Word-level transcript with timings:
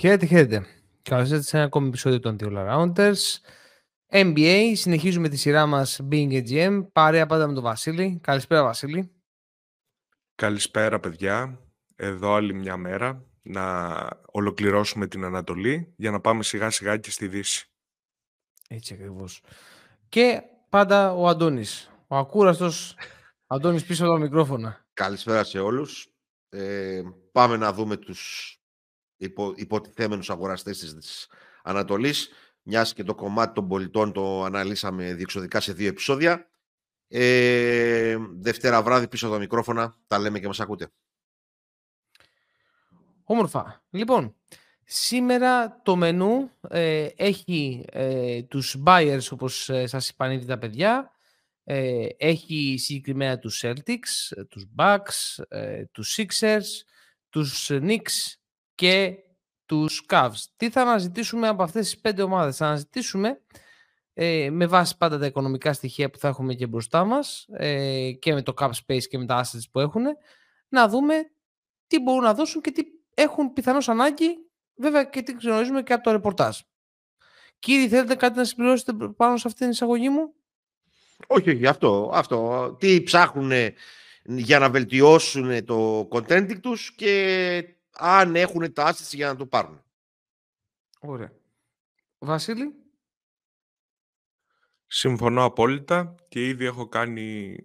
Χαίρετε, 0.00 0.26
χαίρετε. 0.26 0.66
Καλώς 1.02 1.28
ήρθατε 1.28 1.42
σε 1.42 1.56
ένα 1.56 1.66
ακόμη 1.66 1.88
επεισόδιο 1.88 2.20
των 2.20 2.36
The 2.40 2.46
All 2.46 2.56
Arounders. 2.56 3.18
NBA, 4.10 4.72
συνεχίζουμε 4.74 5.28
τη 5.28 5.36
σειρά 5.36 5.66
μας 5.66 6.00
Being 6.10 6.30
a 6.32 6.48
GM. 6.48 6.86
Παρέα 6.92 7.26
πάντα 7.26 7.46
με 7.46 7.54
τον 7.54 7.62
Βασίλη. 7.62 8.18
Καλησπέρα, 8.22 8.62
Βασίλη. 8.62 9.10
Καλησπέρα, 10.34 11.00
παιδιά. 11.00 11.60
Εδώ 11.96 12.34
άλλη 12.34 12.54
μια 12.54 12.76
μέρα 12.76 13.24
να 13.42 13.96
ολοκληρώσουμε 14.32 15.06
την 15.06 15.24
Ανατολή 15.24 15.94
για 15.96 16.10
να 16.10 16.20
πάμε 16.20 16.42
σιγά 16.42 16.70
σιγά 16.70 16.96
και 16.96 17.10
στη 17.10 17.28
Δύση. 17.28 17.68
Έτσι 18.68 18.94
ακριβώς. 18.94 19.42
Και 20.08 20.42
πάντα 20.68 21.12
ο 21.12 21.28
Αντώνης. 21.28 21.90
Ο 22.06 22.16
ακούραστος 22.16 22.96
Αντώνης 23.46 23.84
πίσω 23.84 24.04
από 24.04 24.12
τα 24.12 24.18
μικρόφωνα. 24.18 24.86
Καλησπέρα 24.92 25.44
σε 25.44 25.58
όλους. 25.58 26.08
Ε, 26.48 27.02
πάμε 27.32 27.56
να 27.56 27.72
δούμε 27.72 27.96
τους 27.96 28.54
υπο, 29.20 29.52
υποτιθέμενους 29.56 30.30
αγοραστές 30.30 30.78
της 30.78 31.28
Ανατολής, 31.62 32.28
μιας 32.62 32.92
και 32.92 33.02
το 33.02 33.14
κομμάτι 33.14 33.54
των 33.54 33.68
πολιτών 33.68 34.12
το 34.12 34.44
αναλύσαμε 34.44 35.14
διεξοδικά 35.14 35.60
σε 35.60 35.72
δύο 35.72 35.88
επεισόδια. 35.88 36.50
Ε, 37.08 38.16
Δευτέρα 38.38 38.82
βράδυ 38.82 39.08
πίσω 39.08 39.26
από 39.26 39.34
τα 39.34 39.40
μικρόφωνα, 39.40 39.94
τα 40.06 40.18
λέμε 40.18 40.38
και 40.40 40.46
μας 40.46 40.60
ακούτε. 40.60 40.92
Όμορφα. 43.24 43.84
Λοιπόν, 43.90 44.36
σήμερα 44.84 45.80
το 45.82 45.96
μενού 45.96 46.50
ε, 46.68 47.08
έχει 47.16 47.84
ε, 47.92 48.42
τους 48.42 48.76
buyers, 48.86 49.28
όπως 49.30 49.68
ε, 49.68 49.86
σας 49.86 50.08
είπαν 50.08 50.30
ήδη 50.30 50.46
τα 50.46 50.58
παιδιά, 50.58 51.10
ε, 51.64 52.06
έχει 52.16 52.76
συγκεκριμένα 52.78 53.38
τους 53.38 53.62
Celtics, 53.64 54.44
τους 54.48 54.66
Bucks, 54.78 55.44
ε, 55.48 55.84
τους 55.84 56.18
Sixers, 56.18 56.84
τους 57.28 57.70
Knicks 57.70 58.39
και 58.80 59.14
τους 59.66 60.04
Cavs. 60.08 60.44
Τι 60.56 60.70
θα 60.70 60.80
αναζητήσουμε 60.80 61.48
από 61.48 61.62
αυτές 61.62 61.84
τις 61.84 62.00
πέντε 62.00 62.22
ομάδες; 62.22 62.56
Θα 62.56 62.66
αναζητήσουμε 62.66 63.40
ε, 64.14 64.48
με 64.50 64.66
βάση 64.66 64.96
πάντα 64.96 65.18
τα 65.18 65.26
οικονομικά 65.26 65.72
στοιχεία 65.72 66.10
που 66.10 66.18
θα 66.18 66.28
έχουμε 66.28 66.54
και 66.54 66.66
μπροστά 66.66 67.04
μας 67.04 67.46
ε, 67.52 68.10
και 68.12 68.34
με 68.34 68.42
το 68.42 68.54
cap 68.56 68.70
space 68.86 69.02
και 69.08 69.18
με 69.18 69.26
τα 69.26 69.44
assets 69.44 69.62
που 69.72 69.80
έχουν 69.80 70.04
να 70.68 70.88
δούμε 70.88 71.14
τι 71.86 72.00
μπορούν 72.00 72.22
να 72.22 72.34
δώσουν 72.34 72.60
και 72.60 72.70
τι 72.70 72.82
έχουν 73.14 73.52
πιθανώς 73.52 73.88
ανάγκη 73.88 74.28
βέβαια 74.74 75.04
και 75.04 75.22
τι 75.22 75.32
γνωρίζουμε 75.42 75.82
και 75.82 75.92
από 75.92 76.02
το 76.02 76.10
ρεπορτάζ. 76.10 76.58
Κύριε, 77.58 77.88
θέλετε 77.88 78.14
κάτι 78.14 78.36
να 78.38 78.44
συμπληρώσετε 78.44 78.92
πάνω 79.16 79.36
σε 79.36 79.46
αυτήν 79.46 79.60
την 79.60 79.70
εισαγωγή 79.70 80.08
μου; 80.08 80.34
Όχι, 81.26 81.50
όχι, 81.50 81.66
αυτό. 81.66 82.10
αυτό. 82.14 82.76
Τι 82.78 83.02
ψάχνουν 83.02 83.52
για 84.24 84.58
να 84.58 84.70
βελτιώσουν 84.70 85.64
το 85.64 86.08
content 86.12 86.60
τους 86.60 86.94
και 86.94 87.79
αν 87.90 88.36
έχουν 88.36 88.72
τα 88.72 88.92
assets 88.92 89.12
για 89.12 89.26
να 89.26 89.36
το 89.36 89.46
πάρουν. 89.46 89.82
Ωραία. 91.00 91.32
Βασίλη; 92.18 92.74
Συμφωνώ 94.86 95.44
απόλυτα 95.44 96.14
και 96.28 96.46
ήδη 96.46 96.64
έχω 96.64 96.88
κάνει 96.88 97.56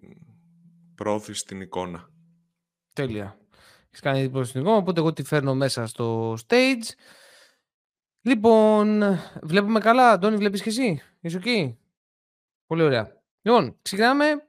πρόθεση 0.94 1.40
στην 1.40 1.60
εικόνα. 1.60 2.10
Τέλεια. 2.92 3.38
Έχεις 3.86 4.00
κάνει 4.00 4.28
πρόθεση 4.28 4.50
στην 4.50 4.60
εικόνα, 4.60 4.76
οπότε 4.76 5.00
εγώ 5.00 5.12
τη 5.12 5.22
φέρνω 5.22 5.54
μέσα 5.54 5.86
στο 5.86 6.36
stage. 6.46 6.84
Λοιπόν, 8.20 9.02
βλέπουμε 9.42 9.80
καλά. 9.80 10.10
Αντώνη, 10.10 10.36
βλέπεις 10.36 10.62
και 10.62 10.68
εσύ; 10.68 11.02
Είσαι 11.20 11.36
εκεί. 11.36 11.78
Πολύ 12.66 12.82
ωραία. 12.82 13.22
Λοιπόν, 13.42 13.78
ξεκινάμε 13.82 14.48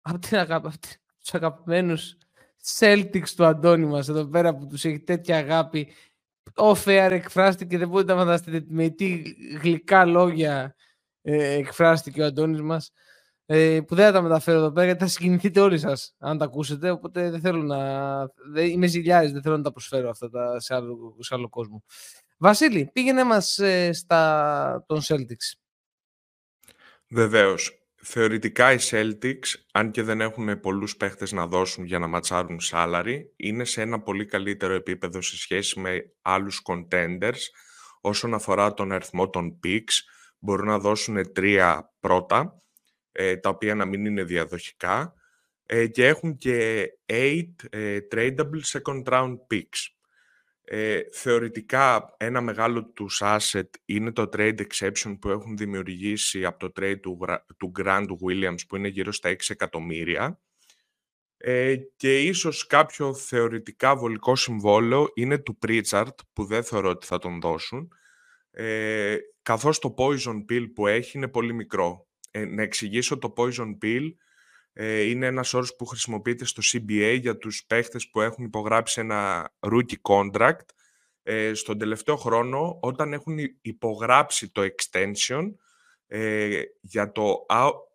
από, 0.00 0.18
την 0.18 0.36
αγαπη... 0.36 0.66
από 0.66 0.78
τους 1.18 1.34
αγαπημένους 1.34 2.16
Celtics 2.78 3.28
του 3.36 3.44
Αντώνη 3.44 3.86
μας 3.86 4.08
εδώ 4.08 4.26
πέρα 4.26 4.54
που 4.54 4.66
τους 4.66 4.84
έχει 4.84 5.00
τέτοια 5.00 5.36
αγάπη. 5.36 5.92
Ο 6.54 6.74
Φέαρ 6.74 7.12
εκφράστηκε, 7.12 7.78
δεν 7.78 7.88
μπορείτε 7.88 8.12
να 8.12 8.18
φανταστείτε 8.18 8.64
με 8.68 8.88
τι 8.88 9.22
γλυκά 9.62 10.04
λόγια 10.04 10.74
ε, 11.22 11.52
εκφράστηκε 11.52 12.22
ο 12.22 12.24
Αντώνης 12.24 12.60
μας. 12.60 12.92
Ε, 13.46 13.80
που 13.86 13.94
δεν 13.94 14.06
θα 14.06 14.12
τα 14.12 14.22
μεταφέρω 14.22 14.58
εδώ 14.58 14.72
πέρα 14.72 14.86
γιατί 14.86 15.00
θα 15.00 15.10
συγκινηθείτε 15.10 15.60
όλοι 15.60 15.78
σας 15.78 16.14
αν 16.18 16.38
τα 16.38 16.44
ακούσετε 16.44 16.90
οπότε 16.90 17.30
δεν 17.30 17.40
θέλω 17.40 17.62
να... 17.62 18.18
Δεν, 18.52 18.66
είμαι 18.66 18.86
ζηλιάρης, 18.86 19.32
δεν 19.32 19.42
θέλω 19.42 19.56
να 19.56 19.62
τα 19.62 19.72
προσφέρω 19.72 20.10
αυτά 20.10 20.30
τα, 20.30 20.60
σε, 20.60 20.74
άλλο, 20.74 21.16
σε 21.18 21.34
άλλο 21.34 21.48
κόσμο. 21.48 21.84
Βασίλη, 22.38 22.90
πήγαινε 22.92 23.24
μας 23.24 23.58
ε, 23.58 23.92
στα 23.92 24.84
των 24.86 25.00
Celtics. 25.02 25.58
Βεβαίως. 27.08 27.81
Θεωρητικά 28.04 28.72
οι 28.72 28.76
Celtics, 28.80 29.54
αν 29.72 29.90
και 29.90 30.02
δεν 30.02 30.20
έχουν 30.20 30.60
πολλούς 30.60 30.96
παίχτες 30.96 31.32
να 31.32 31.46
δώσουν 31.46 31.84
για 31.84 31.98
να 31.98 32.06
ματσάρουν 32.06 32.58
salary, 32.70 33.20
είναι 33.36 33.64
σε 33.64 33.82
ένα 33.82 34.00
πολύ 34.00 34.26
καλύτερο 34.26 34.74
επίπεδο 34.74 35.20
σε 35.22 35.36
σχέση 35.36 35.80
με 35.80 36.12
άλλους 36.22 36.62
contenders 36.64 37.40
όσον 38.00 38.34
αφορά 38.34 38.74
τον 38.74 38.92
αριθμό 38.92 39.30
των 39.30 39.58
picks. 39.64 39.92
Μπορούν 40.38 40.66
να 40.66 40.78
δώσουν 40.78 41.32
τρία 41.32 41.92
πρώτα, 42.00 42.62
ε, 43.12 43.36
τα 43.36 43.48
οποία 43.48 43.74
να 43.74 43.84
μην 43.84 44.04
είναι 44.04 44.24
διαδοχικά, 44.24 45.14
ε, 45.66 45.86
και 45.86 46.06
έχουν 46.06 46.36
και 46.36 46.86
eight 47.06 47.54
ε, 47.70 47.98
tradable 48.12 48.62
second 48.64 49.02
round 49.04 49.36
picks. 49.50 50.01
Ε, 50.64 51.00
θεωρητικά 51.12 52.14
ένα 52.16 52.40
μεγάλο 52.40 52.84
τους 52.84 53.20
asset 53.24 53.68
είναι 53.84 54.12
το 54.12 54.28
trade 54.32 54.60
exception 54.60 55.16
που 55.20 55.28
έχουν 55.28 55.56
δημιουργήσει 55.56 56.44
από 56.44 56.58
το 56.58 56.72
trade 56.80 57.00
του, 57.00 57.18
του 57.56 57.72
Grant 57.78 58.06
Williams 58.06 58.66
που 58.68 58.76
είναι 58.76 58.88
γύρω 58.88 59.12
στα 59.12 59.30
6 59.30 59.34
εκατομμύρια 59.48 60.40
ε, 61.36 61.76
και 61.96 62.20
ίσως 62.20 62.66
κάποιο 62.66 63.14
θεωρητικά 63.14 63.96
βολικό 63.96 64.36
συμβόλαιο 64.36 65.08
είναι 65.14 65.38
του 65.38 65.58
Pritchard 65.66 66.14
που 66.32 66.44
δεν 66.44 66.64
θεωρώ 66.64 66.88
ότι 66.88 67.06
θα 67.06 67.18
τον 67.18 67.40
δώσουν 67.40 67.92
ε, 68.50 69.16
καθώς 69.42 69.78
το 69.78 69.94
poison 69.98 70.44
pill 70.48 70.66
που 70.74 70.86
έχει 70.86 71.16
είναι 71.16 71.28
πολύ 71.28 71.52
μικρό. 71.52 72.06
Ε, 72.30 72.44
να 72.44 72.62
εξηγήσω 72.62 73.18
το 73.18 73.32
poison 73.36 73.78
pill 73.82 74.08
ε, 74.08 74.16
είναι 74.74 75.26
ένας 75.26 75.54
όρος 75.54 75.76
που 75.76 75.86
χρησιμοποιείται 75.86 76.44
στο 76.44 76.62
CBA 76.64 77.18
για 77.20 77.36
τους 77.36 77.64
παίχτες 77.66 78.10
που 78.10 78.20
έχουν 78.20 78.44
υπογράψει 78.44 79.00
ένα 79.00 79.52
rookie 79.60 80.00
contract 80.02 80.66
ε, 81.22 81.54
στον 81.54 81.78
τελευταίο 81.78 82.16
χρόνο 82.16 82.78
όταν 82.80 83.12
έχουν 83.12 83.38
υπογράψει 83.60 84.50
το 84.50 84.62
extension 84.62 85.52
ε, 86.06 86.62
για 86.80 87.12
το, 87.12 87.46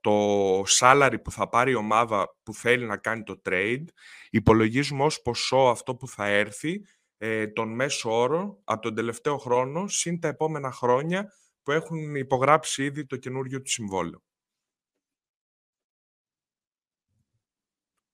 το 0.01 0.61
salary 0.61 1.15
που 1.23 1.31
θα 1.31 1.49
πάρει 1.49 1.71
η 1.71 1.75
ομάδα 1.75 2.37
που 2.43 2.53
θέλει 2.53 2.85
να 2.85 2.97
κάνει 2.97 3.23
το 3.23 3.41
trade 3.49 3.85
υπολογίζουμε 4.29 5.03
ως 5.03 5.21
ποσό 5.21 5.57
αυτό 5.57 5.95
που 5.95 6.07
θα 6.07 6.27
έρθει 6.27 6.81
ε, 7.17 7.47
τον 7.47 7.75
μέσο 7.75 8.19
όρο 8.21 8.61
από 8.63 8.81
τον 8.81 8.95
τελευταίο 8.95 9.37
χρόνο 9.37 9.87
συν 9.87 10.19
τα 10.19 10.27
επόμενα 10.27 10.71
χρόνια 10.71 11.33
που 11.63 11.71
έχουν 11.71 12.15
υπογράψει 12.15 12.83
ήδη 12.83 13.05
το 13.05 13.15
καινούργιο 13.17 13.61
του 13.61 13.69
συμβόλαιο. 13.69 14.21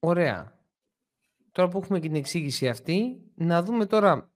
Ωραία. 0.05 0.59
Τώρα 1.51 1.69
που 1.69 1.77
έχουμε 1.77 1.99
και 1.99 2.07
την 2.07 2.15
εξήγηση 2.15 2.67
αυτή, 2.67 3.21
να 3.35 3.63
δούμε 3.63 3.85
τώρα. 3.85 4.31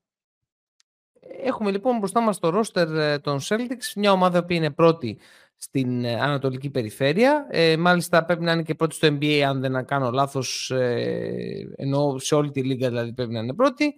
Έχουμε 1.42 1.70
λοιπόν 1.70 1.98
μπροστά 1.98 2.20
μας 2.20 2.38
το 2.38 2.48
ρόστερ 2.48 2.94
ε, 2.94 3.18
των 3.18 3.38
Celtics, 3.42 3.92
μια 3.96 4.12
ομάδα 4.12 4.44
που 4.44 4.52
είναι 4.52 4.70
πρώτη 4.70 5.18
στην 5.56 6.04
ε, 6.04 6.20
Ανατολική 6.20 6.70
Περιφέρεια. 6.70 7.46
Ε, 7.50 7.76
μάλιστα 7.76 8.24
πρέπει 8.24 8.42
να 8.44 8.52
είναι 8.52 8.62
και 8.62 8.74
πρώτη 8.74 8.94
στο 8.94 9.08
NBA, 9.08 9.40
αν 9.40 9.60
δεν 9.60 9.84
κάνω 9.84 10.10
λάθος, 10.10 10.70
ε, 10.70 11.74
ενώ 11.76 12.18
σε 12.18 12.34
όλη 12.34 12.50
τη 12.50 12.62
λίγα 12.62 12.88
δηλαδή 12.88 13.12
πρέπει 13.12 13.32
να 13.32 13.40
είναι 13.40 13.54
πρώτη. 13.54 13.94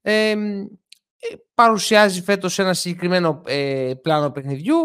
Ε, 0.00 0.34
παρουσιάζει 1.54 2.22
φέτος 2.22 2.58
ένα 2.58 2.74
συγκεκριμένο 2.74 3.42
πλάνο 4.02 4.30
παιχνιδιού, 4.30 4.76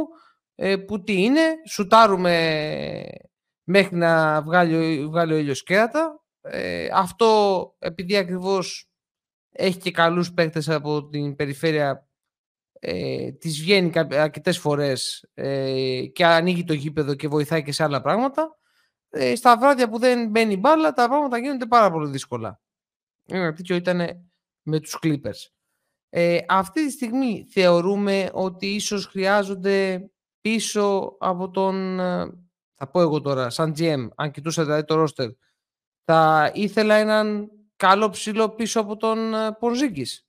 που 0.88 1.04
τι 1.04 1.24
είναι, 1.24 1.42
σουτάρουμε 1.68 3.06
μέχρι 3.64 3.96
να 3.96 4.42
βγάλει, 4.42 5.06
βγάλει 5.08 5.34
ο 5.34 5.38
ήλιος 5.38 5.64
κέρατα, 5.64 6.23
ε, 6.44 6.88
αυτό 6.94 7.76
επειδή 7.80 8.18
ακριβώς 8.18 8.90
έχει 9.52 9.78
και 9.78 9.92
καλούς 9.92 10.34
παίκτες 10.34 10.70
από 10.70 11.08
την 11.08 11.36
περιφέρεια 11.36 12.08
ε, 12.80 13.32
της 13.32 13.62
βγαίνει 13.62 13.92
αρκετές 13.96 14.58
φορές 14.58 15.30
ε, 15.34 16.06
και 16.14 16.26
ανοίγει 16.26 16.64
το 16.64 16.74
γήπεδο 16.74 17.16
και 17.16 17.28
βοηθάει 17.28 17.64
και 17.64 17.72
σε 17.72 17.84
άλλα 17.84 18.02
πράγματα 18.02 18.58
ε, 19.10 19.36
στα 19.36 19.58
βράδια 19.58 19.90
που 19.90 20.00
δεν 20.00 20.30
μπαίνει 20.30 20.58
μπάλα 20.58 20.94
τα 20.94 21.08
πράγματα 21.08 21.38
γίνονται 21.38 21.66
πάρα 21.66 21.92
πολύ 21.92 22.10
δύσκολα. 22.10 22.62
Ένα 23.26 23.54
τέτοιο 23.54 23.76
ήταν 23.76 24.02
με 24.62 24.80
τους 24.80 25.00
Clippers. 25.04 25.52
Ε, 26.10 26.40
αυτή 26.48 26.86
τη 26.86 26.92
στιγμή 26.92 27.48
θεωρούμε 27.52 28.30
ότι 28.34 28.68
ίσως 28.68 29.06
χρειάζονται 29.06 30.10
πίσω 30.42 31.16
από 31.20 31.50
τον 31.50 32.00
ε, 32.00 32.26
θα 32.74 32.88
πω 32.92 33.02
εγώ 33.02 33.22
τώρα 33.22 33.50
σαν 33.50 33.74
GM 33.78 34.08
αν 34.16 34.32
κοιτούσα 34.32 34.64
δηλαδή 34.64 34.84
το 34.84 35.04
roster 35.04 35.32
θα 36.06 36.52
ήθελα 36.54 36.96
έναν 36.96 37.52
καλό 37.76 38.10
ψηλό 38.10 38.50
πίσω 38.50 38.80
από 38.80 38.98
τον 38.98 39.34
ε, 39.34 39.52
Πονζίγκης. 39.52 40.28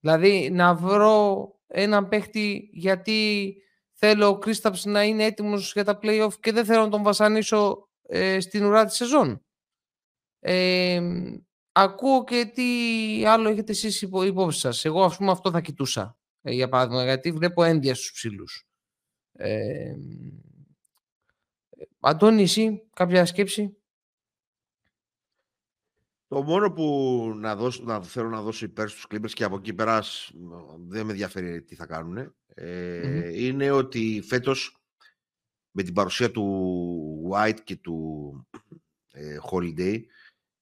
Δηλαδή 0.00 0.50
να 0.50 0.74
βρω 0.74 1.48
έναν 1.66 2.08
παίχτη 2.08 2.70
γιατί 2.72 3.54
θέλω 3.92 4.26
ο 4.28 4.38
Κρίσταψ 4.38 4.84
να 4.84 5.04
είναι 5.04 5.24
έτοιμος 5.24 5.72
για 5.72 5.84
τα 5.84 5.98
play-off 6.02 6.32
και 6.40 6.52
δεν 6.52 6.64
θέλω 6.64 6.82
να 6.82 6.88
τον 6.88 7.02
βασανίσω 7.02 7.88
ε, 8.02 8.40
στην 8.40 8.64
ουρά 8.64 8.84
της 8.84 8.96
σεζόν. 8.96 9.44
ακούω 11.72 12.24
και 12.24 12.50
τι 12.54 12.62
άλλο 13.26 13.48
έχετε 13.48 13.72
εσείς 13.72 14.02
υπό, 14.02 14.22
υπόψη 14.22 14.58
σας. 14.58 14.84
Εγώ 14.84 15.04
ας 15.04 15.16
πούμε 15.16 15.30
αυτό 15.30 15.50
θα 15.50 15.60
κοιτούσα. 15.60 16.18
ε, 16.42 16.52
για 16.52 16.68
παράδειγμα, 16.68 17.04
γιατί 17.04 17.32
βλέπω 17.32 17.62
ένδια 17.62 17.94
στους 17.94 18.12
ψηλούς. 18.12 18.66
Ε, 19.32 19.94
Αντώνη, 22.00 22.42
εσύ, 22.42 22.88
κάποια 22.94 23.26
σκέψη; 23.26 23.76
Το 26.30 26.42
μόνο 26.42 26.72
που 26.72 27.32
να, 27.36 27.56
δώσω, 27.56 27.82
να 27.84 28.02
θέλω 28.02 28.28
να 28.28 28.42
δώσω 28.42 28.64
υπέρ 28.64 28.88
στους 28.88 29.06
Clippers 29.10 29.30
και 29.30 29.44
από 29.44 29.56
εκεί 29.56 29.72
πέρας 29.72 30.30
δεν 30.88 31.04
με 31.04 31.10
ενδιαφέρει 31.10 31.62
τι 31.62 31.74
θα 31.74 31.86
κάνουν 31.86 32.34
ε, 32.54 33.44
είναι 33.44 33.70
ότι 33.70 34.22
φέτος 34.26 34.76
με 35.70 35.82
την 35.82 35.94
παρουσία 35.94 36.30
του 36.30 37.30
White 37.32 37.60
και 37.64 37.76
του 37.76 38.46
ε, 39.12 39.36
Holiday 39.50 40.00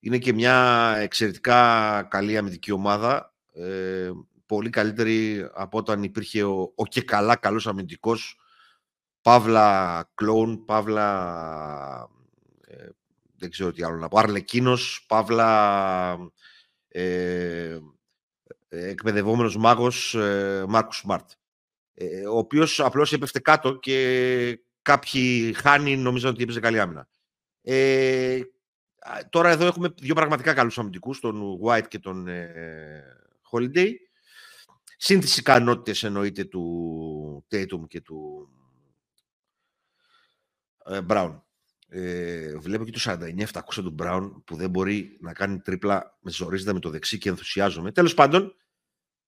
είναι 0.01 0.19
και 0.19 0.33
μια 0.33 0.95
εξαιρετικά 0.99 2.03
καλή 2.03 2.37
αμυντική 2.37 2.73
ομάδα 2.73 3.35
ε, 3.53 4.11
πολύ 4.47 4.71
καλύτερη 4.71 5.49
από 5.55 5.79
όταν 5.79 6.03
υπήρχε 6.03 6.43
ο, 6.43 6.73
ο 6.75 6.87
και 6.87 7.03
καλά 7.03 7.37
καλός 7.37 7.67
αμυντικός 7.67 8.41
Παύλα 9.23 10.11
Κλόουν, 10.15 10.65
Παύλα 10.65 11.09
ε, 12.11 12.18
δεν 13.39 13.51
ξέρω 13.51 13.73
τι 13.73 13.83
άλλο 13.83 13.97
να 13.97 14.09
πω, 14.09 14.19
Αρλεκίνος, 14.19 15.05
Παύλα 15.09 16.33
ε, 16.89 17.79
εκπαιδευόμενος 18.69 19.57
μάγος 19.57 20.15
ε, 20.15 20.65
Μάρκους 20.69 20.97
Σμαρτ. 20.97 21.31
Ε, 21.95 22.27
ο 22.27 22.37
οποίος 22.37 22.81
απλώς 22.81 23.13
έπεφτε 23.13 23.41
κάτω 23.41 23.75
και 23.75 24.61
κάποιοι 24.83 25.53
χάνει 25.53 25.97
νομίζω 25.97 26.29
ότι 26.29 26.43
έπαιζε 26.43 26.61
καλή 26.61 26.81
άμυνα. 26.81 27.09
Ε, 27.63 28.41
τώρα 29.31 29.49
εδώ 29.49 29.67
έχουμε 29.67 29.95
δύο 30.01 30.15
πραγματικά 30.15 30.55
καλούς 30.55 30.79
αμυντικούς, 30.79 31.21
τον 31.21 31.59
White 31.63 31.89
και 31.89 31.99
τον 31.99 32.29
ε, 32.29 33.05
Holiday. 33.51 33.91
Συν 34.97 35.21
τις 35.21 35.37
ικανότητες 35.37 36.03
εννοείται 36.03 36.45
του 36.45 37.47
Tatum 37.51 37.87
και 37.89 38.01
του 38.01 38.49
ε, 40.85 41.01
Brown. 41.09 41.41
Ε, 41.91 42.57
βλέπω 42.59 42.85
και 42.85 42.91
το 42.91 43.01
49-700 43.05 43.61
του 43.75 43.95
Brown 43.99 44.31
που 44.45 44.57
δεν 44.57 44.71
μπορεί 44.71 45.19
να 45.21 45.33
κάνει 45.33 45.59
τρίπλα 45.59 46.19
με 46.21 46.31
ζορίζοντα 46.31 46.73
με 46.73 46.81
το 46.81 46.91
δεξί 46.91 47.19
και 47.19 47.29
ενθουσιάζομαι. 47.29 47.93
Τέλος 47.93 48.15
πάντων, 48.15 48.55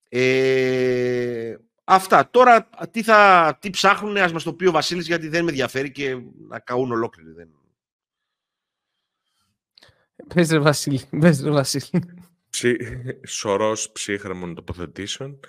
ε, 0.09 1.57
αυτά. 1.85 2.31
Τώρα 2.31 2.69
τι, 2.91 3.03
θα, 3.03 3.59
τι 3.61 3.71
ψάχνουν, 3.71 4.17
ας 4.17 4.33
μας 4.33 4.43
το 4.43 4.55
πει 4.55 4.67
ο 4.67 4.71
Βασίλης 4.71 5.07
γιατί 5.07 5.29
δεν 5.29 5.45
με 5.45 5.51
ενδιαφέρει 5.51 5.91
και 5.91 6.17
να 6.49 6.59
καούν 6.59 6.93
ολόκληροι. 6.93 7.33
Δεν... 7.33 7.49
Πες 10.35 10.51
ρε 10.51 10.59
Βασίλη, 10.59 11.01
πες 11.21 11.43
ρε 11.43 11.51
Βασίλη. 11.51 12.03
Ψι... 12.51 12.77
Σωρός 13.27 13.93
ψύχρεμων 13.93 14.55
τοποθετήσεων. 14.55 15.41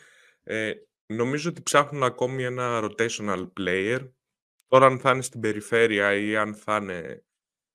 Ε, 0.44 0.72
νομίζω 1.06 1.50
ότι 1.50 1.62
ψάχνουν 1.62 2.04
ακόμη 2.04 2.44
ένα 2.44 2.80
rotational 2.84 3.48
player 3.60 4.10
Τώρα 4.72 4.86
αν 4.86 5.00
θα 5.00 5.12
είναι 5.12 5.22
στην 5.22 5.40
περιφέρεια 5.40 6.14
ή 6.14 6.36
αν 6.36 6.56
θα 6.56 6.76
είναι 6.82 7.24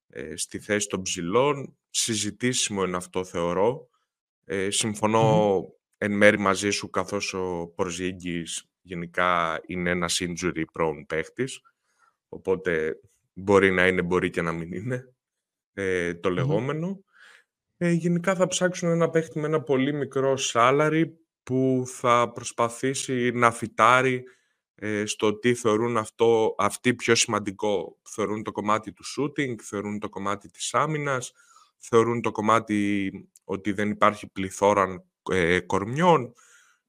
ε, 0.08 0.36
στη 0.36 0.58
θέση 0.58 0.88
των 0.88 1.02
ψηλών, 1.02 1.76
συζητήσιμο 1.90 2.84
είναι 2.84 2.96
αυτό 2.96 3.24
θεωρώ. 3.24 3.88
Ε, 4.44 4.70
συμφωνω 4.70 5.62
εν 5.98 6.12
μέρη 6.12 6.38
μαζί 6.38 6.70
σου 6.70 6.90
καθώς 6.90 7.34
ο 7.34 7.72
Πορζίγκης 7.74 8.68
γενικά 8.80 9.60
είναι 9.66 9.90
ένας 9.90 10.20
injury 10.20 10.64
prone 10.72 11.04
παίχτης, 11.06 11.60
οπότε 12.28 13.00
μπορεί 13.32 13.70
να 13.70 13.86
είναι, 13.86 14.02
μπορεί 14.02 14.30
και 14.30 14.42
να 14.42 14.52
μην 14.52 14.72
είναι 14.72 15.14
ε, 15.72 16.14
το 16.14 16.30
λεγόμενο. 16.30 17.04
Ε, 17.76 17.90
γενικά 17.90 18.34
θα 18.34 18.46
ψάξουν 18.46 18.88
ένα 18.88 19.10
παίχτη 19.10 19.38
με 19.38 19.46
ένα 19.46 19.62
πολύ 19.62 19.92
μικρό 19.92 20.34
salary 20.52 21.04
που 21.42 21.82
θα 21.86 22.32
προσπαθήσει 22.32 23.30
να 23.30 23.50
φυτάρει 23.50 24.14
ε, 24.14 24.24
στο 25.04 25.38
τι 25.38 25.54
θεωρούν 25.54 25.96
αυτό, 25.96 26.54
αυτοί 26.58 26.94
πιο 26.94 27.14
σημαντικό. 27.14 27.98
Θεωρούν 28.02 28.42
το 28.42 28.52
κομμάτι 28.52 28.92
του 28.92 29.04
shooting, 29.04 29.54
θεωρούν 29.62 29.98
το 29.98 30.08
κομμάτι 30.08 30.50
της 30.50 30.74
άμυνας, 30.74 31.32
θεωρούν 31.78 32.20
το 32.20 32.30
κομμάτι 32.30 33.10
ότι 33.44 33.72
δεν 33.72 33.90
υπάρχει 33.90 34.26
πληθώρα 34.28 35.04
ε, 35.30 35.60
κορμιών. 35.60 36.32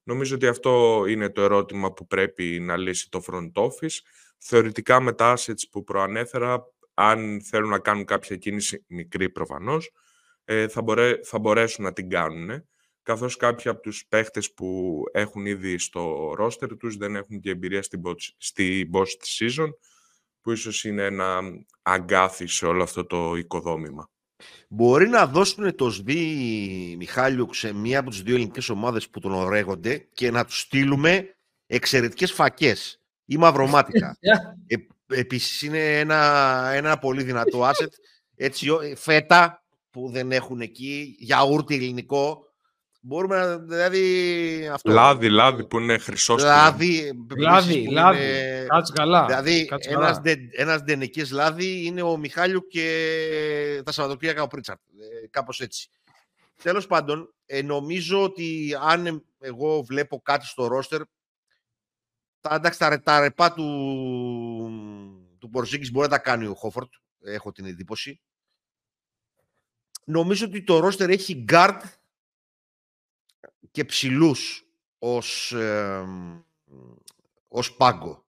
Νομίζω 0.02 0.34
ότι 0.34 0.46
αυτό 0.46 1.04
είναι 1.08 1.30
το 1.30 1.42
ερώτημα 1.42 1.92
που 1.92 2.06
πρέπει 2.06 2.60
να 2.60 2.76
λύσει 2.76 3.10
το 3.10 3.22
front 3.26 3.52
office. 3.52 3.98
Θεωρητικά 4.38 5.00
με 5.00 5.12
τα 5.12 5.36
assets 5.36 5.68
που 5.70 5.84
προανέφερα, 5.84 6.72
αν 6.94 7.42
θέλουν 7.42 7.68
να 7.68 7.78
κάνουν 7.78 8.04
κάποια 8.04 8.36
κίνηση 8.36 8.84
μικρή 8.86 9.30
προφανώς, 9.30 9.90
ε, 10.44 10.68
θα, 10.68 10.82
θα 11.24 11.38
μπορέσουν 11.38 11.84
να 11.84 11.92
την 11.92 12.08
κάνουν 12.08 12.68
καθώς 13.08 13.36
κάποιοι 13.36 13.70
από 13.70 13.80
τους 13.80 14.06
παίχτες 14.08 14.52
που 14.52 15.02
έχουν 15.12 15.46
ήδη 15.46 15.78
στο 15.78 16.32
ρόστερ 16.36 16.76
τους 16.76 16.96
δεν 16.96 17.16
έχουν 17.16 17.40
και 17.40 17.50
εμπειρία 17.50 17.82
στην, 17.82 18.02
στη 18.36 18.90
boss 18.92 19.06
season, 19.38 19.68
που 20.40 20.50
ίσως 20.50 20.84
είναι 20.84 21.02
ένα 21.04 21.40
αγκάθι 21.82 22.46
σε 22.46 22.66
όλο 22.66 22.82
αυτό 22.82 23.06
το 23.06 23.36
οικοδόμημα. 23.36 24.10
Μπορεί 24.68 25.08
να 25.08 25.26
δώσουν 25.26 25.74
το 25.74 25.90
ΣΔΙ 25.90 26.94
Μιχάλιου 26.98 27.48
σε 27.52 27.72
μία 27.72 27.98
από 27.98 28.10
τις 28.10 28.22
δύο 28.22 28.34
ελληνικές 28.34 28.68
ομάδες 28.68 29.08
που 29.08 29.20
τον 29.20 29.32
ορέγονται 29.32 30.08
και 30.12 30.30
να 30.30 30.44
τους 30.44 30.60
στείλουμε 30.60 31.36
εξαιρετικές 31.66 32.32
φακές 32.32 33.00
ή 33.24 33.36
μαυρομάτικα. 33.36 34.18
ε, 34.66 34.76
επίσης 35.06 35.62
είναι 35.62 35.98
ένα, 35.98 36.70
ένα 36.74 36.98
πολύ 36.98 37.22
δυνατό 37.22 37.68
asset. 37.68 37.92
Έτσι, 38.36 38.68
φέτα 38.96 39.64
που 39.90 40.10
δεν 40.10 40.32
έχουν 40.32 40.60
εκεί, 40.60 41.16
γιαούρτι 41.18 41.74
ελληνικό, 41.74 42.47
Μπορούμε 43.00 43.36
να. 43.36 43.58
Δηλαδή. 43.58 44.70
Αυτό. 44.72 44.90
Λάδι, 44.90 45.28
λάδι 45.28 45.64
που 45.66 45.78
είναι 45.78 45.98
χρυσό. 45.98 46.34
Λάδι, 46.34 47.10
λάδι. 47.38 47.90
λάδι. 47.90 48.66
Κάτσε 48.68 48.92
καλά. 48.92 49.26
Δηλαδή, 49.26 49.68
ένας 49.80 50.20
ένας 50.50 50.82
ντενεκέ 50.82 51.24
λάδι 51.30 51.84
είναι 51.84 52.02
ο 52.02 52.16
Μιχάλιου 52.16 52.66
και 52.66 53.82
τα 53.84 53.92
Σαββατοκύριακα 53.92 54.42
ο 54.42 54.46
Πρίτσαρτ. 54.46 54.80
Ε, 55.22 55.26
Κάπως 55.26 55.60
έτσι. 55.60 55.88
Τέλος 56.62 56.86
πάντων, 56.86 57.34
ε, 57.46 57.62
νομίζω 57.62 58.22
ότι 58.22 58.76
αν 58.80 59.24
εγώ 59.38 59.82
βλέπω 59.82 60.20
κάτι 60.22 60.46
στο 60.46 60.66
ρόστερ. 60.66 61.02
Τα, 62.40 62.54
εντάξει, 62.54 62.78
τα, 62.78 63.02
τα 63.02 63.20
ρεπά 63.20 63.52
του, 63.52 63.64
του 65.38 65.48
μπορεί 65.48 65.80
να 65.92 66.08
τα 66.08 66.18
κάνει 66.18 66.46
ο 66.46 66.54
Χόφορτ. 66.54 66.92
Έχω 67.20 67.52
την 67.52 67.64
εντύπωση. 67.64 68.20
Νομίζω 70.04 70.46
ότι 70.46 70.64
το 70.64 70.78
ρόστερ 70.78 71.10
έχει 71.10 71.44
guard 71.48 71.80
και 73.70 73.84
ψηλούς 73.84 74.62
ως, 74.98 75.52
ε, 75.52 76.04
ως 77.48 77.76
πάγκο. 77.76 78.26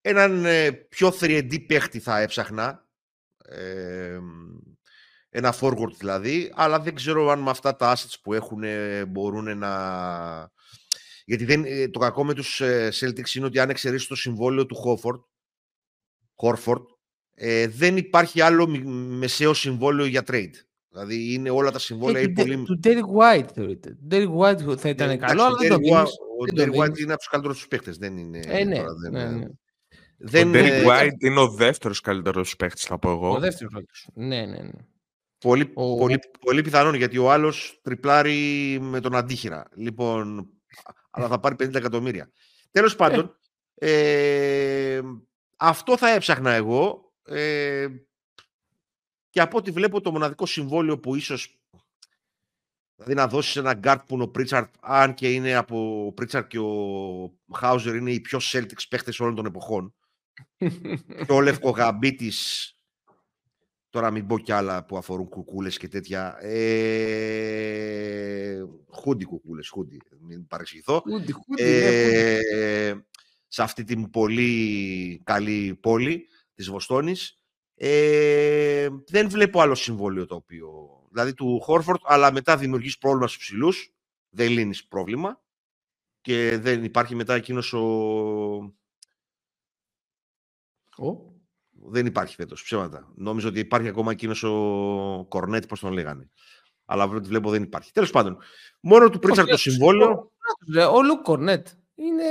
Έναν 0.00 0.44
ε, 0.44 0.72
πιο 0.72 1.08
3D 1.20 1.66
παίχτη 1.66 2.00
θα 2.00 2.18
έψαχνα, 2.18 2.88
ε, 3.44 4.18
ένα 5.28 5.54
forward 5.60 5.92
δηλαδή, 5.98 6.52
αλλά 6.54 6.80
δεν 6.80 6.94
ξέρω 6.94 7.28
αν 7.28 7.38
με 7.38 7.50
αυτά 7.50 7.76
τα 7.76 7.96
assets 7.96 8.14
που 8.22 8.34
έχουν 8.34 8.62
μπορούν 9.08 9.58
να... 9.58 10.52
Γιατί 11.24 11.44
δεν, 11.44 11.64
ε, 11.64 11.88
το 11.88 11.98
κακό 11.98 12.24
με 12.24 12.34
τους 12.34 12.60
ε, 12.60 12.92
Celtics 13.00 13.34
είναι 13.34 13.46
ότι 13.46 13.58
αν 13.58 13.70
εξαιρέσεις 13.70 14.06
το 14.06 14.14
συμβόλαιο 14.14 14.66
του 14.66 14.74
Χόφορντ, 14.74 15.20
Horford, 16.34 16.84
ε, 17.34 17.68
δεν 17.68 17.96
υπάρχει 17.96 18.40
άλλο 18.40 18.66
μεσαίο 18.92 19.54
συμβόλαιο 19.54 20.06
για 20.06 20.24
trade. 20.26 20.54
Δηλαδή 20.94 21.32
είναι 21.32 21.50
όλα 21.50 21.70
τα 21.70 21.78
συμβόλαια 21.78 22.22
ή 22.22 22.30
πολύ... 22.30 22.62
Του 22.62 22.80
Derek 22.84 23.20
White 23.20 23.48
θεωρείται. 23.54 23.90
Του 23.90 24.06
Derek 24.10 24.36
White 24.38 24.76
θα 24.76 24.88
ήταν 24.88 25.18
καλό, 25.18 25.42
αλλά 25.42 25.56
δεν 25.56 25.68
το 25.68 25.98
Ο 25.98 26.44
Derek 26.56 26.82
White 26.82 26.98
είναι 26.98 27.12
από 27.12 27.18
τους 27.18 27.28
καλύτερους 27.28 27.56
τους 27.56 27.68
παίχτες. 27.68 27.96
Δεν 27.96 28.16
είναι... 28.16 28.40
Ε, 28.46 28.64
ναι, 28.64 28.76
τώρα, 28.76 28.94
δεν, 28.94 29.12
ναι, 29.12 29.24
ναι. 29.24 29.46
Δεν, 30.16 30.48
ο 30.48 30.52
Derek 30.54 30.86
White 30.86 31.18
είναι 31.18 31.40
ο 31.40 31.48
δεύτερος 31.48 32.00
καλύτερος 32.00 32.56
παίχτης, 32.56 32.84
θα 32.84 32.98
πω 32.98 33.10
εγώ. 33.10 33.30
Ο 33.30 33.38
δεύτερος 33.38 33.72
καλύτερος. 33.72 34.08
Ναι, 34.14 34.46
ναι, 34.46 34.62
ναι. 34.62 34.84
Πολύ, 35.38 35.70
ο... 35.74 35.96
πολύ, 35.96 36.18
πολύ 36.40 36.62
πιθανόν, 36.62 36.94
γιατί 36.94 37.18
ο 37.18 37.32
άλλος 37.32 37.80
τριπλάρει 37.82 38.78
με 38.80 39.00
τον 39.00 39.14
αντίχειρα. 39.14 39.64
Λοιπόν, 39.74 40.48
αλλά 41.10 41.28
θα 41.28 41.40
πάρει 41.40 41.54
50 41.58 41.74
εκατομμύρια. 41.74 42.30
Τέλος 42.70 42.96
πάντων, 42.96 43.36
ε, 43.74 45.00
αυτό 45.56 45.96
θα 45.96 46.14
έψαχνα 46.14 46.50
εγώ. 46.50 47.12
Ε, 47.24 47.86
και 49.34 49.40
από 49.40 49.58
ό,τι 49.58 49.70
βλέπω 49.70 50.00
το 50.00 50.12
μοναδικό 50.12 50.46
συμβόλαιο 50.46 50.98
που 50.98 51.14
ίσως 51.14 51.58
Δηλαδή 52.96 53.14
να 53.14 53.28
δώσεις 53.28 53.56
ένα 53.56 53.74
γκάρτ 53.74 54.06
που 54.06 54.14
είναι 54.14 54.22
ο 54.22 54.28
Πρίτσαρτ, 54.28 54.74
αν 54.80 55.14
και 55.14 55.32
είναι 55.32 55.54
από 55.54 56.06
ο 56.06 56.12
Πρίτσαρτ 56.12 56.46
και 56.46 56.58
ο 56.58 57.34
Χάουζερ 57.54 57.94
είναι 57.94 58.12
οι 58.12 58.20
πιο 58.20 58.38
Celtics 58.42 58.88
παίχτες 58.88 59.20
όλων 59.20 59.34
των 59.34 59.46
εποχών. 59.46 59.94
και 61.26 61.32
ο 61.32 61.40
Λευκο 61.40 61.70
Γαμπίτης, 61.70 62.72
τώρα 63.90 64.10
μην 64.10 64.26
πω 64.26 64.38
κι 64.38 64.52
άλλα 64.52 64.84
που 64.84 64.96
αφορούν 64.96 65.28
κουκούλες 65.28 65.78
και 65.78 65.88
τέτοια. 65.88 66.36
Ε, 66.40 67.44
χούντι 68.88 69.24
κουκούλες, 69.24 69.68
χούντι, 69.68 70.00
μην 70.20 70.46
παρεξηγηθώ. 70.46 71.00
Χούντι, 71.00 71.32
χούντι, 71.32 71.62
ε, 71.62 72.40
ναι, 72.92 73.02
σε 73.48 73.62
αυτή 73.62 73.84
την 73.84 74.10
πολύ 74.10 75.22
καλή 75.24 75.74
πόλη 75.74 76.28
της 76.54 76.70
Βοστόνης. 76.70 77.38
Ε, 77.76 78.88
δεν 79.06 79.28
βλέπω 79.28 79.60
άλλο 79.60 79.74
συμβόλαιο 79.74 80.26
το 80.26 80.34
οποίο. 80.34 80.68
Δηλαδή 81.10 81.34
του 81.34 81.60
Χόρφορντ, 81.60 82.00
αλλά 82.04 82.32
μετά 82.32 82.56
δημιουργείς 82.56 82.98
πρόβλημα 82.98 83.26
στους 83.26 83.38
ψηλούς. 83.38 83.94
Δεν 84.30 84.50
λύνεις 84.50 84.86
πρόβλημα. 84.86 85.42
και 86.20 86.58
δεν 86.58 86.84
υπάρχει 86.84 87.14
μετά 87.14 87.34
εκείνος 87.34 87.72
ο... 87.72 87.84
Ο; 90.96 91.32
Δεν 91.70 92.06
υπάρχει 92.06 92.34
φέτος, 92.34 92.62
ψέματα. 92.62 93.12
Νόμιζα 93.14 93.48
ότι 93.48 93.58
υπάρχει 93.58 93.88
ακόμα 93.88 94.12
εκείνος 94.12 94.42
ο 94.42 95.26
Κορνέτ, 95.28 95.66
πώς 95.66 95.80
τον 95.80 95.92
λέγανε. 95.92 96.30
Αλλά 96.84 97.02
από 97.02 97.14
ό,τι 97.14 97.28
βλέπω 97.28 97.50
δεν 97.50 97.62
υπάρχει. 97.62 97.92
Τέλος 97.92 98.10
πάντων, 98.10 98.38
μόνο 98.80 99.10
του 99.10 99.18
Πρίτσαρντ 99.18 99.48
το 99.48 99.56
συμβόλαιο... 99.56 100.30
Ο 100.92 101.02
Λουκ 101.02 101.22
Κορνέτ. 101.22 101.68
Είναι... 101.94 102.24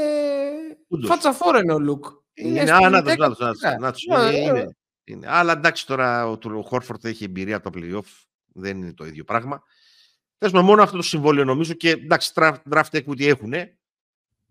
Φατσα 1.05 1.35
είναι 1.61 1.73
ο 1.73 1.79
Λουκ. 1.79 2.05
Είναι, 2.33 2.61
είναι, 2.61 2.71
α, 2.71 2.89
να 2.89 3.01
το, 3.01 3.11
είναι, 5.03 5.25
είναι. 5.25 5.27
Αλλά 5.29 5.51
εντάξει 5.51 5.85
τώρα 5.87 6.27
ο, 6.27 6.37
ο 6.43 6.61
Χόρφορντ 6.61 7.05
έχει 7.05 7.23
εμπειρία 7.23 7.55
από 7.55 7.71
το 7.71 7.79
playoff. 7.79 8.25
Δεν 8.53 8.77
είναι 8.77 8.93
το 8.93 9.05
ίδιο 9.05 9.23
πράγμα. 9.23 9.63
Θες 10.37 10.51
μόνο 10.51 10.83
αυτό 10.83 10.97
το 10.97 11.03
συμβόλαιο 11.03 11.43
νομίζω 11.43 11.73
και 11.73 11.89
εντάξει 11.89 12.31
draft 12.69 12.89
equity 12.91 13.25
έχουν 13.25 13.53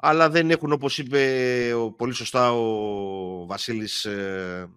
αλλά 0.05 0.31
δεν 0.31 0.51
έχουν 0.51 0.73
όπως 0.73 0.99
είπε 0.99 1.75
πολύ 1.97 2.13
σωστά 2.13 2.53
ο 2.53 3.47
Βασίλης 3.47 4.05
ε, 4.05 4.71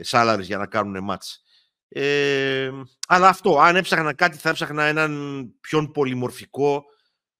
Σάλαρης 0.00 0.46
για 0.46 0.56
να 0.56 0.66
κάνουν 0.66 1.04
μάτς. 1.04 1.42
Ε, 1.88 2.70
αλλά 3.08 3.28
αυτό, 3.28 3.58
αν 3.60 3.76
έψαχνα 3.76 4.12
κάτι 4.12 4.36
θα 4.36 4.48
έψαχνα 4.48 4.84
έναν 4.84 5.54
πιο 5.60 5.90
πολυμορφικό 5.90 6.84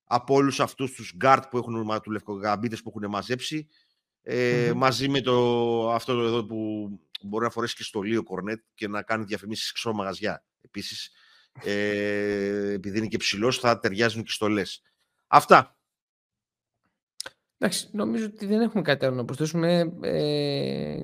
από 0.05 0.35
όλους 0.35 0.61
αυτούς 0.61 0.93
τους 0.93 1.13
γκάρτ 1.17 1.45
που 1.45 1.59
έχουν 1.59 2.01
του 2.03 2.11
λευκογαμπίτες 2.11 2.83
που 2.83 2.93
έχουν 2.97 3.11
μαζέψει 3.11 3.69
ε, 4.29 4.73
μαζί 4.77 5.09
με 5.09 5.21
το, 5.21 5.91
αυτό 5.93 6.13
εδώ 6.13 6.45
που 6.45 6.89
μπορεί 7.23 7.45
να 7.45 7.51
φορέσεις 7.51 7.77
και 7.77 7.83
στο 7.83 8.01
Λίο 8.01 8.23
Κορνέτ 8.23 8.61
και 8.75 8.89
να 8.89 9.03
κάνεις 9.03 9.27
διαφημίσεις 9.27 9.73
ξώ 9.73 9.93
μαγαζιά. 9.93 10.45
Επίσης, 10.61 11.11
ε, 11.65 12.73
επειδή 12.73 12.99
είναι 12.99 13.07
και 13.07 13.17
ψηλός, 13.17 13.59
θα 13.59 13.79
ταιριάζουν 13.79 14.23
και 14.23 14.31
στολές. 14.31 14.83
Αυτά. 15.27 15.79
Εντάξει, 17.59 17.89
νομίζω 17.93 18.25
ότι 18.25 18.47
δεν 18.47 18.61
έχουμε 18.61 18.83
κάτι 18.83 19.05
άλλο 19.07 19.15
να 19.15 19.25
προσθέσουμε. 19.25 19.93
Ε, 20.01 21.03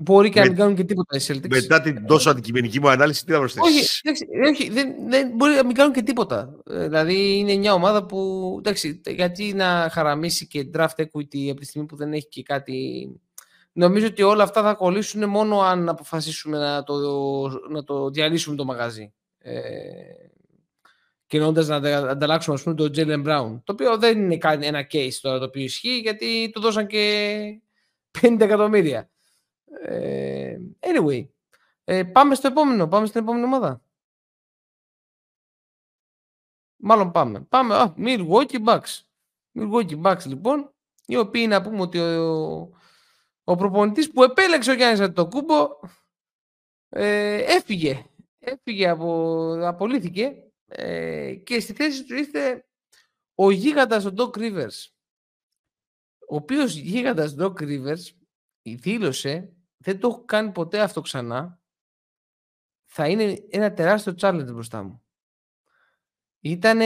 μπορεί 0.00 0.30
και 0.30 0.40
να 0.40 0.46
μην 0.46 0.56
κάνουν 0.56 0.74
και 0.74 0.84
τίποτα 0.84 1.16
οι 1.16 1.20
Celtics. 1.26 1.48
Μετά 1.48 1.80
την 1.80 2.06
τόσο 2.06 2.30
αντικειμενική 2.30 2.80
μου 2.80 2.88
ανάλυση, 2.88 3.24
τι 3.24 3.32
θα 3.32 3.38
προσθέσεις; 3.38 4.00
Όχι, 4.04 4.24
όχι 4.48 4.70
δεν, 4.70 4.94
δεν, 5.08 5.30
μπορεί 5.34 5.54
να 5.54 5.64
μην 5.64 5.74
κάνουν 5.74 5.92
και 5.92 6.02
τίποτα. 6.02 6.60
Ε, 6.70 6.84
δηλαδή 6.84 7.36
είναι 7.38 7.54
μια 7.54 7.72
ομάδα 7.72 8.06
που, 8.06 8.54
εντάξει, 8.58 9.00
γιατί 9.06 9.52
να 9.52 9.88
χαραμίσει 9.92 10.46
και 10.46 10.70
draft 10.74 10.96
equity 10.96 11.48
από 11.50 11.60
τη 11.60 11.64
στιγμή 11.66 11.86
που 11.86 11.96
δεν 11.96 12.12
έχει 12.12 12.28
και 12.28 12.42
κάτι; 12.42 13.08
Νομίζω 13.72 14.06
ότι 14.06 14.22
όλα 14.22 14.42
αυτά 14.42 14.62
θα 14.62 14.74
κολλήσουν 14.74 15.28
μόνο 15.28 15.60
αν 15.60 15.88
αποφασίσουμε 15.88 16.58
να 16.58 16.82
το, 16.82 16.94
να 17.70 17.84
το 17.84 18.10
διαλύσουμε 18.10 18.56
το 18.56 18.64
μαγαζί. 18.64 19.12
Ε, 19.38 19.60
και 21.26 21.38
να 21.38 21.76
ανταλλάξουμε 22.10 22.56
ας 22.56 22.62
πούμε, 22.62 22.74
τον 22.74 22.90
Jalen 22.94 23.26
Brown. 23.26 23.60
Το 23.64 23.72
οποίο 23.72 23.98
δεν 23.98 24.18
είναι 24.18 24.38
ένα 24.60 24.86
case 24.92 25.12
τώρα 25.20 25.38
το 25.38 25.44
οποίο 25.44 25.62
ισχύει 25.62 25.98
γιατί 25.98 26.50
του 26.52 26.60
δώσαν 26.60 26.86
και 26.86 27.62
50 28.20 28.36
εκατομμύρια. 28.40 29.10
Ε, 29.82 30.58
anyway, 30.80 31.28
ε, 31.84 32.04
πάμε 32.04 32.34
στο 32.34 32.46
επόμενο. 32.46 32.88
Πάμε 32.88 33.06
στην 33.06 33.20
επόμενη 33.20 33.44
ομάδα. 33.44 33.82
Μάλλον 36.76 37.10
πάμε. 37.10 37.40
Πάμε. 37.40 37.74
Α, 37.74 37.94
Milwaukee 37.96 38.64
Bucks. 38.64 39.00
Milwaukee 39.54 40.02
Bucks 40.02 40.24
λοιπόν, 40.26 40.74
οι 41.06 41.16
οποίοι 41.16 41.46
να 41.48 41.62
πούμε 41.62 41.80
ότι 41.80 41.98
ο, 41.98 42.70
ο 43.44 43.56
προπονητής 43.56 44.10
που 44.10 44.22
επέλεξε 44.22 44.70
ο 44.70 44.74
Γιάννης 44.74 45.00
Αντιτοκούμπο 45.00 45.68
ε, 46.88 47.42
έφυγε. 47.42 48.04
Έφυγε, 48.38 48.88
από, 48.88 49.50
απολύθηκε 49.62 50.42
ε, 50.66 51.34
και 51.34 51.60
στη 51.60 51.72
θέση 51.72 52.04
του 52.04 52.14
ήρθε 52.14 52.66
ο 53.34 53.50
γίγαντας 53.50 54.04
ο 54.04 54.12
Doc 54.16 54.30
Rivers. 54.30 54.86
Ο 56.28 56.36
οποίος 56.36 56.74
γίγαντας 56.74 57.34
Doc 57.38 57.52
Rivers 57.52 58.02
δήλωσε, 58.62 59.52
δεν 59.78 60.00
το 60.00 60.08
έχω 60.08 60.24
κάνει 60.24 60.52
ποτέ 60.52 60.80
αυτό 60.80 61.00
ξανά, 61.00 61.60
θα 62.84 63.08
είναι 63.08 63.46
ένα 63.50 63.72
τεράστιο 63.72 64.14
challenge 64.20 64.52
μπροστά 64.52 64.82
μου. 64.82 65.02
Ήταν 66.40 66.76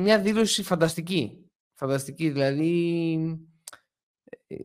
μια 0.00 0.20
δήλωση 0.20 0.62
φανταστική. 0.62 1.50
Φανταστική, 1.74 2.30
δηλαδή 2.30 3.16
ε, 4.46 4.56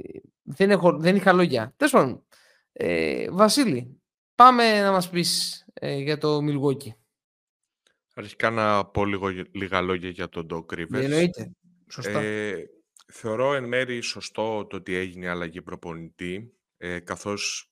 δεν, 0.42 0.72
έχω, 0.72 0.98
δεν 0.98 1.16
είχα 1.16 1.34
λόγια. 1.34 1.74
Τέλος 1.78 1.94
πάντων, 1.94 2.26
ε, 2.72 3.30
Βασίλη, 3.32 4.02
πάμε 4.36 4.82
να 4.82 4.92
μας 4.92 5.10
πεις 5.10 5.66
ε, 5.74 5.98
για 5.98 6.18
το 6.18 6.40
Milwaukee. 6.42 6.92
Αρχικά 8.14 8.50
να 8.50 8.86
πω 8.86 9.06
λίγο, 9.06 9.28
λίγα 9.52 9.82
λόγια 9.82 10.10
για 10.10 10.30
τον 10.30 10.48
Doc 10.52 10.66
Rivers. 10.74 11.02
Εννοείται. 11.02 11.52
Σωστά. 11.90 12.20
Ε, 12.20 12.70
θεωρώ 13.08 13.54
εν 13.54 13.64
μέρει 13.64 14.02
σωστό 14.02 14.66
το 14.66 14.76
ότι 14.76 14.96
έγινε 14.96 15.30
αλλαγή 15.30 15.62
προπονητή, 15.62 16.57
ε, 16.78 17.00
καθώς 17.00 17.72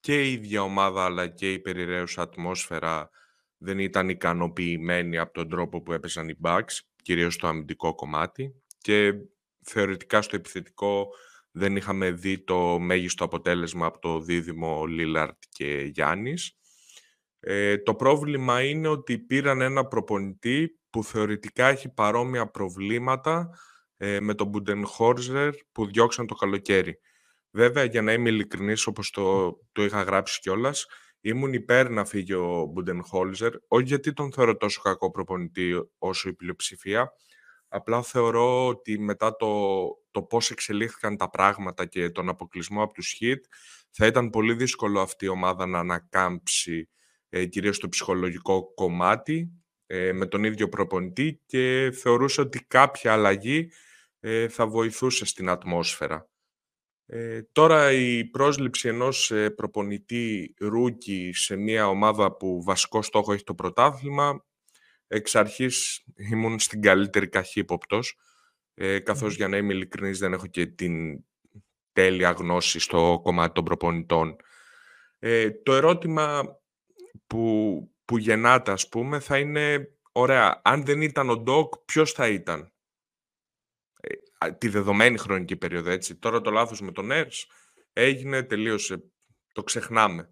και 0.00 0.22
η 0.22 0.32
ίδια 0.32 0.62
ομάδα 0.62 1.04
αλλά 1.04 1.28
και 1.28 1.52
η 1.52 1.58
περιραίουσα 1.58 2.22
ατμόσφαιρα 2.22 3.10
δεν 3.58 3.78
ήταν 3.78 4.08
ικανοποιημένη 4.08 5.18
από 5.18 5.32
τον 5.32 5.48
τρόπο 5.48 5.82
που 5.82 5.92
έπαιζαν 5.92 6.28
οι 6.28 6.36
Bucks, 6.42 6.78
κυρίως 7.02 7.34
στο 7.34 7.46
αμυντικό 7.46 7.94
κομμάτι 7.94 8.54
και 8.78 9.12
θεωρητικά 9.62 10.22
στο 10.22 10.36
επιθετικό 10.36 11.08
δεν 11.50 11.76
είχαμε 11.76 12.10
δει 12.10 12.38
το 12.44 12.78
μέγιστο 12.78 13.24
αποτέλεσμα 13.24 13.86
από 13.86 13.98
το 13.98 14.20
δίδυμο 14.20 14.86
Λίλαρτ 14.86 15.42
και 15.48 15.90
Γιάννης. 15.94 16.56
Ε, 17.40 17.78
το 17.78 17.94
πρόβλημα 17.94 18.62
είναι 18.62 18.88
ότι 18.88 19.18
πήραν 19.18 19.60
ένα 19.60 19.86
προπονητή 19.86 20.78
που 20.90 21.04
θεωρητικά 21.04 21.66
έχει 21.66 21.88
παρόμοια 21.88 22.50
προβλήματα 22.50 23.50
ε, 23.96 24.20
με 24.20 24.34
τον 24.34 24.46
Μπουντενχόρζερ 24.46 25.54
που 25.72 25.86
διώξαν 25.86 26.26
το 26.26 26.34
καλοκαίρι. 26.34 26.98
Βέβαια, 27.50 27.84
για 27.84 28.02
να 28.02 28.12
είμαι 28.12 28.28
ειλικρινής, 28.28 28.86
όπως 28.86 29.10
το, 29.10 29.56
το 29.72 29.84
είχα 29.84 30.02
γράψει 30.02 30.40
κιόλας, 30.40 30.86
ήμουν 31.20 31.52
υπέρ 31.52 31.90
να 31.90 32.04
φύγει 32.04 32.32
ο 32.32 32.64
Μπουντενχόλζερ, 32.72 33.52
όχι 33.68 33.84
γιατί 33.84 34.12
τον 34.12 34.32
θεωρώ 34.32 34.56
τόσο 34.56 34.80
κακό 34.80 35.10
προπονητή 35.10 35.90
όσο 35.98 36.28
η 36.28 36.34
πλειοψηφία, 36.34 37.12
Απλά 37.68 38.02
θεωρώ 38.02 38.66
ότι 38.66 38.98
μετά 38.98 39.36
το, 39.36 39.84
το 40.10 40.22
πώς 40.22 40.50
εξελίχθηκαν 40.50 41.16
τα 41.16 41.30
πράγματα 41.30 41.86
και 41.86 42.10
τον 42.10 42.28
αποκλεισμό 42.28 42.82
από 42.82 42.92
τους 42.92 43.16
Heat, 43.20 43.40
θα 43.90 44.06
ήταν 44.06 44.30
πολύ 44.30 44.54
δύσκολο 44.54 45.00
αυτή 45.00 45.24
η 45.24 45.28
ομάδα 45.28 45.66
να 45.66 45.78
ανακάμψει 45.78 46.88
ε, 47.28 47.46
κυρίως 47.46 47.76
στο 47.76 47.88
ψυχολογικό 47.88 48.74
κομμάτι 48.74 49.50
ε, 49.86 50.12
με 50.12 50.26
τον 50.26 50.44
ίδιο 50.44 50.68
προπονητή 50.68 51.42
και 51.46 51.90
θεωρούσα 52.02 52.42
ότι 52.42 52.64
κάποια 52.68 53.12
αλλαγή 53.12 53.70
ε, 54.20 54.48
θα 54.48 54.66
βοηθούσε 54.66 55.24
στην 55.24 55.48
ατμόσφαιρα. 55.48 56.28
Ε, 57.06 57.42
τώρα 57.52 57.92
η 57.92 58.24
πρόσληψη 58.24 58.88
ενός 58.88 59.30
ε, 59.30 59.50
προπονητή 59.50 60.54
rookie 60.60 61.30
σε 61.34 61.56
μια 61.56 61.88
ομάδα 61.88 62.36
που 62.36 62.62
βασικό 62.62 63.02
στόχο 63.02 63.32
έχει 63.32 63.44
το 63.44 63.54
πρωτάθλημα 63.54 64.44
εξ 65.08 65.34
αρχής 65.34 66.04
ήμουν 66.32 66.58
στην 66.58 66.82
καλύτερη 66.82 67.28
καχύποπτος, 67.28 68.18
ε, 68.74 68.98
καθώς 68.98 69.34
για 69.34 69.48
να 69.48 69.56
είμαι 69.56 69.74
ειλικρινής 69.74 70.18
δεν 70.18 70.32
έχω 70.32 70.46
και 70.46 70.66
την 70.66 71.24
τέλεια 71.92 72.30
γνώση 72.30 72.78
στο 72.78 73.20
κομμάτι 73.22 73.52
των 73.54 73.64
προπονητών. 73.64 74.36
Ε, 75.18 75.50
το 75.50 75.74
ερώτημα 75.74 76.58
που, 77.26 77.80
που 78.04 78.18
γεννάται, 78.18 78.72
ας 78.72 78.88
πούμε, 78.88 79.20
θα 79.20 79.38
είναι, 79.38 79.88
ωραία, 80.12 80.60
αν 80.64 80.84
δεν 80.84 81.00
ήταν 81.00 81.30
ο 81.30 81.36
Ντοκ, 81.36 81.76
ποιος 81.84 82.12
θα 82.12 82.28
ήταν; 82.28 82.72
Ε, 84.38 84.50
τη 84.50 84.68
δεδομένη 84.68 85.18
χρονική 85.18 85.56
περίοδο, 85.56 85.90
έτσι. 85.90 86.14
Τώρα 86.14 86.40
το 86.40 86.50
λάθος 86.50 86.80
με 86.80 86.92
τον 86.92 87.10
Έρς 87.10 87.46
έγινε, 87.92 88.42
τελείωσε. 88.42 89.02
Το 89.52 89.62
ξεχνάμε. 89.62 90.30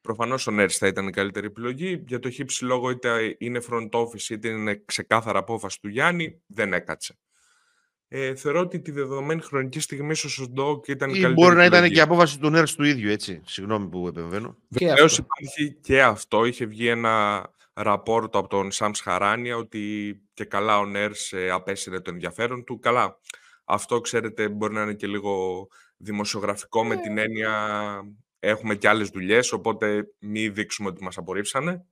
Προφανώς 0.00 0.46
ο 0.46 0.50
Νέρς 0.50 0.78
θα 0.78 0.86
ήταν 0.86 1.08
η 1.08 1.10
καλύτερη 1.10 1.46
επιλογή. 1.46 2.04
Για 2.06 2.18
το 2.18 2.30
χύψη 2.30 2.64
λόγο 2.64 2.90
είτε 2.90 3.36
είναι 3.38 3.60
front 3.70 3.90
office 3.90 4.28
είτε 4.28 4.48
είναι 4.48 4.82
ξεκάθαρα 4.84 5.38
απόφαση 5.38 5.80
του 5.80 5.88
Γιάννη, 5.88 6.42
δεν 6.46 6.72
έκατσε. 6.72 7.18
Ε, 8.08 8.34
θεωρώ 8.34 8.60
ότι 8.60 8.80
τη 8.80 8.90
δεδομένη 8.90 9.40
χρονική 9.40 9.80
στιγμή 9.80 10.10
ίσω 10.10 10.42
ο 10.42 10.48
Ντόκ 10.48 10.88
ήταν 10.88 11.08
η 11.08 11.12
καλύτερη. 11.12 11.34
Μπορεί 11.34 11.56
να 11.56 11.64
ήταν 11.64 11.88
και 11.88 11.98
η 11.98 12.00
απόφαση 12.00 12.38
του 12.38 12.50
Νέρς 12.50 12.74
του 12.74 12.84
ίδιου, 12.84 13.10
έτσι. 13.10 13.40
Συγγνώμη 13.44 13.88
που 13.88 14.06
επεμβαίνω. 14.08 14.56
Βεβαίως 14.68 15.18
υπάρχει 15.18 15.72
και 15.80 16.02
αυτό. 16.02 16.44
Είχε 16.44 16.64
βγει 16.64 16.88
ένα 16.88 17.46
ραπόρτο 17.76 18.38
από 18.38 18.48
τον 18.48 18.70
Σαμς 18.70 19.00
Χαράνια 19.00 19.56
ότι 19.56 20.14
και 20.34 20.44
καλά 20.44 20.78
ο 20.78 20.86
Νέρς 20.86 21.32
ε, 21.32 21.50
απέσυρε 21.50 22.00
το 22.00 22.10
ενδιαφέρον 22.10 22.64
του. 22.64 22.78
Καλά. 22.78 23.18
Αυτό, 23.64 24.00
ξέρετε, 24.00 24.48
μπορεί 24.48 24.74
να 24.74 24.82
είναι 24.82 24.94
και 24.94 25.06
λίγο 25.06 25.66
δημοσιογραφικό 25.96 26.84
με 26.84 26.96
την 26.96 27.18
έννοια 27.18 28.00
έχουμε 28.38 28.74
και 28.74 28.88
άλλες 28.88 29.08
δουλειές, 29.08 29.52
οπότε 29.52 30.06
μη 30.18 30.48
δείξουμε 30.48 30.88
ότι 30.88 31.02
μας 31.02 31.16
απορρίψανε. 31.16 31.86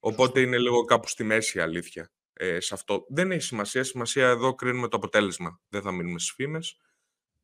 Οπότε 0.00 0.40
είναι 0.40 0.58
λίγο 0.58 0.84
κάπου 0.84 1.08
στη 1.08 1.24
μέση 1.24 1.58
η 1.58 1.60
αλήθεια 1.60 2.10
ε, 2.32 2.60
σε 2.60 2.74
αυτό. 2.74 3.04
Δεν 3.08 3.30
έχει 3.30 3.42
σημασία. 3.42 3.84
Σημασία 3.84 4.28
εδώ 4.28 4.54
κρίνουμε 4.54 4.88
το 4.88 4.96
αποτέλεσμα. 4.96 5.60
Δεν 5.68 5.82
θα 5.82 5.92
μείνουμε 5.92 6.18
στις 6.18 6.32
φήμες. 6.32 6.76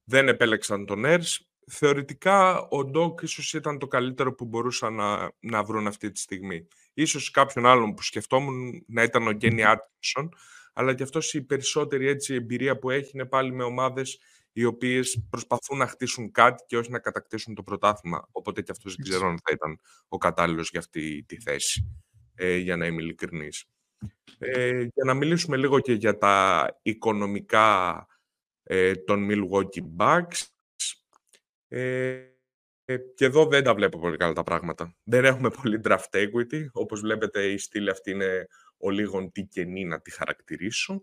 Δεν 0.04 0.28
επέλεξαν 0.28 0.86
τον 0.86 1.04
ΕΡΣ. 1.04 1.48
Θεωρητικά 1.70 2.68
ο 2.68 2.84
Ντόκ 2.84 3.22
ίσως 3.22 3.52
ήταν 3.52 3.78
το 3.78 3.86
καλύτερο 3.86 4.34
που 4.34 4.44
μπορούσαν 4.44 4.94
να, 4.94 5.32
να 5.40 5.64
βρουν 5.64 5.86
αυτή 5.86 6.10
τη 6.10 6.18
στιγμή. 6.18 6.68
Ίσως 6.94 7.30
κάποιον 7.30 7.66
άλλον 7.66 7.94
που 7.94 8.02
σκεφτόμουν 8.02 8.84
να 8.86 9.02
ήταν 9.02 9.26
ο 9.26 9.30
Γκένι 9.30 9.64
Άρτινσον, 9.64 10.34
αλλά 10.72 10.94
και 10.94 11.02
αυτός 11.02 11.34
η 11.34 11.42
περισσότερη 11.42 12.08
έτσι, 12.08 12.34
εμπειρία 12.34 12.78
που 12.78 12.90
έχει 12.90 13.10
είναι 13.14 13.24
πάλι 13.24 13.52
με 13.52 13.64
ομάδες 13.64 14.18
οι 14.52 14.64
οποίες 14.64 15.26
προσπαθούν 15.30 15.78
να 15.78 15.86
χτίσουν 15.86 16.30
κάτι 16.30 16.64
και 16.66 16.76
όχι 16.76 16.90
να 16.90 16.98
κατακτήσουν 16.98 17.54
το 17.54 17.62
πρωτάθλημα. 17.62 18.28
Οπότε 18.32 18.62
και 18.62 18.70
αυτός 18.70 18.94
δεν 18.96 19.06
ξέρω 19.06 19.28
αν 19.28 19.38
θα 19.44 19.52
ήταν 19.52 19.80
ο 20.08 20.18
κατάλληλος 20.18 20.70
για 20.70 20.78
αυτή 20.78 21.24
τη 21.28 21.40
θέση, 21.40 22.02
ε, 22.34 22.56
για 22.56 22.76
να 22.76 22.86
είμαι 22.86 23.02
ειλικρινής. 23.02 23.64
Ε, 24.38 24.80
για 24.80 25.04
να 25.04 25.14
μιλήσουμε 25.14 25.56
λίγο 25.56 25.80
και 25.80 25.92
για 25.92 26.18
τα 26.18 26.66
οικονομικά 26.82 28.06
ε, 28.62 28.94
των 28.94 29.28
Milwaukee 29.30 29.82
Bucks. 29.96 30.46
Ε, 31.68 32.33
ε, 32.84 32.96
και 33.14 33.24
εδώ 33.24 33.46
δεν 33.46 33.64
τα 33.64 33.74
βλέπω 33.74 33.98
πολύ 33.98 34.16
καλά 34.16 34.32
τα 34.32 34.42
πράγματα. 34.42 34.94
Δεν 35.04 35.24
έχουμε 35.24 35.50
πολύ 35.62 35.80
draft 35.84 36.10
equity. 36.10 36.66
Όπως 36.72 37.00
βλέπετε 37.00 37.44
η 37.44 37.58
στήλη 37.58 37.90
αυτή 37.90 38.10
είναι 38.10 38.46
ο 38.78 38.90
λίγων 38.90 39.32
τι 39.32 39.42
κενή 39.42 39.84
να 39.84 40.00
τη 40.00 40.10
χαρακτηρίσω. 40.10 41.02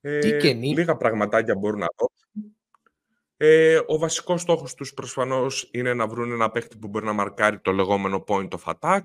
Ε, 0.00 0.52
λίγα 0.52 0.96
πραγματάκια 0.96 1.54
μπορούν 1.56 1.78
να 1.78 1.86
δώσουν. 1.96 2.56
Ε, 3.36 3.80
ο 3.86 3.98
βασικός 3.98 4.40
στόχος 4.40 4.74
τους 4.74 4.94
προσφανώς 4.94 5.68
είναι 5.72 5.94
να 5.94 6.06
βρουν 6.06 6.32
ένα 6.32 6.50
παίχτη 6.50 6.76
που 6.76 6.88
μπορεί 6.88 7.04
να 7.04 7.12
μαρκάρει 7.12 7.60
το 7.60 7.72
λεγόμενο 7.72 8.24
point 8.26 8.48
of 8.48 8.74
attack. 8.74 9.04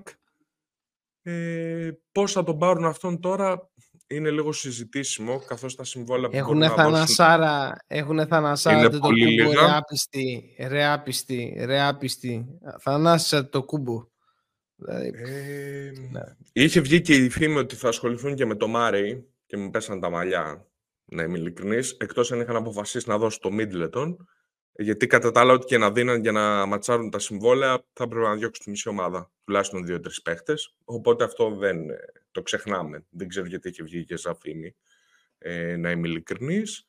Ε, 1.22 1.90
πώς 2.12 2.32
θα 2.32 2.42
τον 2.42 2.58
πάρουν 2.58 2.84
αυτόν 2.84 3.20
τώρα 3.20 3.70
είναι 4.06 4.30
λίγο 4.30 4.52
συζητήσιμο, 4.52 5.38
καθώς 5.38 5.74
τα 5.74 5.84
συμβόλαια 5.84 6.28
που 6.28 6.36
έχουν 6.36 6.62
θανασάρα, 6.70 7.76
Έχουν 7.86 8.26
θανασάρα 8.26 8.90
το 8.90 8.98
κούμπο, 8.98 9.52
ρεάπιστη, 9.52 10.54
ρεάπιστη, 10.58 11.56
ρεάπιστη. 11.64 12.46
Θανάσισα 12.80 13.48
το 13.48 13.62
κούμπο. 13.62 14.06
Δηλαδή, 14.76 15.12
ε, 15.14 15.92
ναι. 16.10 16.20
Είχε 16.52 16.80
βγει 16.80 17.00
και 17.00 17.14
η 17.14 17.28
φήμη 17.28 17.56
ότι 17.56 17.74
θα 17.74 17.88
ασχοληθούν 17.88 18.34
και 18.34 18.46
με 18.46 18.54
το 18.54 18.68
Μάρεϊ 18.68 19.28
και 19.46 19.56
μου 19.56 19.70
πέσαν 19.70 20.00
τα 20.00 20.10
μαλλιά, 20.10 20.66
να 21.04 21.22
είμαι 21.22 21.38
ειλικρινής, 21.38 21.90
εκτός 21.90 22.32
αν 22.32 22.40
είχαν 22.40 22.56
αποφασίσει 22.56 23.08
να 23.08 23.18
δώσουν 23.18 23.40
το 23.40 23.50
Μίτλετον, 23.50 24.28
γιατί 24.72 25.06
κατά 25.06 25.30
τα 25.30 25.40
άλλα, 25.40 25.52
ό,τι 25.52 25.66
και 25.66 25.78
να 25.78 25.92
δίναν 25.92 26.20
για 26.20 26.32
να 26.32 26.66
ματσάρουν 26.66 27.10
τα 27.10 27.18
συμβόλαια, 27.18 27.84
θα 27.92 28.08
πρέπει 28.08 28.24
να 28.24 28.34
διώξουν 28.34 28.64
τη 28.64 28.70
μισή 28.70 28.88
ομάδα. 28.88 29.30
Τουλάχιστον 29.44 29.84
δύο-τρεις 29.84 30.22
παίχτες. 30.22 30.74
Οπότε 30.84 31.24
αυτό 31.24 31.54
δεν 31.54 31.90
ε, 31.90 31.96
το 32.34 32.42
ξεχνάμε. 32.42 33.06
Δεν 33.10 33.28
ξέρω 33.28 33.46
γιατί 33.46 33.68
έχει 33.68 33.82
βγει 33.82 34.04
και 34.04 34.16
σαν 34.16 34.36
φήμη, 34.40 34.76
ε, 35.38 35.76
να 35.76 35.90
είμαι 35.90 36.08
ειλικρινής. 36.08 36.88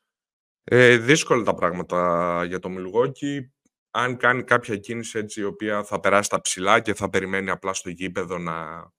Ε, 0.64 0.96
δύσκολα 0.96 1.44
τα 1.44 1.54
πράγματα 1.54 2.44
για 2.44 2.58
το 2.58 2.68
Μιλγόκι. 2.68 3.52
Αν 3.90 4.16
κάνει 4.16 4.42
κάποια 4.42 4.76
κίνηση 4.76 5.18
έτσι 5.18 5.40
η 5.40 5.44
οποία 5.44 5.84
θα 5.84 6.00
περάσει 6.00 6.30
τα 6.30 6.40
ψηλά 6.40 6.80
και 6.80 6.94
θα 6.94 7.10
περιμένει 7.10 7.50
απλά 7.50 7.72
στο 7.72 7.90
γήπεδο 7.90 8.38
να, 8.38 8.90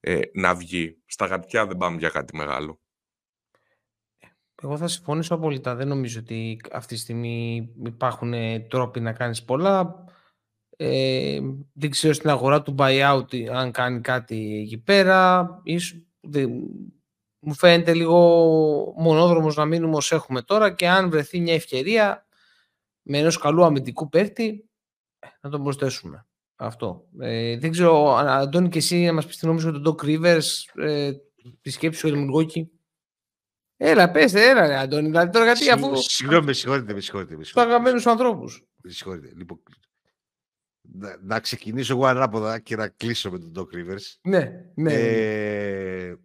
ε, 0.00 0.20
να 0.32 0.54
βγει. 0.54 1.02
Στα 1.06 1.26
γατιά 1.26 1.66
δεν 1.66 1.76
πάμε 1.76 1.96
για 1.96 2.08
κάτι 2.08 2.36
μεγάλο. 2.36 2.80
Εγώ 4.62 4.76
θα 4.76 4.88
συμφωνήσω 4.88 5.34
απόλυτα. 5.34 5.74
Δεν 5.74 5.88
νομίζω 5.88 6.20
ότι 6.20 6.60
αυτή 6.72 6.94
τη 6.94 7.00
στιγμή 7.00 7.68
υπάρχουν 7.84 8.32
ε, 8.32 8.60
τρόποι 8.60 9.00
να 9.00 9.12
κάνεις 9.12 9.44
πολλά. 9.44 10.04
Ε, 10.76 11.40
δεν 11.72 11.90
ξέρω 11.90 12.12
στην 12.12 12.30
αγορά 12.30 12.62
του 12.62 12.74
buyout 12.78 13.44
αν 13.52 13.72
κάνει 13.72 14.00
κάτι 14.00 14.60
εκεί 14.64 14.78
πέρα. 14.78 15.48
Ίσως, 15.62 16.00
μου 17.38 17.54
φαίνεται 17.54 17.94
λίγο 17.94 18.18
μονόδρομος 18.96 19.56
να 19.56 19.64
μείνουμε 19.64 19.96
ως 19.96 20.12
έχουμε 20.12 20.42
τώρα 20.42 20.74
και 20.74 20.88
αν 20.88 21.10
βρεθεί 21.10 21.40
μια 21.40 21.54
ευκαιρία 21.54 22.26
με 23.02 23.18
ενός 23.18 23.38
καλού 23.38 23.64
αμυντικού 23.64 24.08
παίχτη 24.08 24.68
να 25.40 25.50
τον 25.50 25.62
προσθέσουμε. 25.62 26.26
Αυτό. 26.56 27.06
Ε, 27.18 27.58
δεν 27.58 27.70
ξέρω, 27.70 28.14
Αντώνη 28.16 28.68
και 28.68 28.78
εσύ 28.78 29.04
να 29.04 29.12
μας 29.12 29.26
πεις 29.26 29.36
την 29.36 29.48
νόμιζα 29.48 29.70
για 29.70 29.80
τον 29.80 29.96
Doc 29.98 30.04
Rivers, 30.04 30.44
ε, 30.74 31.12
τη 31.60 31.70
σκέψη 31.70 31.98
σου 31.98 32.06
Ελμουργόκη. 32.06 32.70
Έλα, 33.76 34.10
πες, 34.10 34.34
έλα, 34.34 34.66
ρε, 34.66 34.78
Αντώνη. 34.78 35.06
Δηλαδή 35.06 35.30
τώρα 35.30 35.52
γιατί 35.52 35.70
αφού. 35.70 35.96
Συγγνώμη, 35.96 36.44
με 36.44 36.52
συγχωρείτε, 36.52 36.94
με 36.94 37.00
συγχωρείτε. 37.00 37.36
Του 37.36 37.60
αγαπημένους 37.60 38.06
ανθρώπους. 38.06 38.66
Με 38.82 38.90
συγχωρείτε. 38.90 39.32
Λοιπόν, 39.36 39.62
να, 40.92 41.16
να, 41.22 41.40
ξεκινήσω 41.40 41.92
εγώ 41.92 42.06
ανάποδα 42.06 42.58
και 42.58 42.76
να 42.76 42.88
κλείσω 42.88 43.30
με 43.30 43.38
τον 43.38 43.52
Doc 43.56 43.76
Rivers. 43.76 44.18
Ναι, 44.22 44.52
ναι. 44.74 44.92
Ε, 44.92 46.16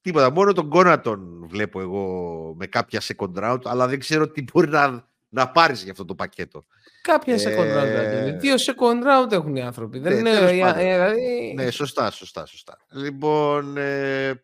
τίποτα. 0.00 0.30
Μόνο 0.30 0.52
τον 0.52 0.68
Κόνατον 0.68 1.46
βλέπω 1.48 1.80
εγώ 1.80 2.54
με 2.58 2.66
κάποια 2.66 3.02
second 3.02 3.34
round, 3.34 3.60
αλλά 3.64 3.88
δεν 3.88 3.98
ξέρω 3.98 4.28
τι 4.28 4.42
μπορεί 4.42 4.68
να, 4.68 5.08
να 5.28 5.50
πάρεις 5.50 5.82
για 5.82 5.92
αυτό 5.92 6.04
το 6.04 6.14
πακέτο. 6.14 6.64
Κάποια 7.02 7.34
ε, 7.34 7.36
second 7.36 7.78
round, 7.78 7.86
δηλαδή. 7.86 8.30
Δύο 8.30 8.54
second 8.54 9.26
round 9.26 9.32
έχουν 9.32 9.56
οι 9.56 9.62
άνθρωποι. 9.62 9.98
Δεν 9.98 10.12
ναι, 10.12 10.30
είναι, 10.30 10.38
ε, 10.38 10.72
δηλαδή... 10.72 11.52
ναι, 11.56 11.70
σωστά, 11.70 12.10
σωστά, 12.10 12.46
σωστά. 12.46 12.78
Λοιπόν, 12.90 13.76
ε, 13.76 14.42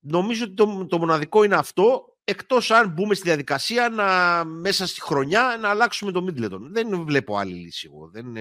νομίζω 0.00 0.44
ότι 0.44 0.54
το, 0.54 0.86
το 0.86 0.98
μοναδικό 0.98 1.44
είναι 1.44 1.54
αυτό, 1.54 2.15
εκτός 2.28 2.70
αν 2.70 2.88
μπούμε 2.88 3.14
στη 3.14 3.24
διαδικασία 3.24 3.88
να, 3.88 4.44
μέσα 4.44 4.86
στη 4.86 5.00
χρονιά 5.00 5.58
να 5.60 5.68
αλλάξουμε 5.68 6.12
το 6.12 6.24
Middleton. 6.28 6.60
Δεν 6.60 7.04
βλέπω 7.04 7.36
άλλη 7.36 7.54
λύση 7.54 7.90
εγώ. 7.92 8.08
Δεν 8.08 8.36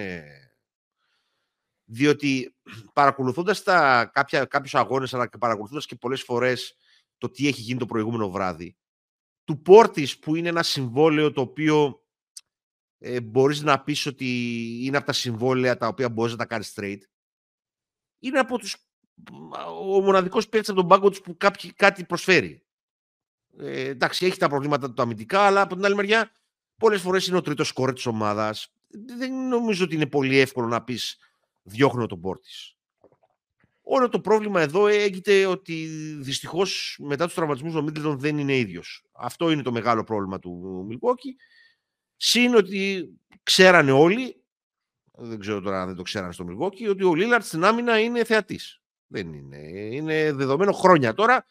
Διότι 1.86 2.56
παρακολουθώντας 2.94 3.64
τα, 3.64 4.10
κάποια, 4.14 4.46
κάποιους 4.46 4.76
αγώνες, 4.76 5.14
αλλά 5.14 5.28
και 5.28 5.38
παρακολουθώντας 5.38 5.86
και 5.86 5.96
πολλές 5.96 6.22
φορές 6.22 6.78
το 7.18 7.30
τι 7.30 7.48
έχει 7.48 7.62
γίνει 7.62 7.80
το 7.80 7.86
προηγούμενο 7.86 8.30
βράδυ, 8.30 8.78
του 9.44 9.62
Πόρτης 9.62 10.20
που 10.20 10.36
είναι 10.36 10.50
ένα 10.50 10.64
συμβόλαιο 10.64 11.32
το 11.32 11.42
οποίο 11.42 12.04
ε, 12.98 13.22
μπορείς 13.22 13.62
να 13.62 13.84
πεις 13.84 14.06
ότι 14.06 14.26
είναι 14.86 14.98
από 14.98 15.06
τα 15.06 15.14
συμβόλαια 15.14 15.78
τα 15.78 15.88
οποία 15.88 16.10
μπορείς 16.10 16.32
να 16.32 16.38
τα 16.38 16.46
κάνεις 16.46 16.74
straight, 16.76 17.00
είναι 18.20 18.40
από 18.40 18.58
τους 18.58 18.78
ο 19.80 20.02
μοναδικός 20.02 20.50
παίκτης 20.50 20.70
από 20.70 20.80
τον 20.80 20.90
πάγκο 20.90 21.10
τους 21.10 21.22
που 21.22 21.38
κάποιοι, 21.38 21.74
κάτι 21.74 22.06
προσφέρει. 22.06 22.65
Ε, 23.60 23.88
εντάξει, 23.88 24.26
έχει 24.26 24.38
τα 24.38 24.50
προβλήματα 24.50 24.94
του 24.94 25.02
αμυντικά, 25.02 25.40
αλλά 25.40 25.62
από 25.62 25.76
την 25.76 25.86
άλλη 25.86 25.96
μεριά 25.96 26.32
πολλές 26.78 27.02
φορές 27.02 27.28
είναι 27.28 27.38
ο 27.38 27.42
τρίτος 27.42 27.68
σκόρ 27.68 27.94
της 27.94 28.06
ομάδας. 28.06 28.74
Δεν 29.18 29.48
νομίζω 29.48 29.84
ότι 29.84 29.96
είναι 29.96 30.06
πολύ 30.06 30.38
εύκολο 30.38 30.68
να 30.68 30.84
πεις 30.84 31.18
διώχνω 31.64 32.06
τον 32.06 32.22
πόρτη. 32.22 32.50
Όλο 33.88 34.10
το 34.10 34.20
πρόβλημα 34.20 34.62
εδώ 34.62 34.88
έγινε 34.88 35.46
ότι 35.46 35.86
δυστυχώς 36.20 36.98
μετά 37.02 37.26
τους 37.26 37.34
τραυματισμούς 37.34 37.76
ο 37.76 37.82
Μίτλετον 37.82 38.20
δεν 38.20 38.38
είναι 38.38 38.58
ίδιος. 38.58 39.06
Αυτό 39.12 39.52
είναι 39.52 39.62
το 39.62 39.72
μεγάλο 39.72 40.04
πρόβλημα 40.04 40.40
του 40.40 40.84
Μιλκόκη. 40.88 41.36
Συν 42.16 42.56
ότι 42.56 43.10
ξέρανε 43.44 43.92
όλοι, 43.92 44.44
δεν 45.12 45.40
ξέρω 45.40 45.62
τώρα 45.62 45.82
αν 45.82 45.88
δεν 45.88 45.96
το 45.96 46.02
ξέρανε 46.02 46.34
στο 46.34 46.44
Μιλγόκι, 46.44 46.88
ότι 46.88 47.04
ο 47.04 47.16
Λίλαρτ 47.16 47.46
στην 47.46 47.64
άμυνα 47.64 48.00
είναι 48.00 48.24
θεατής. 48.24 48.82
Δεν 49.08 49.34
είναι. 49.34 49.58
Είναι 49.96 50.32
δεδομένο 50.32 50.72
χρόνια 50.72 51.14
τώρα 51.14 51.46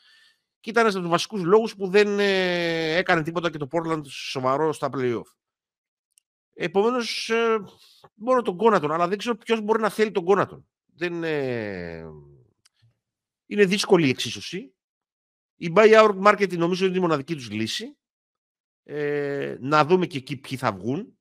και 0.64 0.70
ήταν 0.70 0.83
ένας 0.83 0.94
από 0.94 1.03
τους 1.03 1.12
βασικούς 1.12 1.42
λόγους 1.42 1.77
που 1.77 1.88
δεν 1.88 2.18
ε, 2.18 2.96
έκανε 2.96 3.22
τίποτα 3.22 3.50
και 3.50 3.59
το 3.59 3.68
Portland 3.70 4.07
σοβαρό 4.07 4.72
στα 4.72 4.90
playoff. 4.92 5.22
Επομένως, 6.55 7.31
ε, 7.31 7.64
μόνο 8.14 8.42
τον 8.42 8.57
Κόνατον, 8.57 8.92
αλλά 8.92 9.09
δεν 9.09 9.18
ξέρω 9.18 9.37
ποιος 9.37 9.61
μπορεί 9.61 9.81
να 9.81 9.88
θέλει 9.88 10.11
τον 10.11 10.24
Κόνατον. 10.24 10.68
Δεν, 10.87 11.24
ε, 11.24 12.05
είναι 13.46 13.64
δύσκολη 13.64 14.07
η 14.07 14.09
εξίσωση. 14.09 14.74
Η 15.57 15.72
buyout 15.77 16.22
market 16.24 16.57
νομίζω 16.57 16.87
είναι 16.87 16.96
η 16.96 17.00
μοναδική 17.00 17.35
τους 17.35 17.50
λύση. 17.50 17.96
Ε, 18.83 19.57
να 19.61 19.85
δούμε 19.85 20.07
και 20.07 20.18
εκεί 20.18 20.37
ποιοι 20.37 20.59
θα 20.59 20.72
βγουν. 20.72 21.18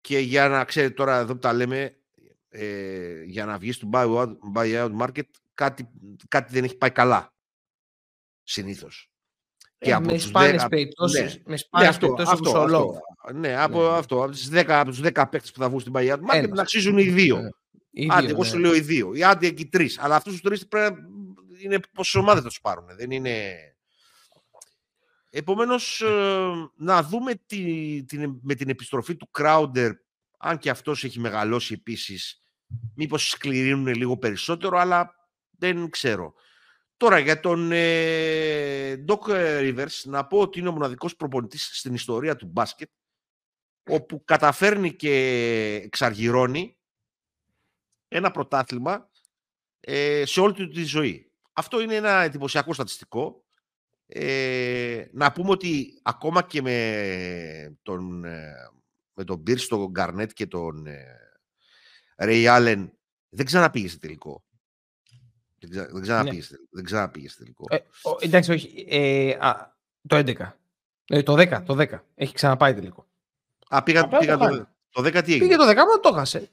Και 0.00 0.18
για 0.18 0.48
να 0.48 0.64
ξέρετε 0.64 0.94
τώρα, 0.94 1.16
εδώ 1.16 1.32
που 1.32 1.38
τα 1.38 1.52
λέμε, 1.52 2.00
ε, 2.48 3.22
για 3.22 3.46
να 3.46 3.58
βγει 3.58 3.72
στο 3.72 3.88
buyout, 3.92 4.36
buyout 4.54 4.96
market 5.00 5.30
κάτι, 5.54 5.88
κάτι 6.28 6.52
δεν 6.52 6.64
έχει 6.64 6.76
πάει 6.76 6.90
καλά. 6.90 7.35
Συνήθως. 8.48 9.10
Ε, 9.78 9.92
από 9.92 10.10
με 10.10 10.18
σπάνιες 10.18 10.62
ναι. 10.62 10.68
περιπτώσεις, 10.76 11.34
ναι, 11.34 11.42
με 11.46 11.56
σπάνιες 11.56 11.92
ναι, 11.92 11.98
περιπτώσεις 11.98 12.32
αυτό, 12.32 12.58
αυτό, 12.58 13.00
ναι, 13.34 13.56
από, 13.56 13.82
ναι. 13.82 13.88
αυτό, 13.88 14.22
από, 14.22 14.30
τις 14.30 14.50
10, 14.52 14.64
από 14.68 14.90
τους 14.90 15.00
10 15.02 15.24
παίκτες 15.30 15.52
που 15.52 15.60
θα 15.60 15.68
βγουν 15.68 15.80
στην 15.80 15.92
buyout 15.96 16.18
market 16.32 16.48
να 16.48 16.62
αξίζουν 16.62 16.98
οι 16.98 17.08
δύο. 17.08 17.40
Ναι. 17.40 18.14
Άντε, 18.14 18.30
εγώ 18.30 18.44
σου 18.44 18.58
λέω 18.58 18.74
οι 18.74 18.80
δύο. 18.80 19.14
Ή 19.14 19.24
άντε 19.24 19.46
εκεί 19.46 19.66
τρεις. 19.66 19.98
Αλλά 19.98 20.16
αυτούς 20.16 20.32
τους 20.32 20.42
τρει 20.42 20.66
πρέπει 20.66 21.00
να 21.00 21.08
είναι 21.62 21.80
πόσες 21.92 22.14
ομάδες 22.14 22.42
θα 22.42 22.48
τους 22.48 22.60
πάρουν. 22.60 22.86
Δεν 22.96 23.10
είναι. 23.10 23.54
Επομένως, 25.30 26.00
ε, 26.00 26.70
να 26.76 27.02
δούμε 27.02 27.34
τη, 27.46 28.04
την, 28.04 28.38
με 28.42 28.54
την 28.54 28.68
επιστροφή 28.68 29.16
του 29.16 29.30
Crowder, 29.38 29.90
αν 30.38 30.58
και 30.58 30.70
αυτός 30.70 31.04
έχει 31.04 31.20
μεγαλώσει 31.20 31.74
επίσης, 31.74 32.44
μήπως 32.94 33.28
σκληρύνουν 33.28 33.94
λίγο 33.94 34.16
περισσότερο, 34.16 34.78
αλλά 34.78 35.14
δεν 35.58 35.90
ξέρω. 35.90 36.34
Τώρα 36.96 37.18
για 37.18 37.40
τον 37.40 37.72
ε, 37.72 39.04
Doc 39.08 39.20
Rivers 39.60 40.02
να 40.04 40.26
πω 40.26 40.40
ότι 40.40 40.58
είναι 40.58 40.68
ο 40.68 40.72
μοναδικός 40.72 41.16
προπονητής 41.16 41.70
στην 41.72 41.94
ιστορία 41.94 42.36
του 42.36 42.46
μπάσκετ 42.46 42.90
όπου 43.90 44.24
καταφέρνει 44.24 44.94
και 44.94 45.14
εξαργυρώνει 45.84 46.76
ένα 48.08 48.30
πρωτάθλημα 48.30 49.10
ε, 49.80 50.22
σε 50.26 50.40
όλη 50.40 50.52
του 50.52 50.68
τη 50.68 50.84
ζωή. 50.84 51.30
Αυτό 51.52 51.80
είναι 51.80 51.94
ένα 51.94 52.10
εντυπωσιακό 52.10 52.72
στατιστικό. 52.72 53.44
Ε, 54.06 55.06
να 55.12 55.32
πούμε 55.32 55.50
ότι 55.50 56.00
ακόμα 56.02 56.42
και 56.42 56.62
με 56.62 57.78
τον, 57.82 58.24
ε, 58.24 58.52
με 59.12 59.24
τον 59.24 59.38
Μπίρς, 59.38 59.66
τον 59.66 59.90
Γκαρνέτ 59.90 60.30
και 60.32 60.46
τον 60.46 60.86
Ρέι 62.16 62.46
Άλεν 62.46 62.98
δεν 63.28 63.46
ξαναπήγε 63.46 63.88
σε 63.88 63.98
τελικό. 63.98 64.45
Δεν, 65.58 65.70
ξα... 65.70 65.88
δεν 65.92 66.02
ξαναπήγες 66.02 66.54
ναι. 66.70 66.82
ξαναπήγες 66.82 67.36
τελικό. 67.36 67.64
Ε, 67.68 67.76
ο, 67.76 68.16
εντάξει, 68.20 68.52
όχι. 68.52 68.86
Ε, 68.88 69.36
α, 69.40 69.76
το 70.08 70.16
11. 70.16 70.34
Ε, 71.08 71.22
το 71.22 71.32
10, 71.32 71.62
το 71.64 71.76
10. 71.78 72.00
Έχει 72.14 72.34
ξαναπάει 72.34 72.74
τελικό. 72.74 73.06
Α, 73.68 73.82
πήγα, 73.82 74.08
πήγα 74.08 74.36
το, 74.36 74.48
το, 74.48 74.66
το 74.90 75.02
10 75.02 75.24
τι 75.24 75.32
έγινε; 75.32 75.38
Πήγε 75.38 75.56
το 75.56 75.68
10, 75.68 75.74
μα 75.74 76.00
το 76.00 76.08
έχασε. 76.12 76.50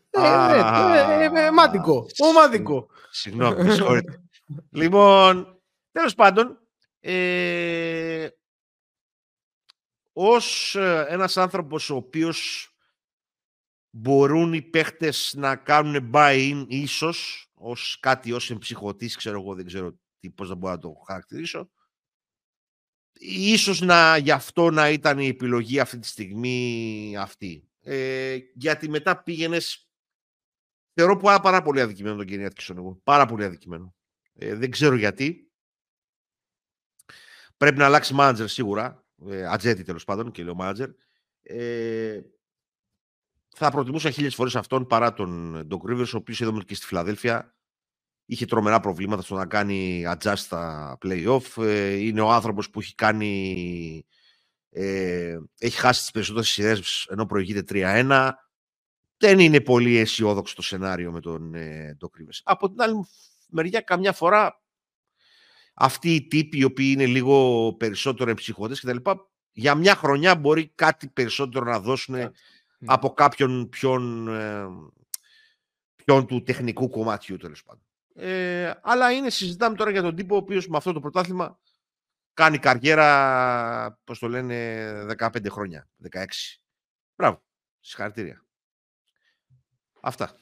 Μάτικο. 1.53 2.05
Ομάδικο. 2.17 2.87
Συγγνώμη, 3.09 3.71
συγχωρείτε. 3.71 4.21
λοιπόν, 4.69 5.61
τέλος 5.91 6.15
πάντων, 6.15 6.59
ε, 6.99 8.27
ως 10.13 10.75
ένας 11.07 11.37
άνθρωπος 11.37 11.89
ο 11.89 11.95
οποίος 11.95 12.71
μπορούν 13.89 14.53
οι 14.53 14.61
παίχτες 14.61 15.33
να 15.37 15.55
κάνουν 15.55 16.09
buy-in 16.13 16.65
ίσως 16.67 17.47
ως 17.63 17.97
κάτι 17.99 18.31
ως 18.31 18.51
εμψυχωτής, 18.51 19.15
ξέρω 19.15 19.41
εγώ, 19.41 19.55
δεν 19.55 19.65
ξέρω 19.65 19.99
τι, 20.19 20.29
πώς 20.29 20.49
να 20.49 20.55
μπορώ 20.55 20.73
να 20.73 20.79
το 20.79 20.93
χαρακτηρίσω. 21.07 21.71
Ίσως 23.19 23.81
να, 23.81 24.17
γι' 24.17 24.31
αυτό 24.31 24.69
να 24.69 24.89
ήταν 24.89 25.19
η 25.19 25.27
επιλογή 25.27 25.79
αυτή 25.79 25.99
τη 25.99 26.07
στιγμή 26.07 27.15
αυτή. 27.17 27.69
Ε, 27.81 28.37
γιατί 28.53 28.89
μετά 28.89 29.23
πήγαινες. 29.23 29.87
Θεωρώ 30.93 31.17
πάρα, 31.17 31.39
πάρα 31.39 31.61
πολύ 31.61 31.81
αδικημένο 31.81 32.15
τον 32.15 32.25
Κένι 32.25 32.45
Άτκισον 32.45 32.77
εγώ. 32.77 32.99
Πάρα 33.03 33.25
πολύ 33.25 33.43
αδικημένο. 33.43 33.95
Ε, 34.33 34.55
δεν 34.55 34.71
ξέρω 34.71 34.95
γιατί. 34.95 35.51
Πρέπει 37.57 37.77
να 37.77 37.85
αλλάξει 37.85 38.13
μάνατζερ 38.13 38.47
σίγουρα. 38.47 39.05
Ε, 39.29 39.45
ατζέτη 39.45 39.83
τέλος 39.83 40.03
πάντων 40.03 40.31
και 40.31 40.43
λέω 40.43 40.55
μάνατζερ. 40.55 40.89
Ε, 41.41 42.21
θα 43.55 43.71
προτιμούσα 43.71 44.09
χίλιες 44.09 44.35
φορές 44.35 44.55
αυτόν 44.55 44.87
παρά 44.87 45.13
τον 45.13 45.61
Ντοκ 45.67 45.83
ο 45.83 46.07
οποίος 46.13 46.39
είδαμε 46.39 46.63
και 46.63 46.75
στη 46.75 46.85
Φιλαδέλφια 46.85 47.55
είχε 48.25 48.45
τρομερά 48.45 48.79
προβλήματα 48.79 49.21
στο 49.21 49.35
να 49.35 49.45
κάνει 49.45 50.03
adjust 50.07 50.33
στα 50.35 50.97
play-off. 51.01 51.63
Ε, 51.63 51.93
είναι 51.93 52.21
ο 52.21 52.31
άνθρωπος 52.31 52.69
που 52.69 52.79
έχει 52.79 52.95
κάνει... 52.95 54.05
Ε, 54.69 55.37
έχει 55.57 55.77
χάσει 55.77 56.01
τις 56.01 56.11
περισσότερες 56.11 56.49
σειρές 56.49 57.07
ενώ 57.09 57.25
προηγείται 57.25 57.63
3-1. 57.69 58.29
Δεν 59.17 59.39
είναι 59.39 59.61
πολύ 59.61 59.97
αισιόδοξο 59.97 60.55
το 60.55 60.61
σενάριο 60.61 61.11
με 61.11 61.19
τον 61.19 61.53
ε, 61.53 61.97
Από 62.43 62.69
την 62.69 62.81
άλλη 62.81 62.93
μεριά, 63.49 63.81
καμιά 63.81 64.13
φορά 64.13 64.61
αυτοί 65.73 66.15
οι 66.15 66.27
τύποι 66.27 66.57
οι 66.57 66.63
οποίοι 66.63 66.89
είναι 66.93 67.05
λίγο 67.05 67.73
περισσότερο 67.73 68.29
εμψυχώδες 68.29 68.79
και 68.79 68.85
τα 68.85 68.93
λοιπά, 68.93 69.29
για 69.51 69.75
μια 69.75 69.95
χρονιά 69.95 70.35
μπορεί 70.35 70.71
κάτι 70.75 71.07
περισσότερο 71.07 71.65
να 71.65 71.79
δώσουν 71.79 72.15
από 72.85 73.13
κάποιον 73.13 73.69
ποιον, 73.69 74.27
ε, 74.27 74.65
ποιον 75.95 76.25
του 76.27 76.43
τεχνικού 76.43 76.89
κομματιού 76.89 77.37
τέλος 77.37 77.63
πάντων. 77.63 77.83
Ε, 78.15 78.73
αλλά 78.81 79.11
είναι, 79.11 79.29
συζητάμε 79.29 79.75
τώρα 79.75 79.91
για 79.91 80.01
τον 80.01 80.15
τύπο 80.15 80.35
ο 80.35 80.37
οποίος 80.37 80.67
με 80.67 80.77
αυτό 80.77 80.93
το 80.93 80.99
πρωτάθλημα 80.99 81.59
κάνει 82.33 82.57
καριέρα, 82.57 83.99
πώς 84.03 84.19
το 84.19 84.27
λένε, 84.27 85.05
15 85.17 85.49
χρόνια, 85.49 85.87
16. 86.11 86.25
Μπράβο, 87.15 87.43
συγχαρητήρια. 87.79 88.45
Αυτά. 90.01 90.35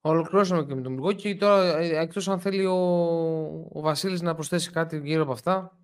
Ολοκληρώσαμε 0.00 0.64
και 0.64 0.74
με 0.74 0.80
τον 0.80 0.92
Μιλγό 0.92 1.12
και 1.12 1.34
τώρα 1.34 1.76
ε, 1.76 1.98
εκτός 1.98 2.28
αν 2.28 2.40
θέλει 2.40 2.66
ο, 2.66 2.78
ο 3.72 3.80
Βασίλης 3.80 4.20
να 4.20 4.34
προσθέσει 4.34 4.70
κάτι 4.70 5.00
γύρω 5.04 5.22
από 5.22 5.32
αυτά. 5.32 5.79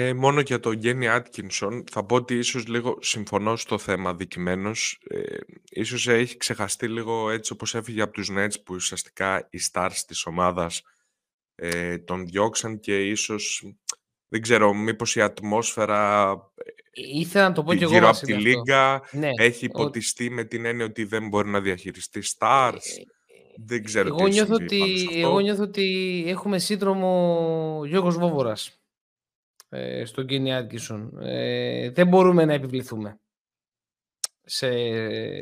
Ε, 0.00 0.14
μόνο 0.14 0.40
για 0.40 0.60
τον 0.60 0.76
Γκένι 0.76 1.08
Άτκινσον 1.08 1.84
θα 1.90 2.04
πω 2.04 2.14
ότι 2.14 2.34
ίσως 2.34 2.66
λίγο 2.66 2.98
συμφωνώ 3.00 3.56
στο 3.56 3.78
θέμα 3.78 4.14
δικημένος. 4.14 5.00
Ε, 5.08 5.36
ίσως 5.70 6.08
έχει 6.08 6.36
ξεχαστεί 6.36 6.88
λίγο 6.88 7.30
έτσι 7.30 7.52
όπως 7.52 7.74
έφυγε 7.74 8.02
από 8.02 8.12
τους 8.12 8.30
Nets 8.32 8.62
που 8.64 8.74
ουσιαστικά 8.74 9.48
οι 9.50 9.58
stars 9.72 9.96
της 10.06 10.26
ομάδας 10.26 10.82
ε, 11.54 11.98
τον 11.98 12.26
διώξαν 12.26 12.80
και 12.80 13.08
ίσως 13.08 13.72
δεν 14.28 14.42
ξέρω, 14.42 14.74
μήπως 14.74 15.16
η 15.16 15.20
ατμόσφαιρα 15.20 16.30
ε, 16.92 17.02
Ήθελα 17.18 17.48
να 17.48 17.54
το 17.54 17.62
πω 17.62 17.74
και 17.74 17.84
γύρω 17.84 18.08
από 18.08 18.18
τη 18.18 18.32
Λίγκα 18.32 19.02
ναι, 19.10 19.30
έχει 19.36 19.64
υποτιστεί 19.64 20.30
με 20.30 20.44
την 20.44 20.64
έννοια 20.64 20.84
ότι 20.84 21.04
δεν 21.04 21.28
μπορεί 21.28 21.48
να 21.48 21.60
διαχειριστεί 21.60 22.20
stars. 22.38 22.74
Ε, 22.74 23.62
δεν 23.64 23.84
ξέρω 23.84 24.08
εγώ 24.08 24.24
τι 24.24 24.30
νιώθω 24.30 24.54
ότι, 24.54 25.08
Εγώ 25.12 25.40
νιώθω 25.40 25.62
ότι 25.62 26.24
έχουμε 26.26 26.58
σύνδρομο 26.58 27.82
Γιώργος 27.86 28.18
Βόβορας 28.18 28.77
ε, 29.68 30.04
στον 30.04 30.26
Κίνι 30.26 30.54
Άτκισον. 30.54 31.18
Ε, 31.20 31.90
δεν 31.90 32.08
μπορούμε 32.08 32.44
να 32.44 32.52
επιβληθούμε 32.52 33.18
σε, 34.44 34.68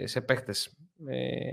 σε 0.06 0.20
παίχτες. 0.20 0.76
Ε, 1.06 1.46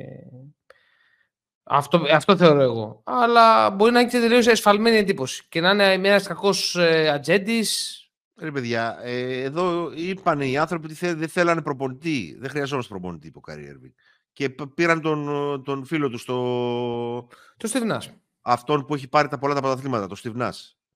αυτό, 1.64 2.06
αυτό 2.12 2.38
θεωρώ 2.38 2.62
εγώ. 2.62 3.02
Αλλά 3.06 3.70
μπορεί 3.70 3.92
να 3.92 4.00
έχει 4.00 4.10
τελείως 4.10 4.48
εσφαλμένη 4.48 4.98
εντύπωση 4.98 5.46
και 5.50 5.62
να 5.62 5.70
είναι 5.72 6.08
ένας 6.08 6.28
κακός 6.28 6.76
ε, 6.76 7.10
ατζέντης. 7.10 7.98
Ρε 8.36 8.52
παιδιά, 8.52 9.00
ε, 9.02 9.42
εδώ 9.42 9.92
είπαν 9.96 10.42
οι 10.42 10.58
άνθρωποι 10.58 10.86
ότι 10.86 11.14
δεν 11.14 11.28
θέλανε 11.28 11.62
προπονητή. 11.62 12.38
Δεν 12.40 12.50
χρειαζόμαστε 12.50 12.94
προπονητή 12.94 13.28
υπό 13.28 13.40
Καριέρβι. 13.40 13.94
Και 14.34 14.50
πήραν 14.76 15.02
τον, 15.02 15.64
τον 15.64 15.86
φίλο 15.86 16.10
του 16.10 16.18
στο. 16.18 17.28
Το 17.58 17.68
Στιβνά. 17.68 18.04
Αυτόν 18.42 18.86
που 18.86 18.96
έχει 18.96 19.08
πάρει 19.08 19.28
τα 19.28 19.38
πολλά 19.38 19.54
τα 19.54 19.62
πρωταθλήματα, 19.62 20.08
το 20.08 20.16
Στιβνά 20.16 20.54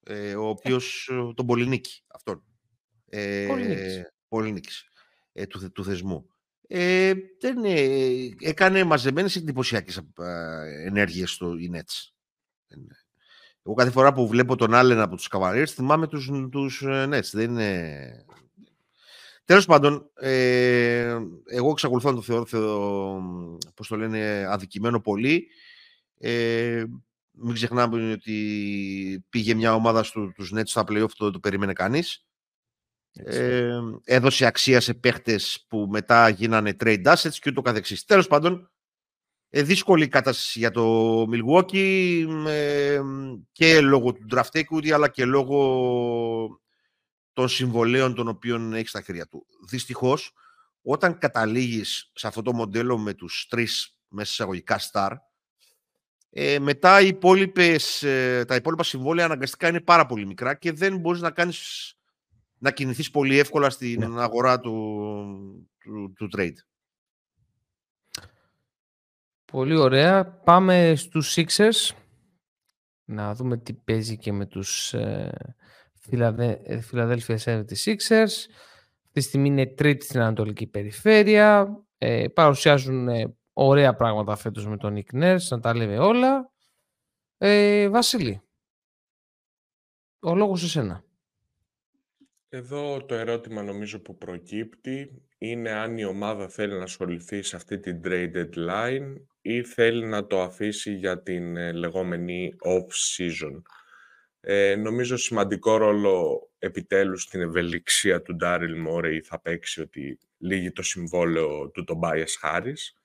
ε, 0.07 0.35
ο 0.35 0.47
οποίος 0.47 1.09
τον 1.35 1.45
Πολυνίκη, 1.45 2.03
αυτόν. 2.07 2.43
Ε, 3.09 3.47
Πολυνίκης. 4.27 4.89
Ε, 5.33 5.45
του, 5.45 5.71
του 5.71 5.83
θεσμού. 5.83 6.29
Ε, 6.67 7.13
δεν, 7.39 7.63
ε, 7.63 7.79
έκανε 8.39 8.83
μαζεμένες 8.83 9.35
εντυπωσιακές 9.35 10.01
ενέργειες 10.85 11.31
στο 11.31 11.55
Ινέτς. 11.57 12.15
Εγώ 13.63 13.75
κάθε 13.75 13.91
φορά 13.91 14.13
που 14.13 14.27
βλέπω 14.27 14.55
τον 14.55 14.73
Άλεν 14.73 14.99
από 14.99 15.15
τους 15.15 15.27
Καβαλιέρες 15.27 15.73
θυμάμαι 15.73 16.07
τους, 16.07 16.31
τους 16.51 16.83
Nets. 16.85 17.29
Δεν 17.31 17.49
είναι... 17.49 18.25
Τέλος 19.45 19.65
πάντων, 19.65 20.09
ε, 20.13 21.17
εγώ 21.45 21.69
εξακολουθώ 21.71 22.09
να 22.09 22.15
το 22.15 22.21
θεωρώ, 22.21 22.45
θεωρώ 22.45 23.21
πώς 23.75 23.87
το 23.87 23.95
λένε, 23.95 24.45
αδικημένο 24.49 25.01
πολύ. 25.01 25.47
Ε, 26.17 26.83
μην 27.39 27.53
ξεχνάμε 27.53 28.11
ότι 28.11 29.25
πήγε 29.29 29.53
μια 29.53 29.73
ομάδα 29.73 30.03
στου, 30.03 30.31
τους 30.35 30.51
Nets 30.55 30.65
στα 30.65 30.83
playoff, 30.87 31.11
το, 31.15 31.31
το 31.31 31.39
περίμενε 31.39 31.73
κανείς. 31.73 32.25
Ε, 33.11 33.79
έδωσε 34.03 34.45
αξία 34.45 34.79
σε 34.79 34.93
παίχτες 34.93 35.65
που 35.67 35.87
μετά 35.89 36.29
γίνανε 36.29 36.75
trade 36.79 37.03
assets 37.03 37.33
και 37.41 37.49
ούτω 37.49 37.61
καθεξής. 37.61 38.05
Τέλος 38.05 38.27
πάντων, 38.27 38.71
ε, 39.49 39.61
δύσκολη 39.61 40.07
κατάσταση 40.07 40.59
για 40.59 40.71
το 40.71 41.21
Milwaukee 41.31 42.25
ε, 42.47 43.01
και 43.51 43.81
λόγω 43.81 44.13
του 44.13 44.25
draft 44.31 44.63
equity 44.63 44.89
αλλά 44.89 45.07
και 45.07 45.25
λόγω 45.25 46.61
των 47.33 47.47
συμβολέων 47.47 48.15
των 48.15 48.27
οποίων 48.27 48.73
έχεις 48.73 48.89
στα 48.89 49.01
χέρια 49.01 49.27
του. 49.27 49.45
Δυστυχώς, 49.69 50.33
όταν 50.81 51.17
καταλήγεις 51.17 52.11
σε 52.13 52.27
αυτό 52.27 52.41
το 52.41 52.53
μοντέλο 52.53 52.97
με 52.97 53.13
τους 53.13 53.45
τρεις 53.49 53.99
μέσα 54.07 54.31
εισαγωγικά 54.31 54.79
star, 54.91 55.11
ε, 56.39 56.59
μετά 56.59 57.01
οι 57.01 57.07
υπόλοιπες, 57.07 58.03
ε, 58.03 58.45
τα 58.47 58.55
υπόλοιπα 58.55 58.83
συμβόλαια 58.83 59.25
αναγκαστικά 59.25 59.67
είναι 59.67 59.81
πάρα 59.81 60.05
πολύ 60.05 60.25
μικρά 60.25 60.55
και 60.55 60.71
δεν 60.71 60.97
μπορείς 60.97 61.21
να 61.21 61.31
κάνεις 61.31 61.93
να 62.57 62.71
κινηθείς 62.71 63.11
πολύ 63.11 63.39
εύκολα 63.39 63.69
στην 63.69 64.11
ναι. 64.11 64.21
αγορά 64.21 64.59
του, 64.59 65.69
του, 65.77 66.13
του 66.15 66.29
trade. 66.37 66.55
Πολύ 69.45 69.77
ωραία. 69.77 70.25
Πάμε 70.25 70.93
στους 70.95 71.35
Sixers. 71.37 71.95
Να 73.05 73.33
δούμε 73.33 73.57
τι 73.57 73.73
παίζει 73.73 74.17
και 74.17 74.31
με 74.31 74.45
τους 74.45 74.93
ε, 74.93 75.55
Philadelphia 76.09 77.37
76ers. 77.45 78.31
Αυτή 79.03 79.11
τη 79.11 79.21
στιγμή 79.21 79.47
είναι 79.47 79.65
τρίτη 79.65 80.05
στην 80.05 80.19
Ανατολική 80.19 80.67
Περιφέρεια. 80.67 81.67
Ε, 81.97 82.27
παρουσιάζουν 82.27 83.07
Ωραία 83.59 83.95
πράγματα 83.95 84.35
φέτος 84.35 84.67
με 84.67 84.77
τον 84.77 84.95
Nick 84.97 85.15
Nurse, 85.15 85.47
να 85.49 85.59
τα 85.59 85.75
λέμε 85.75 85.97
όλα. 85.99 86.51
Ε, 87.37 87.89
Βασίλη, 87.89 88.41
ο 90.19 90.35
λόγος 90.35 90.63
εσένα. 90.63 91.03
Εδώ 92.49 93.05
το 93.05 93.15
ερώτημα 93.15 93.63
νομίζω 93.63 93.99
που 93.99 94.17
προκύπτει 94.17 95.21
είναι 95.37 95.71
αν 95.71 95.97
η 95.97 96.03
ομάδα 96.03 96.47
θέλει 96.47 96.73
να 96.73 96.83
ασχοληθεί 96.83 97.41
σε 97.41 97.55
αυτή 97.55 97.79
την 97.79 98.01
trade 98.03 98.31
deadline 98.35 99.15
ή 99.41 99.63
θέλει 99.63 100.05
να 100.05 100.27
το 100.27 100.41
αφήσει 100.41 100.93
για 100.93 101.21
την 101.21 101.57
ε, 101.57 101.71
λεγόμενη 101.71 102.55
off-season. 102.65 103.61
Ε, 104.39 104.75
νομίζω 104.75 105.17
σημαντικό 105.17 105.77
ρόλο 105.77 106.49
επιτέλους 106.59 107.21
στην 107.21 107.41
ευελιξία 107.41 108.21
του 108.21 108.37
Daryl 108.41 108.87
Morey 108.89 109.19
θα 109.23 109.39
παίξει 109.41 109.81
ότι 109.81 110.19
λήγει 110.37 110.71
το 110.71 110.81
συμβόλαιο 110.81 111.69
του 111.69 111.85
Tobias 111.87 112.49
Harris 112.49 112.97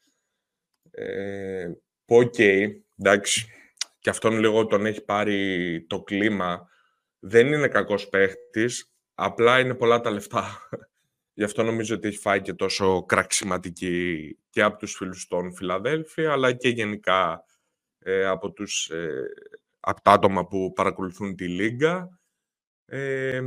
ε, 0.94 1.70
οκ, 2.06 2.38
εντάξει, 2.98 3.46
και 3.98 4.10
αυτόν 4.10 4.38
λίγο 4.38 4.66
τον 4.66 4.86
έχει 4.86 5.04
πάρει 5.04 5.84
το 5.88 6.02
κλίμα. 6.02 6.68
Δεν 7.18 7.46
είναι 7.46 7.68
κακός 7.68 8.08
παίχτης, 8.08 8.92
απλά 9.14 9.60
είναι 9.60 9.74
πολλά 9.74 10.00
τα 10.00 10.10
λεφτά. 10.10 10.68
Γι' 11.34 11.44
αυτό 11.44 11.62
νομίζω 11.62 11.94
ότι 11.94 12.08
έχει 12.08 12.18
φάει 12.18 12.40
και 12.40 12.52
τόσο 12.54 13.02
κραξιματική 13.04 14.38
και 14.50 14.62
από 14.62 14.78
τους 14.78 14.94
φίλους 14.94 15.26
των 15.26 15.54
Φιλαδέλφια, 15.54 16.32
αλλά 16.32 16.52
και 16.52 16.68
γενικά 16.68 17.44
ε, 17.98 18.26
από, 18.26 18.52
τους, 18.52 18.90
ε, 18.90 19.22
από 19.80 20.02
τα 20.02 20.10
άτομα 20.10 20.46
που 20.46 20.72
παρακολουθούν 20.72 21.36
τη 21.36 21.48
Λίγκα. 21.48 22.20
Ε, 22.84 23.40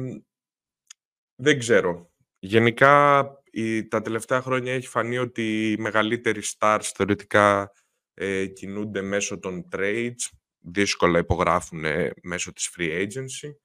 δεν 1.35 1.59
ξέρω. 1.59 2.09
Γενικά, 2.39 3.23
η, 3.57 3.87
τα 3.87 4.01
τελευταία 4.01 4.41
χρόνια 4.41 4.73
έχει 4.73 4.87
φανεί 4.87 5.17
ότι 5.17 5.71
οι 5.71 5.77
μεγαλύτεροι 5.77 6.41
stars 6.57 6.89
θεωρητικά 6.95 7.71
ε, 8.13 8.45
κινούνται 8.45 9.01
μέσω 9.01 9.39
των 9.39 9.67
trades, 9.71 10.29
δύσκολα 10.59 11.19
υπογράφουν 11.19 11.83
μέσω 12.21 12.53
της 12.53 12.75
free 12.77 13.07
agency. 13.07 13.55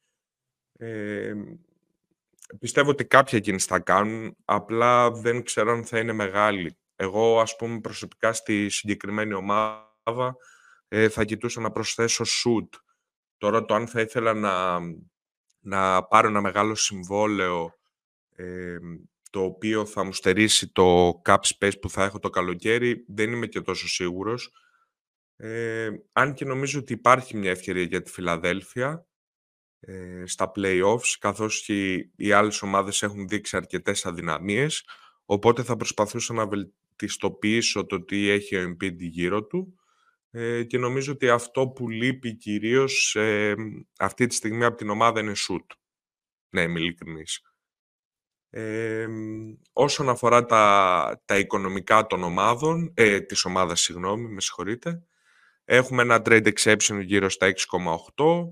Ε, 0.79 1.33
πιστεύω 2.59 2.91
ότι 2.91 3.05
κάποια 3.05 3.39
κίνηση 3.39 3.67
θα 3.67 3.79
κάνουν, 3.79 4.37
απλά 4.45 5.11
δεν 5.11 5.43
ξέρω 5.43 5.73
αν 5.73 5.85
θα 5.85 5.99
είναι 5.99 6.13
μεγάλη. 6.13 6.77
Εγώ, 6.97 7.41
ας 7.41 7.57
πούμε, 7.57 7.81
προσωπικά 7.81 8.33
στη 8.33 8.69
συγκεκριμένη 8.69 9.35
ομάδα 9.35 10.37
ε, 10.89 11.09
θα 11.09 11.25
κοιτούσα 11.25 11.61
να 11.61 11.71
προσθέσω 11.71 12.25
shoot. 12.25 12.79
Τώρα 13.37 13.65
το 13.65 13.75
αν 13.75 13.89
θα 13.89 14.01
ήθελα 14.01 14.35
να, 14.35 14.79
να 15.61 16.03
πάρω 16.05 16.29
ένα 16.29 16.41
μεγάλο 16.41 16.75
συμβόλαιο 16.75 17.75
ε, 18.37 18.79
το 19.31 19.43
οποίο 19.43 19.87
θα 19.87 20.05
μου 20.05 20.13
στερήσει 20.13 20.73
το 20.73 21.21
cap 21.25 21.39
space 21.59 21.81
που 21.81 21.91
θα 21.91 22.05
έχω 22.05 22.19
το 22.19 22.31
καλοκαίρι, 22.31 23.05
δεν 23.09 23.33
είμαι 23.33 23.47
και 23.47 23.61
τόσο 23.61 23.89
σίγουρος. 23.89 24.51
Ε, 25.37 25.89
αν 26.13 26.35
και 26.35 26.45
νομίζω 26.45 26.79
ότι 26.79 26.93
υπάρχει 26.93 27.37
μια 27.37 27.51
ευκαιρία 27.51 27.83
για 27.83 28.03
τη 28.03 28.11
Φιλαδέλφια 28.11 29.07
ε, 29.81 30.23
στα 30.27 30.53
playoffs, 30.55 31.17
καθώς 31.19 31.63
και 31.63 32.09
οι 32.17 32.33
άλλες 32.33 32.63
ομάδες 32.63 33.03
έχουν 33.03 33.29
δείξει 33.29 33.57
αρκετές 33.57 34.07
αδυναμίες, 34.07 34.89
οπότε 35.25 35.63
θα 35.63 35.77
προσπαθούσα 35.77 36.33
να 36.33 36.47
βελτιστοποιήσω 36.47 37.87
το 37.87 38.05
τι 38.05 38.29
έχει 38.29 38.57
ο 38.57 38.63
Embiid 38.69 38.97
γύρω 38.97 39.45
του 39.45 39.75
ε, 40.31 40.65
και 40.65 40.79
νομίζω 40.79 41.13
ότι 41.13 41.29
αυτό 41.29 41.69
που 41.69 41.89
λείπει 41.89 42.37
κυρίως 42.37 43.15
ε, 43.17 43.55
αυτή 43.99 44.27
τη 44.27 44.35
στιγμή 44.35 44.65
από 44.65 44.77
την 44.77 44.91
ομάδα 44.91 45.21
είναι 45.21 45.33
shoot. 45.37 45.77
Ναι, 46.51 46.63
είμαι 46.63 46.81
ειλικρινής. 46.81 47.50
Ε, 48.51 49.07
όσον 49.73 50.09
αφορά 50.09 50.45
τα, 50.45 51.23
τα 51.25 51.39
οικονομικά 51.39 52.07
των 52.07 52.23
ομάδων, 52.23 52.93
ε, 52.95 53.21
της 53.21 53.45
ομάδας, 53.45 53.81
συγγνώμη, 53.81 54.29
με 54.29 54.41
συγχωρείτε, 54.41 55.03
έχουμε 55.65 56.03
ένα 56.03 56.23
trade 56.25 56.53
exception 56.53 57.01
γύρω 57.03 57.29
στα 57.29 57.47
6,8. 57.47 58.49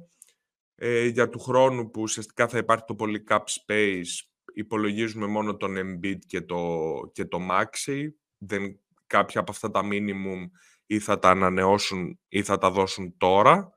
Ε, 0.74 1.06
για 1.06 1.28
του 1.28 1.38
χρόνου 1.38 1.90
που 1.90 2.00
ουσιαστικά 2.00 2.48
θα 2.48 2.58
υπάρχει 2.58 2.84
το 2.86 2.94
πολύ 2.94 3.24
cap 3.28 3.38
space, 3.38 4.26
υπολογίζουμε 4.54 5.26
μόνο 5.26 5.56
τον 5.56 5.76
Embiid 5.76 6.18
και 6.26 6.40
το, 6.40 6.84
και 7.12 7.24
το 7.24 7.38
Maxi. 7.50 8.06
Δεν, 8.38 8.80
κάποια 9.06 9.40
από 9.40 9.50
αυτά 9.50 9.70
τα 9.70 9.80
minimum 9.84 10.50
ή 10.86 10.98
θα 10.98 11.18
τα 11.18 11.30
ανανεώσουν 11.30 12.18
ή 12.28 12.42
θα 12.42 12.58
τα 12.58 12.70
δώσουν 12.70 13.16
τώρα 13.16 13.74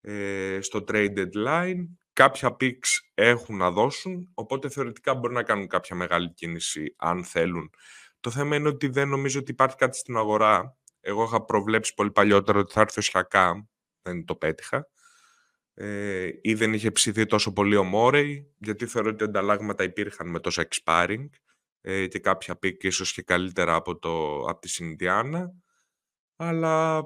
ε, 0.00 0.58
στο 0.60 0.84
trade 0.88 1.18
deadline. 1.18 1.86
Κάποια 2.18 2.56
picks 2.60 3.00
έχουν 3.14 3.56
να 3.56 3.70
δώσουν, 3.70 4.30
οπότε 4.34 4.68
θεωρητικά 4.68 5.14
μπορεί 5.14 5.34
να 5.34 5.42
κάνουν 5.42 5.66
κάποια 5.66 5.96
μεγάλη 5.96 6.32
κίνηση 6.32 6.94
αν 6.96 7.24
θέλουν. 7.24 7.70
Το 8.20 8.30
θέμα 8.30 8.56
είναι 8.56 8.68
ότι 8.68 8.88
δεν 8.88 9.08
νομίζω 9.08 9.40
ότι 9.40 9.50
υπάρχει 9.50 9.76
κάτι 9.76 9.96
στην 9.96 10.16
αγορά. 10.16 10.76
Εγώ 11.00 11.24
είχα 11.24 11.44
προβλέψει 11.44 11.94
πολύ 11.94 12.10
παλιότερα 12.10 12.58
ότι 12.58 12.72
θα 12.72 12.80
έρθει 12.80 12.98
ο 12.98 13.02
Σιακά, 13.02 13.68
δεν 14.02 14.24
το 14.24 14.34
πέτυχα. 14.34 14.88
Ε, 15.74 16.28
ή 16.40 16.54
δεν 16.54 16.72
είχε 16.72 16.90
ψηθεί 16.90 17.26
τόσο 17.26 17.52
πολύ 17.52 17.76
ο 17.76 17.84
Μόρεϊ, 17.84 18.54
γιατί 18.58 18.86
θεωρώ 18.86 19.10
ότι 19.10 19.24
ανταλλάγματα 19.24 19.84
υπήρχαν 19.84 20.30
με 20.30 20.40
τόσο 20.40 20.62
expiring 20.62 21.28
ε, 21.80 22.06
και 22.06 22.18
κάποια 22.18 22.58
pick 22.62 22.84
ίσως 22.84 23.12
και 23.12 23.22
καλύτερα 23.22 23.74
από, 23.74 23.98
το, 23.98 24.38
από 24.40 24.60
τη 24.60 24.68
Σινδιάνα 24.68 25.52
αλλά 26.36 27.04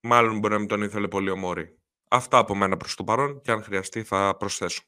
μάλλον 0.00 0.38
μπορεί 0.38 0.52
να 0.52 0.58
μην 0.58 0.68
τον 0.68 0.82
ήθελε 0.82 1.08
πολύ 1.08 1.30
ο 1.30 1.36
Μόρι. 1.36 1.78
Αυτά 2.14 2.38
από 2.38 2.54
μένα 2.54 2.76
προς 2.76 2.94
το 2.94 3.04
παρόν 3.04 3.40
και 3.40 3.50
αν 3.50 3.62
χρειαστεί 3.62 4.02
θα 4.02 4.36
προσθέσω. 4.36 4.82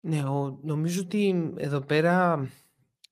Ναι, 0.00 0.22
νομίζω 0.62 1.00
ότι 1.00 1.52
εδώ 1.56 1.80
πέρα 1.80 2.46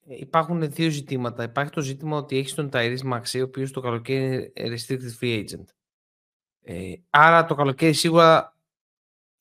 ε, 0.07 0.15
υπάρχουν 0.19 0.71
δύο 0.71 0.91
ζητήματα. 0.91 1.43
Υπάρχει 1.43 1.73
το 1.73 1.81
ζήτημα 1.81 2.17
ότι 2.17 2.39
έχεις 2.39 2.55
τον 2.55 2.71
Ταϊρής 2.71 3.03
Μαξί, 3.03 3.41
ο 3.41 3.45
οποίος 3.45 3.71
το 3.71 3.81
καλοκαίρι 3.81 4.53
είναι 4.55 4.77
restricted 4.77 5.19
free 5.21 5.45
agent. 5.45 5.65
Ε, 6.63 6.95
άρα 7.11 7.45
το 7.45 7.55
καλοκαίρι 7.55 7.93
σίγουρα 7.93 8.57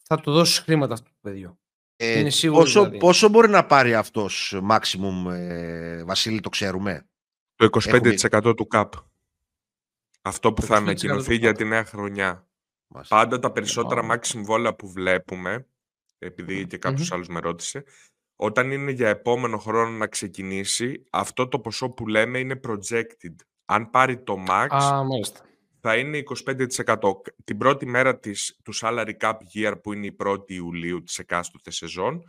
θα 0.03 0.17
του 0.17 0.31
δώσεις 0.31 0.59
χρήματα 0.59 0.93
αυτό 0.93 1.09
το 1.09 1.17
παιδί. 1.21 1.55
Ε, 1.95 2.19
είναι 2.19 2.29
σίγουρος, 2.29 2.63
πόσο, 2.63 2.79
δηλαδή. 2.79 2.97
πόσο 2.97 3.29
μπορεί 3.29 3.49
να 3.49 3.65
πάρει 3.65 3.95
αυτός 3.95 4.61
maximum, 4.69 5.31
ε, 5.31 6.03
Βασίλη, 6.03 6.39
το 6.39 6.49
ξέρουμε; 6.49 7.09
Το 7.55 7.65
25% 7.65 8.53
του 8.55 8.67
ΚΑΠ. 8.67 8.93
Αυτό 10.21 10.53
που 10.53 10.61
θα 10.61 10.75
ανακοινωθεί 10.75 11.35
για 11.35 11.53
τη 11.53 11.65
νέα 11.65 11.85
χρονιά. 11.85 12.47
Πάντα 13.07 13.39
τα 13.39 13.51
περισσότερα 13.51 14.07
max 14.11 14.19
συμβόλαια 14.21 14.75
που 14.75 14.91
βλέπουμε, 14.91 15.67
επειδή 16.17 16.67
και 16.67 16.77
κάποιος 16.77 17.07
mm-hmm. 17.09 17.15
άλλος 17.15 17.27
με 17.27 17.39
ρώτησε, 17.39 17.83
όταν 18.35 18.71
είναι 18.71 18.91
για 18.91 19.09
επόμενο 19.09 19.57
χρόνο 19.57 19.97
να 19.97 20.07
ξεκινήσει, 20.07 21.03
αυτό 21.09 21.47
το 21.47 21.59
ποσό 21.59 21.89
που 21.89 22.07
λέμε 22.07 22.39
είναι 22.39 22.59
projected. 22.67 23.35
Αν 23.65 23.89
πάρει 23.89 24.23
το 24.23 24.43
max, 24.47 24.67
θα 25.79 25.97
είναι 25.97 26.23
25%. 26.45 26.95
Την 27.43 27.57
πρώτη 27.57 27.85
μέρα 27.85 28.19
της, 28.19 28.59
του 28.63 28.75
salary 28.75 29.13
cap 29.19 29.33
year, 29.53 29.73
που 29.83 29.93
είναι 29.93 30.05
η 30.05 30.15
1η 30.25 30.51
Ιουλίου 30.51 31.03
της 31.03 31.19
εκάστοτε 31.19 31.71
σεζόν, 31.71 32.23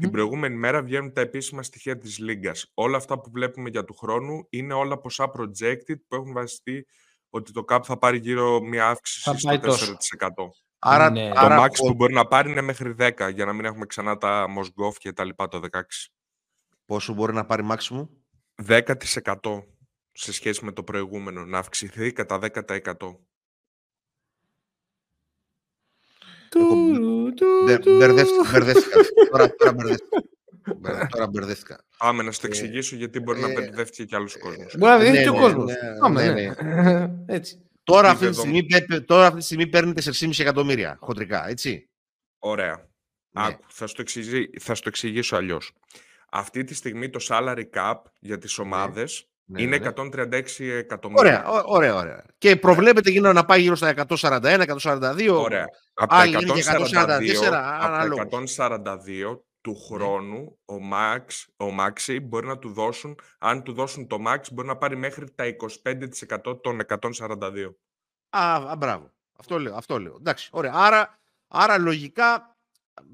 την 0.00 0.10
προηγούμενη 0.10 0.56
μέρα 0.56 0.82
βγαίνουν 0.82 1.12
τα 1.12 1.20
επίσημα 1.20 1.62
στοιχεία 1.62 1.98
της 1.98 2.18
Λίγκας. 2.18 2.70
Όλα 2.74 2.96
αυτά 2.96 3.20
που 3.20 3.30
βλέπουμε 3.30 3.68
για 3.68 3.84
του 3.84 3.94
χρόνου 3.94 4.46
είναι 4.50 4.74
όλα 4.74 4.98
ποσά 4.98 5.30
projected 5.38 6.00
που 6.08 6.14
έχουν 6.14 6.32
βασιστεί 6.32 6.86
ότι 7.34 7.52
το 7.52 7.64
CAP 7.68 7.80
θα 7.82 7.98
πάρει 7.98 8.18
γύρω 8.18 8.60
μια 8.60 8.88
αύξηση 8.88 9.20
στο 9.20 9.50
4%. 9.50 10.48
Άρα, 10.78 11.10
ναι. 11.10 11.28
Το 11.28 11.40
άρα, 11.40 11.64
max 11.64 11.70
που 11.76 11.94
μπορεί 11.94 12.12
να 12.12 12.26
πάρει 12.26 12.50
είναι 12.50 12.60
μέχρι 12.60 12.94
10 12.98 13.30
για 13.34 13.44
να 13.44 13.52
μην 13.52 13.64
έχουμε 13.64 13.86
ξανά 13.86 14.16
τα 14.16 14.46
Mosgov 14.58 14.92
και 14.98 15.12
τα 15.12 15.24
λοιπά 15.24 15.48
το 15.48 15.60
16. 15.72 15.80
Πόσο 16.86 17.12
μπορεί 17.12 17.32
να 17.32 17.44
πάρει 17.44 17.66
maximum? 17.70 18.08
10% 18.66 19.62
σε 20.12 20.32
σχέση 20.32 20.64
με 20.64 20.72
το 20.72 20.82
προηγούμενο. 20.82 21.44
Να 21.44 21.58
αυξηθεί 21.58 22.12
κατά 22.12 22.38
10%. 22.38 23.18
Μπερδεύτηκα. 28.48 29.02
Τώρα, 29.30 29.54
τώρα 29.54 29.72
μπερδεύτηκα. 29.72 30.22
Τώρα 31.14 31.26
μπερδεύτηκα. 31.26 31.84
Πάμε 31.98 32.22
να 32.22 32.32
στο 32.32 32.46
εξηγήσω 32.46 32.96
γιατί 32.96 33.20
μπορεί 33.20 33.40
να 33.40 33.52
μπερδεύτηκε 33.52 34.04
και 34.04 34.16
άλλος 34.16 34.38
κόσμος. 34.38 34.76
Μπορεί 34.78 34.92
να 34.92 34.96
μπερδεύτηκε 34.96 35.22
και 35.22 35.28
ο 35.28 35.40
κόσμος. 35.40 35.72
Έτσι. 37.36 37.64
Τώρα 37.82 38.10
αυτή, 38.10 38.28
τη 38.28 38.34
στιγμή, 38.34 38.66
τώρα 39.06 39.26
αυτή 39.26 39.38
τη 39.38 39.44
στιγμή 39.44 39.66
παίρνει 39.66 39.92
4,5 40.04 40.30
εκατομμύρια 40.38 40.96
χοντρικά, 41.00 41.48
έτσι. 41.48 41.90
Ωραία. 42.38 42.88
Άκου, 43.32 43.64
θα 43.68 43.86
στο, 43.86 44.02
θα 44.60 44.74
στο 44.74 44.88
εξηγήσω 44.88 45.36
αλλιώς. 45.36 45.72
Αυτή 46.30 46.64
τη 46.64 46.74
στιγμή 46.74 47.10
το 47.10 47.26
salary 47.28 47.64
cap 47.74 47.94
για 48.20 48.38
τις 48.38 48.58
ομάδες 48.58 49.28
ναι, 49.44 49.62
είναι 49.62 49.92
136 49.96 50.06
ναι. 50.58 50.72
εκατομμύρια. 50.72 51.44
Ωραία, 51.46 51.64
ωραία, 51.64 51.94
ωραία. 51.94 52.24
Και 52.38 52.56
προβλέπεται 52.56 53.10
γίνω 53.10 53.32
να 53.32 53.44
πάει 53.44 53.60
γύρω 53.60 53.76
στα 53.76 53.94
141, 54.08 54.64
142. 54.82 55.28
Ωραία. 55.30 55.66
Από 55.94 56.14
τα 56.14 56.24
142, 56.26 57.20
142 58.56 59.38
του 59.64 59.70
ναι. 59.70 59.78
χρόνου 59.78 60.58
ο 60.64 60.74
Max, 60.92 61.22
ο 61.56 61.76
Maxi 61.80 62.18
μπορεί 62.22 62.46
να 62.46 62.58
του 62.58 62.72
δώσουν, 62.72 63.18
αν 63.38 63.62
του 63.62 63.72
δώσουν 63.72 64.06
το 64.06 64.16
Max, 64.26 64.38
μπορεί 64.52 64.68
να 64.68 64.76
πάρει 64.76 64.96
μέχρι 64.96 65.30
τα 65.34 65.44
25% 66.44 66.62
των 66.62 66.80
142. 66.88 67.74
Α, 68.28 68.76
μπράβο. 68.76 69.10
Αυτό 69.38 69.58
λέω, 69.58 69.74
αυτό 69.74 69.98
λέω. 69.98 70.16
Εντάξει, 70.18 70.48
ωραία. 70.52 70.72
Άρα, 70.74 71.20
άρα 71.48 71.78
λογικά, 71.78 72.56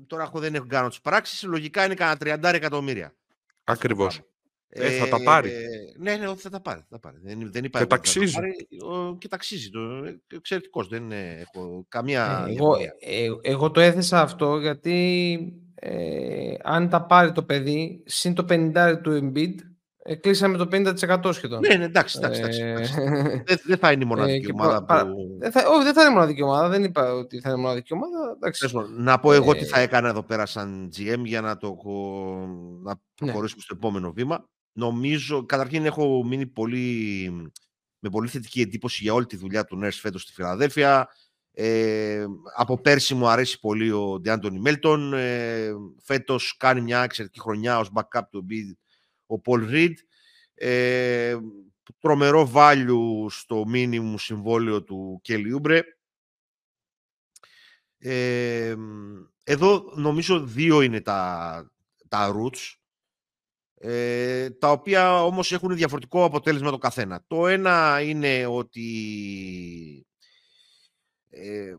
τώρα 0.06 0.22
έχω, 0.22 0.38
δεν 0.38 0.54
έχω 0.54 0.66
κάνω 0.66 0.88
τις 0.88 1.00
πράξεις, 1.00 1.42
λογικά 1.42 1.84
είναι 1.84 1.94
κανένα 1.94 2.50
30 2.50 2.54
εκατομμύρια. 2.54 3.14
Ακριβώς. 3.64 4.20
Ε, 4.72 4.90
θα 4.90 5.08
τα 5.08 5.22
πάρει. 5.22 5.50
Ε, 5.50 5.66
ναι, 5.98 6.16
ναι, 6.16 6.34
θα 6.34 6.50
τα 6.50 6.60
πάρει. 6.60 6.80
Θα 6.80 6.86
τα 6.88 6.98
πάρει. 6.98 7.18
Δεν, 7.22 7.52
δεν 7.52 7.70
και 7.70 7.86
ταξίζει. 7.86 8.34
και 9.18 9.28
ταξίζει. 9.28 9.70
Το, 9.70 9.80
εξαιρετικός. 10.36 10.88
Δεν 10.88 11.12
έχω 11.12 11.84
καμία... 11.88 12.44
Ε, 12.48 12.52
εγώ, 12.52 12.76
ε, 12.98 13.28
εγώ 13.40 13.70
το 13.70 13.80
έθεσα 13.80 14.20
αυτό 14.20 14.58
γιατί 14.58 15.69
ε, 15.82 16.54
αν 16.62 16.88
τα 16.88 17.06
πάρει 17.06 17.32
το 17.32 17.42
παιδί, 17.42 18.02
συν 18.06 18.34
το 18.34 18.44
50 18.48 18.98
του 19.02 19.32
Embiid, 19.34 19.54
ε, 20.02 20.14
κλείσαμε 20.14 20.56
το 20.56 20.68
50% 20.72 21.30
σχεδόν. 21.32 21.60
Ναι, 21.60 21.74
ναι, 21.74 21.84
εντάξει, 21.84 22.18
εντάξει. 22.18 22.40
εντάξει, 22.40 22.92
δεν, 23.46 23.58
δεν 23.64 23.78
θα 23.78 23.92
είναι 23.92 24.04
η 24.04 24.06
μοναδική 24.06 24.52
ομάδα 24.52 24.84
που... 24.84 25.36
Δεν 25.38 25.52
θα, 25.52 25.68
όχι, 25.68 25.84
δεν 25.84 25.94
θα 25.94 26.00
είναι 26.00 26.10
η 26.10 26.14
μοναδική 26.14 26.42
ομάδα. 26.42 26.68
Δεν 26.68 26.84
είπα 26.84 27.12
ότι 27.12 27.40
θα 27.40 27.50
είναι 27.50 27.58
η 27.58 27.62
μοναδική 27.62 27.92
ομάδα. 27.92 28.36
Εντάξει. 28.36 28.70
Να 28.96 29.18
πω 29.18 29.32
εγώ 29.32 29.54
τι 29.54 29.64
θα 29.64 29.80
έκανα 29.80 30.08
εδώ 30.08 30.22
πέρα 30.22 30.46
σαν 30.46 30.90
GM 30.96 31.22
για 31.24 31.40
να, 31.40 31.56
το, 31.56 31.76
να 32.82 32.92
ναι. 32.92 32.98
προχωρήσουμε 33.14 33.62
στο 33.62 33.74
επόμενο 33.76 34.12
βήμα. 34.12 34.48
Νομίζω, 34.72 35.46
καταρχήν 35.46 35.86
έχω 35.86 36.24
μείνει 36.24 36.46
πολύ, 36.46 37.30
με 37.98 38.10
πολύ 38.10 38.28
θετική 38.28 38.60
εντύπωση 38.60 39.02
για 39.02 39.14
όλη 39.14 39.26
τη 39.26 39.36
δουλειά 39.36 39.64
του 39.64 39.76
Νέρς 39.76 40.00
φέτος 40.00 40.22
στη 40.22 40.32
Φιλαδέλφια. 40.32 41.08
Ε, 41.62 42.26
από 42.56 42.80
πέρσι 42.80 43.14
μου 43.14 43.28
αρέσει 43.28 43.60
πολύ 43.60 43.90
ο 43.90 44.18
Ντιάντονι 44.20 44.60
Μέλτον. 44.60 45.12
Ε, 45.12 45.70
φέτος 46.02 46.56
κάνει 46.56 46.80
μια 46.80 47.02
εξαιρετική 47.02 47.40
χρονιά 47.40 47.78
ως 47.78 47.90
backup 47.94 48.22
του 48.30 48.46
ο 49.26 49.40
Πολ 49.40 49.66
Ριντ. 49.66 49.98
Ε, 50.54 51.36
τρομερό 51.98 52.52
value 52.54 53.26
στο 53.28 53.64
minimum 53.74 54.14
συμβόλαιο 54.16 54.82
του 54.82 55.20
Κελιούμπρε. 55.22 55.82
Ε, 57.98 58.74
εδώ 59.44 59.92
νομίζω 59.96 60.40
δύο 60.40 60.80
είναι 60.80 61.00
τα, 61.00 61.70
τα 62.08 62.34
roots, 62.34 62.74
ε, 63.74 64.50
τα 64.50 64.70
οποία 64.70 65.24
όμως 65.24 65.52
έχουν 65.52 65.76
διαφορετικό 65.76 66.24
αποτέλεσμα 66.24 66.70
το 66.70 66.78
καθένα. 66.78 67.24
Το 67.26 67.46
ένα 67.46 68.00
είναι 68.02 68.46
ότι 68.46 68.90
ε, 71.30 71.74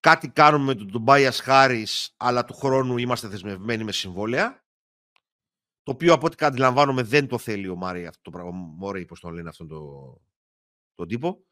κάτι 0.00 0.28
κάνουμε 0.28 0.64
με 0.64 0.74
τον 0.74 0.90
Τουμπάιας 0.90 1.40
Χάρης, 1.40 2.14
αλλά 2.16 2.44
του 2.44 2.54
χρόνου 2.54 2.98
είμαστε 2.98 3.28
δεσμευμένοι 3.28 3.84
με 3.84 3.92
συμβόλαια. 3.92 4.64
Το 5.82 5.92
οποίο 5.92 6.12
από 6.12 6.26
ό,τι 6.26 6.46
αντιλαμβάνομαι 6.46 7.02
δεν 7.02 7.26
το 7.26 7.38
θέλει 7.38 7.68
ο 7.68 7.76
Μάρι 7.76 8.06
αυτό 8.06 8.22
το 8.22 8.30
πράγμα. 8.30 8.50
Μόρι, 8.50 9.04
πώς 9.04 9.20
το 9.20 9.30
λένε 9.30 9.48
αυτόν 9.48 9.68
το, 9.68 10.20
τον 10.94 11.08
τύπο. 11.08 11.44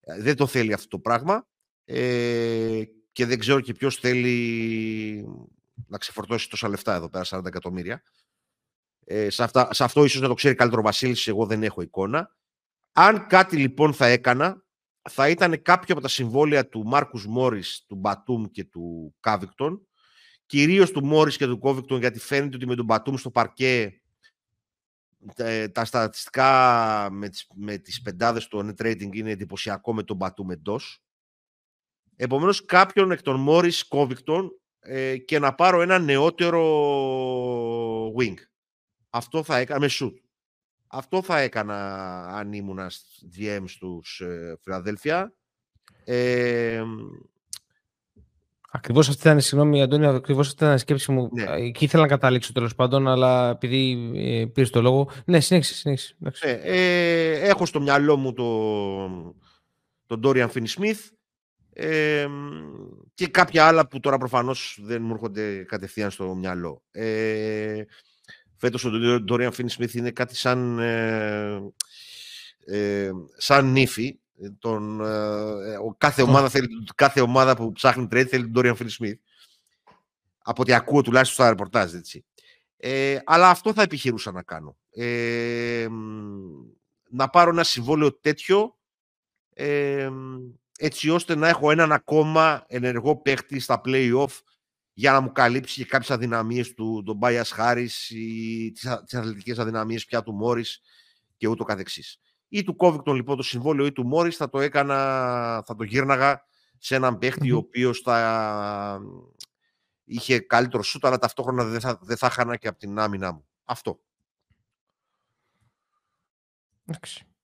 Ε, 0.00 0.22
δεν 0.22 0.36
το 0.36 0.46
θέλει 0.46 0.72
αυτό 0.72 0.88
το 0.88 0.98
πράγμα. 0.98 1.48
Ε, 1.84 2.82
και 3.12 3.26
δεν 3.26 3.38
ξέρω 3.38 3.60
και 3.60 3.72
ποιος 3.72 3.96
θέλει 3.96 5.26
να 5.86 5.98
ξεφορτώσει 5.98 6.50
τόσα 6.50 6.68
λεφτά 6.68 6.94
εδώ 6.94 7.08
πέρα, 7.08 7.24
40 7.28 7.44
εκατομμύρια. 7.44 8.02
Ε, 9.04 9.30
σε, 9.30 9.42
αυτά, 9.42 9.74
σε 9.74 9.84
αυτό 9.84 10.04
ίσως 10.04 10.20
να 10.20 10.28
το 10.28 10.34
ξέρει 10.34 10.54
καλύτερο 10.54 10.80
ο 10.80 10.84
Βασίλης, 10.84 11.26
εγώ 11.26 11.46
δεν 11.46 11.62
έχω 11.62 11.82
εικόνα. 11.82 12.36
Αν 12.92 13.26
κάτι 13.26 13.56
λοιπόν 13.56 13.94
θα 13.94 14.06
έκανα, 14.06 14.64
θα 15.08 15.28
ήταν 15.28 15.62
κάποιο 15.62 15.94
από 15.94 16.02
τα 16.02 16.08
συμβόλαια 16.08 16.68
του 16.68 16.86
Μάρκους 16.86 17.26
Μόρις, 17.26 17.84
του 17.86 17.96
Μπατούμ 17.96 18.44
και 18.44 18.64
του 18.64 19.14
Κόβινγκτον, 19.20 19.86
κυρίως 20.46 20.90
του 20.90 21.04
Μόρις 21.04 21.36
και 21.36 21.46
του 21.46 21.58
Κόβινγκτον, 21.58 21.98
γιατί 21.98 22.18
φαίνεται 22.18 22.56
ότι 22.56 22.66
με 22.66 22.74
τον 22.74 22.84
Μπατούμ 22.84 23.14
στο 23.14 23.30
παρκέ 23.30 24.02
ε, 25.36 25.68
τα 25.68 25.84
στατιστικά 25.84 27.08
με 27.10 27.28
τις, 27.28 27.46
με 27.54 27.78
τις 27.78 28.02
πεντάδες 28.02 28.48
του 28.48 28.58
net 28.58 28.86
rating 28.86 29.14
είναι 29.14 29.30
εντυπωσιακό 29.30 29.94
με 29.94 30.02
τον 30.02 30.16
Μπατούμ 30.16 30.50
εντός. 30.50 31.02
Επομένως 32.16 32.64
κάποιον 32.64 33.10
εκ 33.10 33.22
των 33.22 33.40
Μόρις 33.40 33.88
Κόβινγκτον 33.88 34.50
ε, 34.80 35.16
και 35.16 35.38
να 35.38 35.54
πάρω 35.54 35.80
ένα 35.80 35.98
νεότερο 35.98 36.62
wing. 38.18 38.34
Αυτό 39.10 39.42
θα 39.42 39.56
έκανα 39.56 39.80
με 39.80 39.88
shoot. 39.90 40.14
Αυτό 40.88 41.22
θα 41.22 41.38
έκανα 41.38 42.20
αν 42.26 42.52
ήμουν 42.52 42.78
GM 43.38 43.64
στους 43.66 44.20
ε, 44.20 44.56
Φιλαδέλφια. 44.62 45.32
Ε, 46.04 46.82
Ακριβώς 48.70 49.08
αυτή 49.08 49.20
ήταν, 49.20 49.40
συγγνώμη 49.40 49.82
Αντώνη, 49.82 50.06
ακριβώς 50.06 50.46
αυτή 50.46 50.64
ήταν 50.64 50.76
η 50.76 50.78
σκέψη 50.78 51.12
μου. 51.12 51.30
Ναι. 51.32 51.44
Εκεί 51.50 51.84
ήθελα 51.84 52.02
να 52.02 52.08
καταλήξω 52.08 52.52
τέλος 52.52 52.74
πάντων, 52.74 53.08
αλλά 53.08 53.50
επειδή 53.50 54.12
ε, 54.14 54.46
πήρες 54.46 54.70
το 54.70 54.82
λόγο. 54.82 55.10
Ναι, 55.24 55.40
συνέχισε. 55.40 55.74
συνέχισε. 55.74 56.16
Ε, 56.40 56.60
ε, 56.62 57.48
έχω 57.48 57.66
στο 57.66 57.80
μυαλό 57.80 58.16
μου 58.16 58.32
τον 58.32 59.34
το 60.06 60.20
Dorian 60.22 60.48
Finney-Smith 60.48 61.10
ε, 61.72 62.26
και 63.14 63.26
κάποια 63.26 63.66
άλλα 63.66 63.88
που 63.88 64.00
τώρα 64.00 64.18
προφανώς 64.18 64.78
δεν 64.82 65.02
μου 65.02 65.12
έρχονται 65.12 65.64
κατευθείαν 65.64 66.10
στο 66.10 66.34
μυαλό. 66.34 66.82
Ε, 66.90 67.82
φέτος 68.58 68.84
ο 68.84 68.90
Dorian 69.28 69.50
Finney-Smith 69.50 69.92
είναι 69.92 70.10
κάτι 70.10 70.36
σαν, 70.36 70.78
ε, 70.78 71.60
ε, 72.64 73.10
σαν 73.36 73.72
νύφη. 73.72 74.18
Τον, 74.58 75.00
ε, 75.00 75.76
κάθε, 75.98 76.22
ομάδα 76.22 76.48
θέλει, 76.48 76.68
κάθε 76.94 77.20
ομάδα 77.20 77.56
που 77.56 77.72
ψάχνει 77.72 78.08
trade 78.10 78.26
θέλει 78.28 78.50
τον 78.50 78.62
Dorian 78.64 78.76
Finney-Smith. 78.76 79.18
Από 80.42 80.62
ό,τι 80.62 80.72
ακούω 80.72 81.02
τουλάχιστον 81.02 81.36
στα 81.36 81.48
ρεπορτάζ, 81.48 81.94
έτσι. 81.94 82.24
Ε, 82.76 83.18
αλλά 83.24 83.50
αυτό 83.50 83.72
θα 83.72 83.82
επιχειρούσα 83.82 84.32
να 84.32 84.42
κάνω. 84.42 84.76
Ε, 84.90 85.86
να 87.10 87.28
πάρω 87.28 87.50
ένα 87.50 87.64
συμβόλαιο 87.64 88.12
τέτοιο 88.12 88.78
ε, 89.54 90.10
έτσι 90.78 91.10
ώστε 91.10 91.34
να 91.34 91.48
έχω 91.48 91.70
έναν 91.70 91.92
ακόμα 91.92 92.64
ενεργό 92.66 93.16
παίχτη 93.16 93.60
στα 93.60 93.80
play-off 93.84 94.40
για 94.98 95.12
να 95.12 95.20
μου 95.20 95.32
καλύψει 95.32 95.82
και 95.82 95.88
κάποιες 95.88 96.10
αδυναμίες 96.10 96.74
του 96.74 97.02
τον 97.06 97.16
Μπάιας 97.16 97.50
Χάρης 97.50 98.10
ή 98.10 98.72
τις, 98.74 99.02
τις 99.04 99.14
αθλητικές 99.14 99.58
αδυναμίες 99.58 100.04
πια 100.04 100.22
του 100.22 100.32
Μόρις 100.32 100.80
και 101.36 101.48
ούτω 101.48 101.64
καθεξής. 101.64 102.20
Ή 102.48 102.62
του 102.62 102.76
Κόβικτον 102.76 103.14
λοιπόν 103.14 103.36
το 103.36 103.42
συμβόλαιο 103.42 103.86
ή 103.86 103.92
του 103.92 104.06
Μόρις 104.06 104.36
θα 104.36 104.48
το 104.48 104.60
έκανα, 104.60 104.96
θα 105.66 105.74
το 105.74 105.82
γύρναγα 105.84 106.44
σε 106.78 106.94
έναν 106.94 107.18
παίχτη 107.18 107.52
ο 107.52 107.56
οποίος 107.56 108.00
θα 108.00 109.00
είχε 110.04 110.40
καλύτερο 110.40 110.82
σούτ 110.82 111.06
αλλά 111.06 111.18
ταυτόχρονα 111.18 111.64
δεν 111.64 111.80
θα, 111.80 111.98
δεν 112.02 112.16
θα 112.16 112.30
χάνα 112.30 112.56
και 112.56 112.68
από 112.68 112.78
την 112.78 112.98
άμυνά 112.98 113.32
μου. 113.32 113.46
Αυτό. 113.64 114.00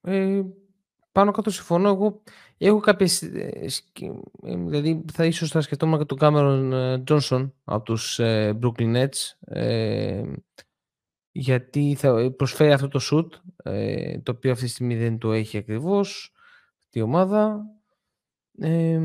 Ε, 0.01 0.43
πάνω 1.15 1.31
κάτω 1.31 1.51
συμφωνώ. 1.51 1.89
Εγώ 1.89 2.23
έχω 2.59 2.81
κάποιες. 2.81 3.23
Ε, 3.23 3.51
ε, 4.43 4.57
δηλαδή, 4.57 5.05
θα 5.13 5.25
ίσως 5.25 5.51
θα 5.51 5.61
σκεφτόμουν 5.61 5.99
και 5.99 6.05
τον 6.05 6.19
Κάμερον 6.19 7.05
Τζόνσον 7.05 7.55
από 7.65 7.85
τους 7.85 8.21
Brooklyn 8.61 8.97
Nets. 8.97 9.37
γιατί 11.31 11.95
θα 11.99 12.33
προσφέρει 12.37 12.73
αυτό 12.73 12.89
το 12.89 13.01
shoot, 13.11 13.29
το 14.23 14.33
οποίο 14.33 14.53
αυτή 14.53 14.65
τη 14.65 14.71
στιγμή 14.71 14.97
δεν 14.97 15.19
το 15.19 15.33
έχει 15.33 15.57
ακριβώς 15.57 16.33
η 16.91 17.01
ομάδα. 17.01 17.65
Ε, 18.59 19.01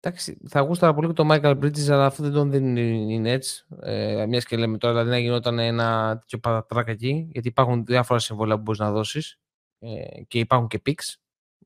εντάξει, 0.00 0.40
θα 0.48 0.60
γούσταρα 0.60 0.94
πολύ 0.94 1.06
και 1.06 1.12
τον 1.12 1.28
Michael 1.30 1.58
Bridges, 1.58 1.88
αλλά 1.88 2.06
αυτό 2.06 2.22
δεν 2.22 2.32
τον 2.32 2.50
δίνει 2.50 3.14
οι 3.14 3.22
Nets. 3.24 3.76
Ε, 3.80 4.26
μιας 4.26 4.44
και 4.44 4.56
λέμε 4.56 4.78
τώρα, 4.78 4.92
δηλαδή 4.92 5.10
να 5.10 5.18
γινόταν 5.18 5.58
ένα 5.58 6.18
τέτοιο 6.18 6.38
πατατράκ 6.38 6.88
εκεί, 6.88 7.28
γιατί 7.32 7.48
υπάρχουν 7.48 7.84
διάφορα 7.84 8.18
συμβόλαια 8.18 8.56
που 8.56 8.62
μπορείς 8.62 8.80
να 8.80 8.92
δώσεις 8.92 9.38
ε, 9.80 10.22
και 10.28 10.38
υπάρχουν 10.38 10.68
και 10.68 10.82
picks 10.86 11.14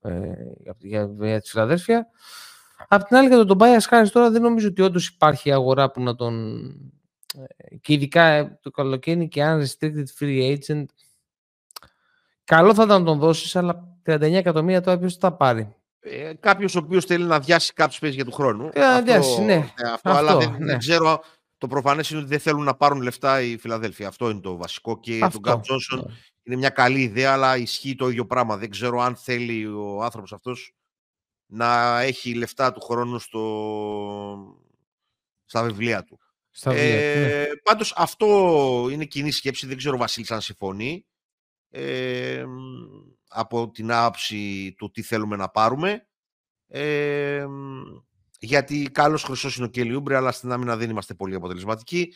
ε, 0.02 0.32
για, 0.80 1.10
για 1.20 1.40
τη 1.40 1.48
Φιλαδέλφια. 1.48 2.06
Απ' 2.88 3.04
την 3.04 3.16
άλλη, 3.16 3.28
για 3.28 3.36
τον 3.36 3.46
Τομπάια 3.46 3.80
Χάρη 3.80 4.10
τώρα 4.10 4.30
δεν 4.30 4.42
νομίζω 4.42 4.68
ότι 4.68 4.82
όντως 4.82 5.08
υπάρχει 5.08 5.52
αγορά 5.52 5.90
που 5.90 6.02
να 6.02 6.14
τον. 6.14 6.64
Ε, 7.36 7.76
και 7.76 7.92
ειδικά 7.92 8.22
ε, 8.22 8.58
το 8.62 8.70
καλοκαίρι 8.70 9.28
και 9.28 9.42
αν 9.42 9.62
restricted 9.62 10.04
free 10.18 10.56
agent. 10.56 10.84
Καλό 12.44 12.74
θα 12.74 12.82
ήταν 12.82 13.00
να 13.00 13.06
τον 13.06 13.18
δώσεις, 13.18 13.56
αλλά 13.56 13.98
39 14.06 14.20
εκατομμύρια 14.20 14.80
τώρα 14.80 14.98
ποιος 14.98 15.16
θα 15.16 15.32
πάρει; 15.32 15.74
Ε, 16.00 16.32
Κάποιος 16.40 16.74
ο 16.74 16.78
οποίος 16.78 17.04
θέλει 17.04 17.24
να 17.24 17.40
διάσει 17.40 17.72
κάποιους 17.72 17.98
παίζει 17.98 18.16
για 18.16 18.24
του 18.24 18.32
χρόνου. 18.32 18.70
Ε, 18.72 18.84
αυτό, 18.84 19.02
διάσει, 19.02 19.42
ναι. 19.42 19.54
αυτό, 19.54 19.90
αυτό, 19.92 20.10
αλλά 20.10 20.36
δεν, 20.36 20.50
ναι. 20.50 20.64
δεν 20.64 20.78
ξέρω 20.78 21.22
το 21.58 21.66
προφανές 21.66 22.10
είναι 22.10 22.20
ότι 22.20 22.28
δεν 22.28 22.38
θέλουν 22.38 22.64
να 22.64 22.74
πάρουν 22.74 23.02
λεφτά 23.02 23.40
οι 23.40 23.56
Φιλαδέλφοι. 23.56 24.04
Αυτό 24.04 24.30
είναι 24.30 24.40
το 24.40 24.56
βασικό. 24.56 25.00
Και 25.00 25.18
αυτό, 25.22 25.40
τον 25.40 25.40
Γκάμπ 25.40 25.60
Τζόνσον 25.62 25.98
ναι. 25.98 26.14
Είναι 26.44 26.56
μια 26.56 26.70
καλή 26.70 27.00
ιδέα, 27.02 27.32
αλλά 27.32 27.56
ισχύει 27.56 27.94
το 27.94 28.08
ίδιο 28.08 28.26
πράγμα. 28.26 28.56
Δεν 28.56 28.70
ξέρω 28.70 29.00
αν 29.00 29.16
θέλει 29.16 29.66
ο 29.66 30.02
άνθρωπος 30.02 30.32
αυτός 30.32 30.74
να 31.46 32.00
έχει 32.00 32.34
λεφτά 32.34 32.72
του 32.72 32.80
χρόνου 32.80 33.18
στο... 33.18 34.58
στα 35.44 35.62
βιβλία 35.62 36.04
του. 36.04 36.18
Στα 36.50 36.70
βιβλία, 36.70 37.00
ε, 37.00 37.20
ναι. 37.20 37.46
Πάντως 37.62 37.94
αυτό 37.96 38.88
είναι 38.90 39.04
κοινή 39.04 39.30
σκέψη, 39.30 39.66
δεν 39.66 39.76
ξέρω 39.76 39.94
ο 39.94 39.98
Βασίλης 39.98 40.30
αν 40.30 40.40
συμφωνεί. 40.40 41.06
Ε, 41.70 42.44
από 43.28 43.70
την 43.70 43.92
άποψη 43.92 44.74
του 44.78 44.90
τι 44.90 45.02
θέλουμε 45.02 45.36
να 45.36 45.48
πάρουμε. 45.48 46.06
Ε, 46.68 47.46
γιατί 48.38 48.82
καλός 48.92 49.22
χρυσός 49.22 49.56
είναι 49.56 49.66
ο 49.66 49.68
Κελιούμπρε, 49.68 50.16
αλλά 50.16 50.32
στην 50.32 50.52
άμυνα 50.52 50.76
δεν 50.76 50.90
είμαστε 50.90 51.14
πολύ 51.14 51.34
αποτελεσματικοί. 51.34 52.14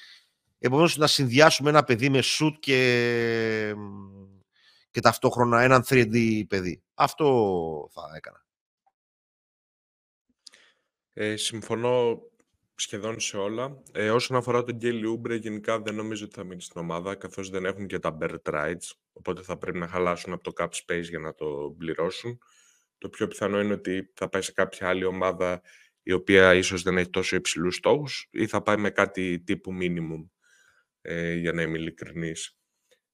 Επομένως, 0.59 0.97
να 0.97 1.07
συνδυάσουμε 1.07 1.71
ένα 1.71 1.85
παιδί 1.85 2.09
με 2.09 2.21
σουτ 2.23 2.57
και, 2.59 3.75
και 4.99 5.05
ταυτόχρονα 5.05 5.63
έναν 5.63 5.85
3D 5.89 6.43
παιδί. 6.49 6.83
Αυτό 6.95 7.89
θα 7.93 8.03
έκανα. 8.17 8.47
Ε, 11.13 11.37
συμφωνώ 11.37 12.23
σχεδόν 12.75 13.21
σε 13.21 13.37
όλα. 13.37 13.83
Ε, 13.93 14.11
όσον 14.11 14.37
αφορά 14.37 14.65
τον 14.65 14.75
Γκέλι 14.77 15.07
Ούμπρε, 15.07 15.35
γενικά 15.35 15.81
δεν 15.81 15.95
νομίζω 15.95 16.25
ότι 16.25 16.35
θα 16.35 16.45
μείνει 16.45 16.63
στην 16.63 16.81
ομάδα, 16.81 17.15
καθώς 17.15 17.51
δεν 17.51 17.65
έχουν 17.65 17.87
και 17.87 17.99
τα 17.99 18.19
bird 18.21 18.43
rights, 18.43 18.91
οπότε 19.13 19.43
θα 19.43 19.59
πρέπει 19.59 19.79
να 19.79 19.89
χαλάσουν 19.89 20.33
από 20.33 20.43
το 20.43 20.53
cap 20.57 20.69
space 20.69 21.03
για 21.09 21.19
να 21.19 21.35
το 21.35 21.75
πληρώσουν. 21.79 22.39
Το 22.99 23.09
πιο 23.09 23.27
πιθανό 23.27 23.61
είναι 23.61 23.73
ότι 23.73 24.13
θα 24.15 24.29
πάει 24.29 24.43
σε 24.43 24.53
κάποια 24.53 24.89
άλλη 24.89 25.05
ομάδα 25.05 25.63
η 26.03 26.13
οποία 26.13 26.55
ίσως 26.55 26.83
δεν 26.83 26.99
έχει 26.99 27.11
τόσο 27.11 27.37
υψηλούς 27.37 27.75
στόχους 27.75 28.29
ή 28.31 28.47
θα 28.47 28.63
πάει 28.63 28.77
με 28.77 28.91
κάτι 28.91 29.41
τύπου 29.41 29.73
minimum, 29.81 30.29
ε, 31.01 31.35
για 31.35 31.53
να 31.53 31.63
είμαι 31.63 31.79
ειλικρινής. 31.79 32.58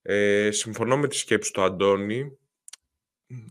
Ε, 0.06 0.50
συμφωνώ 0.50 0.96
με 0.96 1.08
τη 1.08 1.16
σκέψη 1.16 1.52
του 1.52 1.62
Αντώνη. 1.62 2.38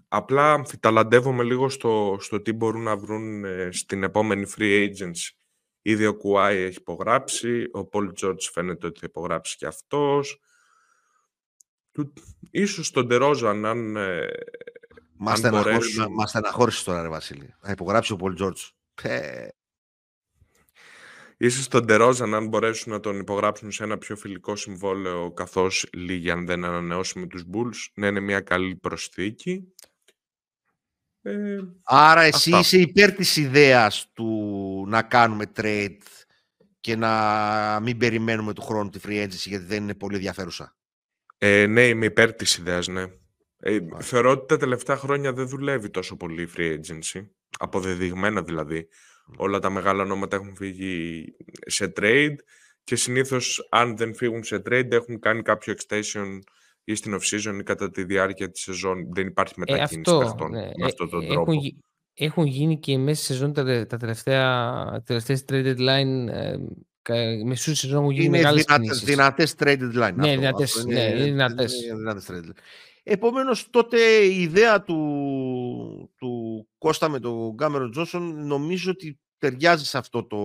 Απλά 0.08 0.54
αμφιταλαντεύομαι 0.54 1.44
λίγο 1.44 1.70
στο, 1.70 2.18
στο 2.20 2.42
τι 2.42 2.54
μπορούν 2.54 2.84
να 2.84 2.98
βρουν 2.98 3.46
ε, 3.46 3.70
στην 3.72 4.04
επόμενη 4.04 4.46
free 4.58 4.90
agency. 4.90 5.36
Ήδη 5.82 6.06
ο 6.06 6.16
Κουάι 6.16 6.58
έχει 6.58 6.78
υπογράψει, 6.78 7.70
ο 7.72 7.86
Πολ 7.86 8.12
Τζόρτς 8.14 8.50
φαίνεται 8.50 8.88
ότι 8.88 9.00
θα 9.00 9.06
υπογράψει 9.10 9.58
και 9.58 9.66
αυτός. 9.66 10.42
Ίσως 12.52 12.92
τον 12.92 13.08
Τερόζαν, 13.08 13.66
αν, 13.66 13.96
ε, 13.96 14.28
Μας 15.18 15.38
στεναχώρησε 16.30 16.84
τώρα, 16.84 17.02
ρε 17.02 17.08
Βασίλη. 17.08 17.56
Θα 17.62 17.72
υπογράψει 17.72 18.14
ο 18.14 18.16
Πολ 18.16 18.34
Τζόρτς. 18.34 18.76
Ίσως 21.38 21.68
τον 21.68 21.86
Τερόζαν 21.86 22.34
αν 22.34 22.48
μπορέσουν 22.48 22.92
να 22.92 23.00
τον 23.00 23.20
υπογράψουν 23.20 23.72
σε 23.72 23.84
ένα 23.84 23.98
πιο 23.98 24.16
φιλικό 24.16 24.56
συμβόλαιο 24.56 25.32
καθώς 25.34 25.86
λίγοι 25.94 26.32
αν 26.32 26.46
δεν 26.46 26.64
ανανεώσει 26.66 27.20
με 27.20 27.28
τους 27.28 27.44
Bulls 27.54 27.88
να 27.94 28.08
είναι 28.08 28.20
μια 28.20 28.40
καλή 28.40 28.76
προσθήκη. 28.76 29.74
Ε, 31.22 31.58
Άρα 31.84 32.22
εσύ 32.22 32.50
αυτά. 32.50 32.60
είσαι 32.60 32.78
υπέρ 32.78 33.12
της 33.12 33.38
ιδέας 33.38 34.12
του 34.14 34.86
να 34.88 35.02
κάνουμε 35.02 35.52
trade 35.56 35.98
και 36.80 36.96
να 36.96 37.80
μην 37.80 37.98
περιμένουμε 37.98 38.54
του 38.54 38.62
χρόνου 38.62 38.90
τη 38.90 39.00
free 39.04 39.24
agency 39.24 39.46
γιατί 39.46 39.66
δεν 39.66 39.84
είναι 39.84 39.96
πολύ 39.96 40.16
ενδιαφέρουσα; 40.16 40.76
Ε, 41.38 41.66
ναι, 41.66 41.88
είμαι 41.88 42.06
υπέρ 42.06 42.34
της 42.34 42.58
ιδέας, 42.58 42.88
ναι. 42.88 43.06
Ε, 43.60 43.80
θεωρώ 44.00 44.32
ότι 44.32 44.46
τα 44.46 44.58
τελευταία 44.58 44.96
χρόνια 44.98 45.34
δεν 45.34 45.48
δουλεύει 45.48 45.90
τόσο 45.90 46.16
πολύ 46.18 46.42
η 46.42 46.50
free 46.58 46.80
agency. 46.80 47.28
Αποδεδειγμένα 47.60 48.44
δηλαδή. 48.44 48.88
Όλα 49.38 49.60
τα 49.60 49.70
μεγάλα 49.70 50.04
ονόματα 50.04 50.36
έχουν 50.36 50.56
φύγει 50.56 51.26
σε 51.66 51.94
trade 52.00 52.36
και 52.84 52.96
συνήθως 52.96 53.68
αν 53.70 53.98
δεν 53.98 54.16
φύγουν 54.16 54.44
σε 54.44 54.62
trade 54.70 54.92
έχουν 54.92 55.20
κάνει 55.20 55.42
κάποιο 55.42 55.74
extension 55.74 56.40
ή 56.84 56.96
στην 56.96 57.16
off-season 57.16 57.60
ή 57.60 57.64
κατά 57.64 57.90
τη 57.90 58.04
διάρκεια 58.04 58.50
της 58.52 58.62
σεζόν. 58.62 59.14
Δεν 59.14 59.28
υπάρχει 59.28 59.54
ε, 59.58 59.60
μετακίνηση 59.60 60.12
ε, 60.12 60.24
αυτό, 60.24 60.48
ναι. 60.48 60.62
με 60.62 60.72
ε, 60.76 60.86
αυτόν 60.86 61.10
τον 61.10 61.28
τρόπο. 61.28 61.52
Έχουν, 61.52 61.84
έχουν 62.14 62.46
γίνει 62.46 62.80
και 62.80 62.98
μέσα 62.98 63.24
στη 63.24 63.34
σεζόν 63.34 63.54
τα, 63.54 63.86
τα 63.86 63.98
τελευταία 63.98 65.02
τελευταίες 65.06 65.46
trade 65.48 65.76
deadline 65.76 66.28
ε, 67.10 67.44
μεσούς 67.46 67.80
σεζόν 67.80 68.00
έχουν 68.00 68.12
γίνει 68.12 68.26
είναι 68.26 68.38
μεγάλες 68.38 68.64
δυνατές, 68.66 69.04
δυνατές 69.04 69.56
trade 69.58 69.80
deadline. 69.80 70.14
Ναι, 70.16 70.30
αυτό, 70.30 70.40
δυνατές, 70.40 70.76
αυτό 70.76 70.92
είναι, 70.92 71.08
ναι, 71.08 71.24
δυνατές. 71.24 71.84
Είναι 71.84 71.96
δυνατές 71.96 72.28
trade 72.30 72.34
deadline. 72.34 72.60
Επομένως 73.04 73.70
τότε 73.70 74.00
η 74.24 74.42
ιδέα 74.42 74.84
του, 74.84 76.14
του 76.18 76.68
Κώστα 76.78 77.10
με 77.10 77.20
τον 77.20 77.58
Κάμερο 77.58 77.90
Τζόνσον 77.90 78.46
νομίζω 78.48 78.92
ότι 78.92 79.20
ταιριάζει 79.38 79.86
σε 79.86 79.98
αυτό 79.98 80.24
το... 80.24 80.38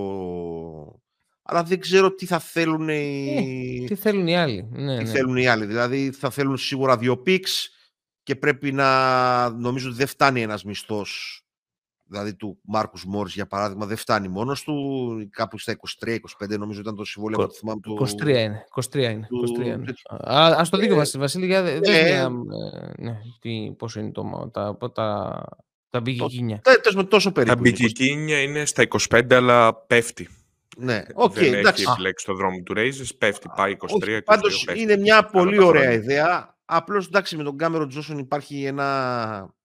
Αλλά 1.42 1.62
δεν 1.62 1.80
ξέρω 1.80 2.14
τι 2.14 2.26
θα 2.26 2.38
θέλουν 2.38 2.88
οι... 2.88 3.82
Ε, 3.82 3.86
τι 3.86 3.94
θέλουν 3.94 4.26
οι 4.26 4.36
άλλοι. 4.36 4.68
Ναι, 4.70 4.98
τι 4.98 5.04
ναι. 5.04 5.10
θέλουν 5.10 5.36
οι 5.36 5.46
άλλοι. 5.46 5.66
Δηλαδή 5.66 6.10
θα 6.10 6.30
θέλουν 6.30 6.56
σίγουρα 6.56 6.96
δύο 6.96 7.18
πίξ 7.18 7.70
και 8.22 8.36
πρέπει 8.36 8.72
να... 8.72 9.50
Νομίζω 9.50 9.88
ότι 9.88 9.96
δεν 9.96 10.06
φτάνει 10.06 10.42
ένας 10.42 10.64
μισθός 10.64 11.42
δηλαδή 12.08 12.34
του 12.34 12.58
Μάρκους 12.62 13.04
Μόρις 13.04 13.34
για 13.34 13.46
παράδειγμα 13.46 13.86
δεν 13.86 13.96
φτάνει 13.96 14.28
μόνος 14.28 14.62
του 14.62 14.74
κάπου 15.30 15.58
στα 15.58 15.76
23-25 16.44 16.58
νομίζω 16.58 16.80
ήταν 16.80 16.96
το 16.96 17.04
συμβόλαιο 17.04 17.46
του 17.46 17.54
θυμάμαι 17.54 17.80
23 18.22 18.26
είναι 18.26 18.64
23 18.74 18.94
είναι, 18.94 19.26
του... 19.28 19.54
23 19.58 19.64
είναι. 19.64 19.94
Α, 20.08 20.54
ας 20.58 20.68
το 20.68 20.76
δείχνω 20.76 21.00
ε, 21.00 21.18
Βασίλη. 21.18 21.46
Για 21.46 21.58
ε, 21.58 21.80
ε, 21.82 22.28
ναι, 22.98 23.16
τι, 23.40 23.74
πόσο 23.78 24.00
είναι 24.00 24.10
το, 24.10 24.50
τα, 24.52 24.78
τα, 24.92 25.42
τα 25.90 26.00
μπικικίνια 26.00 26.60
το, 26.92 27.06
τόσο 27.06 27.32
περίπου 27.32 27.54
τα 27.54 27.60
μπικικίνια 27.60 28.42
είναι 28.42 28.64
στα 28.64 28.86
25 29.08 29.32
αλλά 29.32 29.74
πέφτει. 29.74 30.28
Ναι, 30.76 31.02
okay, 31.14 31.32
δεν 31.32 31.54
εντάξει. 31.54 31.82
έχει 31.82 31.92
επιλέξει 31.92 32.26
το 32.26 32.34
δρόμο 32.34 32.62
του 32.62 32.74
Raises, 32.76 33.08
πέφτει, 33.18 33.48
πάει 33.56 33.76
23, 34.02 34.16
22, 34.16 34.20
Πάντως 34.24 34.66
είναι 34.74 34.96
μια 34.96 35.24
πολύ 35.24 35.62
ωραία 35.62 35.92
ιδέα. 35.92 36.56
Απλώς 36.64 37.06
εντάξει 37.06 37.36
με 37.36 37.42
τον 37.42 37.56
Κάμερο 37.56 37.86
Τζόσον 37.86 38.18
υπάρχει 38.18 38.64
ένα 38.64 39.56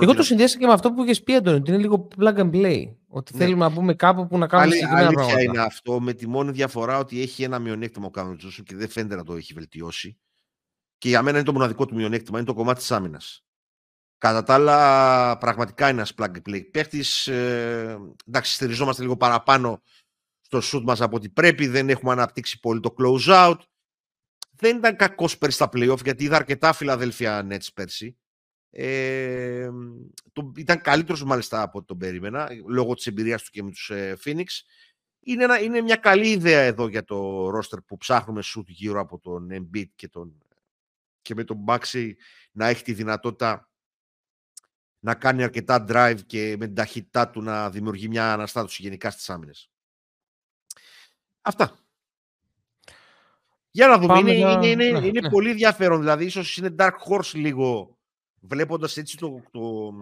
εγώ 0.00 0.14
το 0.14 0.22
συνδέσα 0.22 0.58
και 0.58 0.66
με 0.66 0.72
αυτό 0.72 0.92
που 0.92 1.02
είχες 1.02 1.22
πει, 1.22 1.34
Αντώνη, 1.34 1.56
ότι 1.56 1.70
είναι 1.70 1.80
λίγο 1.80 2.08
plug 2.18 2.36
and 2.36 2.50
play. 2.50 2.94
Ότι 3.08 3.32
ναι. 3.32 3.44
θέλουμε 3.44 3.64
να 3.64 3.68
μπούμε 3.68 3.94
κάπου 3.94 4.26
που 4.26 4.38
να 4.38 4.46
κάνουμε 4.46 4.74
συγκεκριμένα 4.74 5.10
πράγματα. 5.10 5.42
είναι 5.42 5.60
αυτό, 5.60 6.00
με 6.00 6.12
τη 6.12 6.28
μόνη 6.28 6.50
διαφορά 6.50 6.98
ότι 6.98 7.22
έχει 7.22 7.42
ένα 7.42 7.58
μειονέκτημα 7.58 8.06
ο 8.06 8.10
Κάμερον 8.10 8.38
Τζόσον 8.38 8.64
και 8.64 8.76
δεν 8.76 8.88
φαίνεται 8.88 9.16
να 9.16 9.24
το 9.24 9.34
έχει 9.34 9.52
βελτιώσει. 9.52 10.18
Και 10.98 11.08
για 11.08 11.22
μένα 11.22 11.36
είναι 11.36 11.46
το 11.46 11.52
μοναδικό 11.52 11.86
του 11.86 11.94
μειονέκτημα, 11.94 12.38
είναι 12.38 12.46
το 12.46 12.54
κομμάτι 12.54 12.78
της 12.78 12.90
άμυνας. 12.90 13.44
Κατά 14.18 14.42
τα 14.42 14.54
άλλα, 14.54 15.38
πραγματικά 15.38 15.88
είναι 15.88 15.96
ένας 15.96 16.12
plug 16.18 16.30
and 16.30 16.50
play 16.50 16.70
παίχτης. 16.70 17.26
Ε, 17.26 17.98
εντάξει, 18.26 18.54
στηριζόμαστε 18.54 19.02
λίγο 19.02 19.16
παραπάνω 19.16 19.82
στο 20.40 20.60
shoot 20.62 20.82
μας 20.82 21.00
από 21.00 21.16
ό,τι 21.16 21.28
πρέπει. 21.28 21.66
Δεν 21.66 21.88
έχουμε 21.88 22.12
αναπτύξει 22.12 22.60
πολύ 22.60 22.80
το 22.80 22.94
close 22.98 23.48
out. 23.48 23.58
Δεν 24.52 24.76
ήταν 24.76 24.96
κακός 24.96 25.38
πέρσι 25.38 25.56
στα 25.56 25.68
playoff 25.72 26.02
γιατί 26.02 26.24
είδα 26.24 26.36
αρκετά 26.36 26.72
Φιλαδέλφια 26.72 27.46
Nets 27.50 27.66
πέρσι. 27.74 28.16
Ε, 28.78 29.70
το, 30.32 30.52
ήταν 30.56 30.80
καλύτερος 30.80 31.24
μάλιστα 31.24 31.62
από 31.62 31.78
ό,τι 31.78 31.86
τον 31.86 31.98
περίμενα, 31.98 32.48
λόγω 32.66 32.94
της 32.94 33.06
εμπειρίας 33.06 33.42
του 33.42 33.50
και 33.50 33.62
με 33.62 33.70
τους 33.70 33.90
ε, 33.90 34.16
Phoenix. 34.24 34.44
Είναι, 35.20 35.44
ένα, 35.44 35.60
είναι 35.60 35.80
μια 35.80 35.96
καλή 35.96 36.28
ιδέα 36.28 36.60
εδώ 36.60 36.88
για 36.88 37.04
το 37.04 37.48
roster 37.48 37.78
που 37.86 37.96
ψάχνουμε 37.96 38.42
shoot 38.44 38.66
γύρω 38.66 39.00
από 39.00 39.18
τον 39.18 39.48
Embiid 39.52 39.88
και, 39.94 40.08
τον, 40.08 40.42
και 41.22 41.34
με 41.34 41.44
τον 41.44 41.64
Baxi 41.66 42.10
να 42.52 42.66
έχει 42.66 42.82
τη 42.82 42.92
δυνατότητα 42.92 43.70
να 44.98 45.14
κάνει 45.14 45.42
αρκετά 45.42 45.84
drive 45.88 46.18
και 46.26 46.56
με 46.58 46.66
την 46.66 46.74
ταχύτητά 46.74 47.30
του 47.30 47.42
να 47.42 47.70
δημιουργεί 47.70 48.08
μια 48.08 48.32
αναστάτωση 48.32 48.82
γενικά 48.82 49.10
στις 49.10 49.30
άμυνες. 49.30 49.70
Αυτά. 51.40 51.78
Για 53.70 53.86
να 53.86 53.98
δούμε. 53.98 54.18
είναι, 54.18 54.32
είναι, 54.32 54.66
είναι, 54.66 54.90
ναι, 55.00 55.06
είναι 55.06 55.20
ναι. 55.20 55.30
πολύ 55.30 55.50
ενδιαφέρον. 55.50 56.00
Δηλαδή, 56.00 56.24
ίσως 56.24 56.56
είναι 56.56 56.74
dark 56.78 56.96
horse 57.10 57.32
λίγο 57.34 57.95
βλέποντας 58.48 58.96
έτσι 58.96 59.16
το... 59.16 59.42
το 59.50 59.92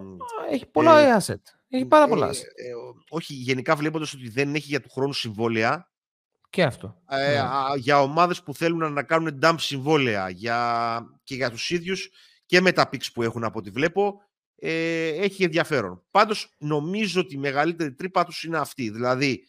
έχει 0.51 0.67
πολλά 0.67 0.99
ε, 0.99 1.17
asset. 1.21 1.41
Έχει 1.69 1.85
πάρα 1.85 2.09
πολλά 2.09 2.27
ε, 2.27 2.31
asset. 2.31 2.35
Ε, 2.35 2.73
όχι, 3.09 3.35
γενικά 3.35 3.77
βλέποντας 3.77 4.13
ότι 4.15 4.29
δεν 4.29 4.55
έχει 4.55 4.67
για 4.67 4.81
του 4.81 4.91
χρόνου 4.91 5.13
συμβόλαια. 5.13 5.91
Και 6.51 6.63
αυτό. 6.63 7.03
Ε, 7.09 7.33
ναι. 7.33 7.43
Για 7.77 8.01
ομάδες 8.01 8.43
που 8.43 8.55
θέλουν 8.55 8.93
να 8.93 9.03
κάνουν 9.03 9.39
dump 9.43 9.55
συμβόλαια 9.59 10.29
για, 10.29 11.01
και 11.23 11.35
για 11.35 11.51
τους 11.51 11.71
ίδιους 11.71 12.11
και 12.47 12.61
με 12.61 12.73
τα 12.73 12.89
picks 12.93 13.13
που 13.15 13.23
έχουν 13.23 13.45
από 13.45 13.59
ό,τι 13.59 13.71
βλέπω 13.71 14.23
ε, 14.57 15.09
έχει 15.09 15.45
ενδιαφέρον. 15.45 16.03
Πάντως 16.11 16.55
νομίζω 16.59 17.21
ότι 17.21 17.35
η 17.35 17.39
μεγαλύτερη 17.39 17.93
τρύπα 17.93 18.25
τους 18.25 18.45
είναι 18.45 18.59
αυτή. 18.59 18.91
Δηλαδή, 18.91 19.45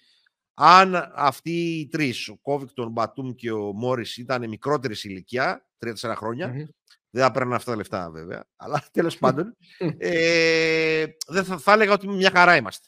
αν 0.53 1.11
αυτοί 1.15 1.79
οι 1.79 1.87
τρεις, 1.87 2.27
ο 2.27 2.37
Κόβικτον, 2.41 2.87
ο 2.87 2.89
Μπατούμ 2.89 3.33
και 3.33 3.51
ο 3.51 3.73
Μόρις 3.73 4.17
ήταν 4.17 4.49
μικρότερη 4.49 4.95
ηλικία, 5.03 5.65
3-4 5.85 6.13
χρονια 6.15 6.69
δεν 7.15 7.23
θα 7.23 7.31
παίρνουν 7.31 7.53
αυτά 7.53 7.71
τα 7.71 7.77
λεφτά 7.77 8.09
βέβαια. 8.09 8.45
Αλλά 8.55 8.83
τέλος 8.91 9.17
πάντων. 9.17 9.55
ε, 9.97 11.05
δεν 11.27 11.43
θα, 11.43 11.57
θα 11.57 11.73
έλεγα 11.73 11.93
ότι 11.93 12.07
μια 12.07 12.31
χαρά 12.31 12.55
είμαστε. 12.55 12.87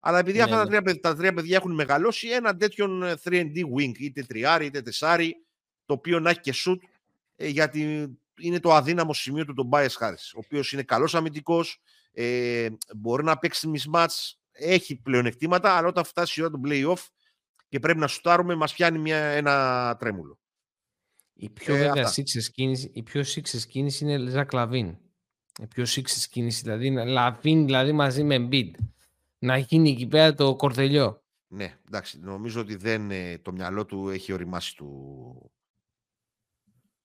Αλλά 0.00 0.18
επειδή 0.18 0.36
ναι, 0.36 0.44
αυτά 0.44 0.56
τα, 0.56 0.62
ναι. 0.62 0.68
τρία, 0.68 0.82
παιδιά, 0.82 1.00
τα 1.00 1.16
τρία 1.16 1.34
παιδιά 1.34 1.56
έχουν 1.56 1.74
μεγαλώσει, 1.74 2.28
ένα 2.28 2.56
τέτοιον 2.56 3.02
3D 3.02 3.56
ε, 3.56 3.62
wing, 3.76 3.98
είτε 3.98 4.22
τριάρι 4.22 4.66
είτε 4.66 4.82
τεσάρι, 4.82 5.44
το 5.84 5.94
οποίο 5.94 6.20
να 6.20 6.30
έχει 6.30 6.40
και 6.40 6.54
shoot, 6.54 6.78
ε, 7.36 7.46
γιατί 7.48 8.10
είναι 8.40 8.60
το 8.60 8.74
αδύναμο 8.74 9.14
σημείο 9.14 9.44
του 9.44 9.54
τον 9.54 9.68
Bias 9.72 9.98
Harris, 10.00 10.32
ο 10.34 10.38
οποίος 10.44 10.72
είναι 10.72 10.82
καλός 10.82 11.14
αμυντικός, 11.14 11.80
ε, 12.12 12.68
μπορεί 12.96 13.24
να 13.24 13.38
παίξει 13.38 13.70
mismatch, 13.74 14.32
έχει 14.52 14.96
πλεονεκτήματα, 14.96 15.72
αλλά 15.72 15.88
όταν 15.88 16.04
φτάσει 16.04 16.40
η 16.40 16.42
ώρα 16.42 16.52
του 16.52 16.60
play-off 16.64 17.06
και 17.68 17.78
πρέπει 17.78 17.98
να 17.98 18.06
σουτάρουμε, 18.06 18.54
μας 18.54 18.74
πιάνει 18.74 18.98
μια, 18.98 19.16
ένα 19.16 19.96
τρέμουλο. 19.98 20.39
Η 21.42 21.48
πιο 21.48 21.74
ε, 21.74 21.78
βέβαια 21.78 22.06
σίξες 22.06 22.50
κίνηση, 22.50 22.90
η 22.94 23.02
πιο 23.02 23.22
σίξες 23.24 23.66
κίνηση 23.66 24.04
είναι 24.04 24.30
Ζακ 24.30 24.52
Λαβίν. 24.52 24.96
Η 25.60 25.66
πιο 25.66 25.84
σίξες 25.84 26.28
κίνηση, 26.28 26.62
δηλαδή 26.62 26.90
Λαβίν 26.90 27.64
δηλαδή 27.64 27.92
μαζί 27.92 28.22
με 28.22 28.36
Embiid. 28.38 28.70
Να 29.38 29.56
γίνει 29.56 29.90
εκεί 29.90 30.06
πέρα 30.06 30.34
το 30.34 30.56
κορδελιό. 30.56 31.22
Ναι, 31.48 31.78
εντάξει, 31.86 32.18
νομίζω 32.20 32.60
ότι 32.60 32.76
δεν, 32.76 33.10
ε, 33.10 33.38
το 33.38 33.52
μυαλό 33.52 33.86
του 33.86 34.08
έχει 34.08 34.32
ωριμάσει 34.32 34.76
του, 34.76 35.50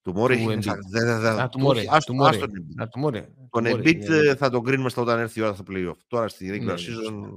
του 0.02 0.14
Μόρι. 0.14 0.60
Του 2.06 2.16
Μόρι. 3.00 3.34
Τον 3.50 3.66
Embiid 3.66 3.98
ναι, 3.98 4.22
ναι. 4.22 4.36
θα 4.36 4.50
τον 4.50 4.64
κρίνουμε 4.64 4.90
στα 4.90 5.02
όταν 5.02 5.20
έρθει 5.20 5.40
η 5.40 5.44
ώρα 5.44 5.54
στο 5.54 5.64
playoff. 5.70 5.98
Τώρα 6.08 6.28
στη 6.28 6.50
regular 6.54 6.66
ναι, 6.66 6.74
season 6.74 7.30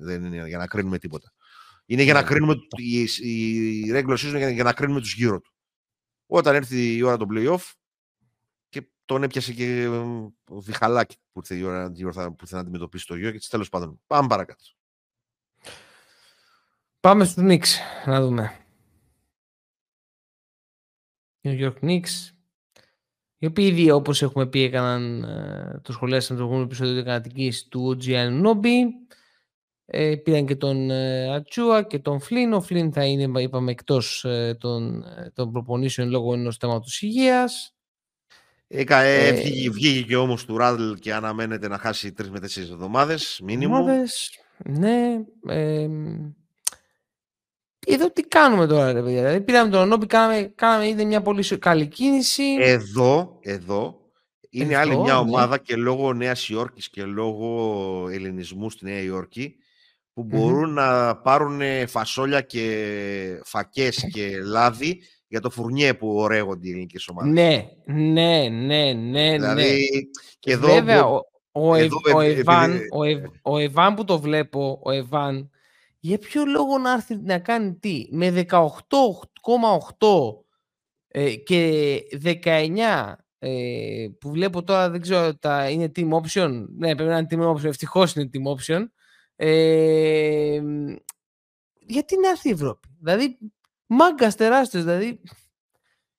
δεν 0.00 0.24
είναι 0.24 0.48
για 0.48 0.58
να 0.58 0.66
κρίνουμε 0.66 0.98
τίποτα. 0.98 1.32
Είναι 1.86 2.02
για 2.02 2.12
να 2.12 2.22
κρίνουμε 2.22 2.54
η 3.22 3.92
regular 3.92 4.16
season 4.16 4.52
για 4.52 4.64
να 4.64 4.72
κρίνουμε 4.72 5.00
τους 5.00 5.14
γύρω 5.14 5.40
του. 5.40 5.51
Όταν 6.34 6.54
έρθει 6.54 6.96
η 6.96 7.02
ώρα 7.02 7.16
των 7.16 7.28
play-off 7.32 7.72
και 8.68 8.82
τον 9.04 9.22
έπιασε 9.22 9.52
και 9.52 9.86
ο 10.48 10.60
Διχαλάκη 10.60 11.16
που 11.32 11.38
ήρθε 11.38 11.54
η 11.54 11.62
ώρα, 11.62 11.92
η 11.94 12.04
ώρα 12.04 12.30
που 12.30 12.36
ήρθε 12.40 12.54
να 12.54 12.60
αντιμετωπίσει 12.60 13.06
το 13.06 13.16
γιο 13.16 13.30
και 13.30 13.46
τέλος 13.50 13.68
πάντων. 13.68 14.00
Πάμε 14.06 14.28
παρακάτω. 14.28 14.62
Πάμε 17.00 17.24
στους 17.24 17.44
Knicks 17.46 17.68
να 18.06 18.20
δούμε. 18.20 18.56
New 21.42 21.60
York 21.60 21.74
Knicks 21.80 22.32
οι 23.38 23.46
οποίοι 23.46 23.68
ήδη 23.70 23.90
όπως 23.90 24.22
έχουμε 24.22 24.46
πει 24.46 24.62
έκαναν 24.62 25.22
ε, 25.22 25.80
το 25.82 25.92
σχολιάσαμε 25.92 26.40
το 26.40 26.46
προηγούμενο 26.46 26.74
επεισόδιο 26.74 27.50
του 27.68 27.98
Giannobi 28.04 28.30
Νόμπι 28.30 28.84
ε, 29.94 30.16
πήραν 30.16 30.46
και 30.46 30.56
τον 30.56 30.90
ε, 30.90 31.34
Ατσούα 31.34 31.82
και 31.82 31.98
τον 31.98 32.20
Φλίν. 32.20 32.52
Ο 32.52 32.60
Φλίν 32.60 32.92
θα 32.92 33.04
είναι, 33.04 33.42
είπαμε, 33.42 33.70
εκτός 33.70 34.24
ε, 34.24 34.56
των, 34.60 35.02
ε, 35.02 35.30
των 35.34 35.52
προπονήσεων 35.52 36.08
λόγω 36.08 36.34
ενός 36.34 36.56
θέματος 36.56 37.02
υγείας. 37.02 37.74
Ε, 38.68 38.84
ε, 38.88 39.32
βγήκε, 39.32 39.70
βγήκε 39.70 40.02
και 40.02 40.16
όμως 40.16 40.44
του 40.44 40.56
Ράντλ 40.56 40.92
και 40.92 41.14
αναμένεται 41.14 41.68
να 41.68 41.78
χάσει 41.78 42.12
τρεις 42.12 42.30
με 42.30 42.40
τέσσερις 42.40 42.70
εβδομάδες, 42.70 43.40
μήνυμο. 43.44 43.86
ναι. 44.64 45.24
Ε, 45.46 45.88
εδώ 47.86 48.10
τι 48.10 48.22
κάνουμε 48.22 48.66
τώρα, 48.66 48.92
ρε 48.92 49.02
παιδιά. 49.02 49.20
Δηλαδή, 49.20 49.40
πήραμε 49.40 49.70
τον 49.70 49.88
Νόμπι, 49.88 50.06
κάναμε, 50.06 50.52
κάναμε 50.54 50.88
ήδη 50.88 51.04
μια 51.04 51.22
πολύ 51.22 51.58
καλή 51.58 51.86
κίνηση. 51.86 52.56
Εδώ, 52.60 53.38
εδώ, 53.40 54.00
είναι 54.50 54.76
άλλη 54.76 54.96
μια 54.96 55.12
ναι. 55.12 55.18
ομάδα 55.18 55.58
και 55.58 55.76
λόγω 55.76 56.12
Νέας 56.12 56.48
Υόρκης 56.48 56.90
και 56.90 57.04
λόγω 57.04 58.08
ελληνισμού 58.10 58.70
στη 58.70 58.84
Νέα 58.84 59.00
Υόρκη 59.00 59.56
που 60.14 60.22
μπορούν 60.24 60.72
να 60.72 61.16
πάρουν 61.16 61.60
φασόλια 61.86 62.40
και 62.40 63.40
φακές 63.44 64.06
και 64.12 64.38
λάδι 64.44 65.00
για 65.28 65.40
το 65.40 65.50
φουρνιέ 65.50 65.94
που 65.94 66.16
ωραίγονται 66.16 66.68
οι 66.68 66.70
ελληνικές 66.70 67.08
ομάδες. 67.08 67.32
Ναι, 67.32 67.66
ναι, 67.94 68.48
ναι, 68.48 68.92
ναι, 68.92 69.32
Δηλαδή, 69.32 69.62
ναι. 69.62 70.00
και 70.38 70.52
εδώ 70.52 70.66
Βέβαια, 70.74 71.02
μπο- 71.02 71.20
ο, 71.52 71.68
ο, 71.70 71.74
εδώ, 71.74 71.96
Ευ- 72.06 72.14
ο, 72.16 72.20
ε, 72.20 72.32
Εβάν, 72.32 72.70
επειδή- 72.70 72.88
ο, 72.92 73.04
Ευ- 73.04 73.24
ο 73.42 73.58
Εβάν 73.58 73.94
που 73.94 74.04
το 74.04 74.20
βλέπω, 74.20 74.80
ο 74.82 74.90
Εβάν, 74.90 75.50
για 76.00 76.18
ποιο 76.18 76.44
λόγο 76.44 76.78
να 76.78 76.92
έρθει 76.92 77.16
να 77.16 77.38
κάνει 77.38 77.74
τι, 77.74 78.06
με 78.10 78.44
18,8 78.50 80.06
ε, 81.08 81.34
και 81.34 81.92
19 82.24 83.12
ε, 83.38 84.06
που 84.20 84.30
βλέπω 84.30 84.62
τώρα, 84.62 84.90
δεν 84.90 85.00
ξέρω, 85.00 85.36
τα, 85.36 85.68
είναι 85.70 85.90
team 85.96 86.08
option. 86.10 86.64
Ναι, 86.76 86.94
πρέπει 86.94 87.10
να 87.10 87.18
είναι 87.18 87.26
team 87.30 87.50
option. 87.54 87.64
Ευτυχώς 87.64 88.14
είναι 88.14 88.30
team 88.32 88.56
option. 88.56 88.84
Ε, 89.44 90.60
μ, 90.62 90.94
γιατί 91.78 92.18
να 92.20 92.28
έρθει 92.28 92.48
η 92.48 92.52
Ευρώπη; 92.52 92.88
Δηλαδή, 93.00 93.38
μάγκας 93.86 94.34
τεράστιος. 94.36 94.84
Δηλαδή, 94.84 95.20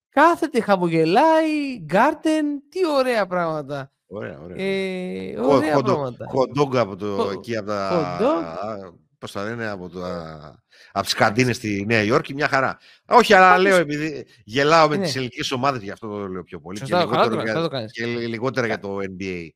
κάθεται, 0.10 0.62
χαμογελάει, 0.62 1.80
γκάρτεν, 1.84 2.64
τι 2.70 2.80
ωραία 2.98 3.26
πράγματα. 3.28 3.92
Ωραία, 4.08 4.40
ωραία. 4.40 4.58
Ε, 4.66 5.36
Χο- 5.36 5.48
ωραία 5.54 5.74
χοντο- 5.74 5.94
πράγματα. 5.94 6.26
Hot 6.34 6.62
dog 6.62 6.76
από 6.76 6.96
το, 6.96 7.16
Χο- 7.16 7.32
εκεί 7.32 7.58
από 7.58 7.68
τα... 7.68 7.90
hot 7.92 8.24
dog. 8.24 8.44
α, 8.44 9.02
Πώς 9.18 9.32
τα 9.32 9.44
λένε, 9.44 9.68
από, 9.68 9.90
το, 9.90 10.06
από 10.92 11.04
τις 11.06 11.14
καντίνες 11.14 11.56
στη 11.56 11.86
Νέα 11.88 12.02
Υόρκη, 12.04 12.34
μια 12.34 12.48
χαρά. 12.48 12.78
Όχι, 13.08 13.34
αλλά 13.34 13.50
Πάντως- 13.50 13.64
λέω 13.64 13.78
επειδή 13.78 14.26
γελάω 14.44 14.88
με 14.88 14.96
Ναι. 14.98 15.04
τις 15.04 15.16
ελληνικές 15.16 15.52
ομάδες, 15.52 15.82
γι' 15.82 15.92
αυτό 15.92 16.08
το 16.08 16.28
λέω 16.28 16.44
πιο 16.44 16.60
πολύ. 16.60 16.78
Σωστά, 16.78 17.04
και 17.04 17.10
καλά 17.10 17.24
λιγότερο, 17.24 17.36
το 17.36 17.44
για, 17.44 17.54
κάνεις, 17.54 17.70
καλά 17.70 17.70
το 17.70 17.76
κάνεις. 17.76 17.92
και 17.92 18.06
λι- 18.06 18.30
λιγότερα 18.30 18.68
για 18.68 18.80
το 18.80 18.98
NBA. 19.02 19.50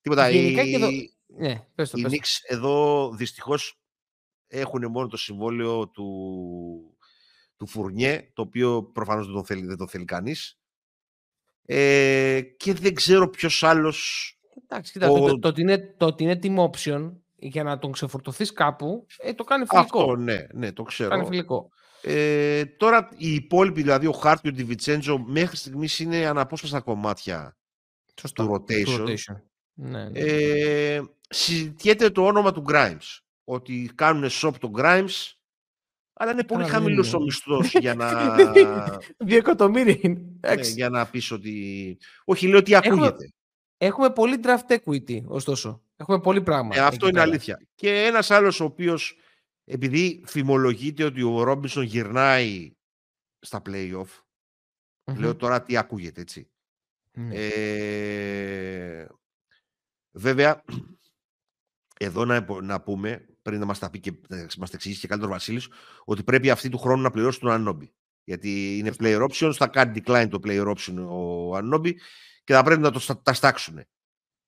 Τίποτα, 0.00 0.28
Γενικά 0.30 0.62
οι, 0.62 0.70
και 0.70 0.76
εδώ- 0.76 0.88
Ναι, 1.36 1.66
πες 1.74 1.90
το, 1.90 1.98
οι 1.98 2.02
πες 2.02 2.12
το. 2.12 2.18
Knicks 2.20 2.54
εδώ 2.54 3.10
δυστυχώς 3.14 3.80
έχουν 4.46 4.90
μόνο 4.90 5.06
το 5.06 5.16
συμβόλαιο 5.16 5.88
του, 5.88 6.06
του 7.56 7.66
Φουρνιέ, 7.66 8.30
το 8.34 8.42
οποίο 8.42 8.82
προφανώς 8.84 9.26
δεν 9.26 9.34
το 9.34 9.44
θέλει, 9.44 9.66
δεν 9.66 9.76
το 9.76 9.86
θέλει 9.86 10.04
κανείς. 10.04 10.56
Ε, 11.66 12.40
και 12.56 12.72
δεν 12.74 12.94
ξέρω 12.94 13.28
ποιος 13.28 13.62
άλλος 13.62 14.26
Εντάξει, 14.68 14.92
κοίτα, 14.92 15.08
Ο- 15.10 15.18
το, 15.18 15.26
το, 15.26 15.38
το, 15.38 15.48
ότι 15.48 15.60
είναι, 15.60 15.94
το 15.96 16.06
ότι 16.06 16.22
είναι 16.24 16.38
team 16.42 16.70
option 16.70 17.12
για 17.36 17.62
να 17.62 17.78
τον 17.78 17.92
ξεφορτωθείς 17.92 18.52
κάπου, 18.52 19.06
ε, 19.18 19.32
το 19.34 19.44
κάνει 19.44 19.64
φιλικό. 19.66 20.00
Αυτό, 20.00 20.16
ναι, 20.16 20.46
ναι, 20.52 20.66
το 20.66 20.72
Το 20.72 20.82
ξέρω. 20.82 21.10
κάνει 21.10 21.24
φιλικό. 21.24 21.68
Ε, 22.02 22.64
τώρα 22.64 23.08
οι 23.16 23.34
υπόλοιποι, 23.34 23.80
δηλαδή 23.82 24.06
ο 24.06 24.12
Χάρτ 24.12 24.40
και 24.42 24.48
ο 24.48 24.52
Ντιβιτσέντζο, 24.52 25.18
μέχρι 25.18 25.56
στιγμής 25.56 25.98
είναι 25.98 26.26
αναπόσπαστα 26.26 26.80
κομμάτια 26.80 27.56
Σωστά. 28.20 28.44
του 28.46 28.52
rotation. 28.68 29.00
rotation. 29.00 29.36
Ναι, 29.74 30.08
ναι. 30.08 30.18
Ε, 30.20 31.02
συζητιέται 31.28 32.10
το 32.10 32.26
όνομα 32.26 32.52
του 32.52 32.64
Grimes. 32.68 33.18
Ότι 33.44 33.90
κάνουν 33.94 34.28
shop 34.30 34.52
τον 34.60 34.72
Grimes, 34.76 35.32
αλλά 36.12 36.32
είναι 36.32 36.44
πολύ 36.44 36.62
Καλά, 36.62 36.72
δεν 36.72 36.82
χαμηλός 36.82 37.08
είναι. 37.08 37.16
ο 37.16 37.20
μισθός 37.20 37.72
για 37.84 37.94
να. 37.94 38.34
Δύο 39.16 39.36
εκατομμύρια 39.36 39.96
είναι. 40.00 40.14
ναι, 40.20 40.30
Εντάξει. 40.40 40.72
για 40.72 40.88
να 40.88 41.06
πεις 41.06 41.30
ότι. 41.30 41.98
Όχι, 42.24 42.46
λέω 42.48 42.58
ότι 42.58 42.72
Έχουμε- 42.72 43.06
ακούγεται. 43.06 43.32
Έχουμε 43.76 44.10
πολύ 44.12 44.40
draft 44.42 44.76
equity, 44.78 45.22
ωστόσο. 45.26 45.82
Έχουμε 45.96 46.20
πολύ 46.20 46.42
πράγμα. 46.42 46.76
Ε, 46.76 46.80
αυτό 46.80 46.94
εκεί 46.94 47.04
είναι 47.04 47.12
πέρα. 47.12 47.22
αλήθεια. 47.24 47.60
Και 47.74 48.02
ένας 48.04 48.30
άλλος 48.30 48.60
ο 48.60 48.64
οποίος, 48.64 49.16
επειδή 49.64 50.22
φημολογείται 50.26 51.04
ότι 51.04 51.22
ο 51.22 51.42
Ρόμπινσον 51.42 51.82
γυρνάει 51.82 52.72
στα 53.38 53.62
play-off, 53.66 54.22
Μμμ. 55.04 55.18
λέω 55.18 55.36
τώρα 55.36 55.62
τι 55.62 55.76
ακούγεται, 55.76 56.20
έτσι. 56.20 56.50
Ναι. 57.12 57.34
Ε, 57.34 59.06
βέβαια, 60.12 60.64
εδώ 61.98 62.24
να, 62.24 62.36
υπο- 62.36 62.60
να 62.60 62.80
πούμε, 62.80 63.26
πριν 63.42 63.58
να 63.60 63.66
μας 63.66 63.78
τα 63.78 63.90
πει 63.90 64.00
και 64.00 64.12
να 64.28 64.36
μας 64.36 64.70
τα 64.70 64.76
εξηγήσει 64.76 65.00
και 65.00 65.06
καλύτερο 65.06 65.30
ο 65.32 65.34
Βασίλης, 65.34 65.68
ότι 66.04 66.22
πρέπει 66.22 66.50
αυτή 66.50 66.68
του 66.68 66.78
χρόνου 66.78 67.02
να 67.02 67.10
πληρώσει 67.10 67.40
τον 67.40 67.50
Ανόμπι. 67.50 67.92
Γιατί 68.24 68.78
είναι 68.78 68.92
player 68.98 69.28
options, 69.28 69.52
θα 69.56 69.66
κάνει 69.66 70.02
decline 70.04 70.28
το 70.30 70.38
player 70.44 70.74
option 70.74 71.06
ο 71.08 71.56
Ανόμπι 71.56 72.00
και 72.44 72.52
θα 72.52 72.62
πρέπει 72.62 72.80
να 72.80 72.90
το 72.90 72.98
στα- 72.98 73.22
τα 73.22 73.32
στάξουν. 73.32 73.80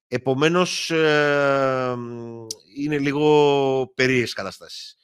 Επομένως, 0.06 0.90
ε, 0.90 1.96
είναι 2.76 2.98
λίγο 2.98 3.92
περίεργες 3.94 4.32
καταστάσεις. 4.32 4.96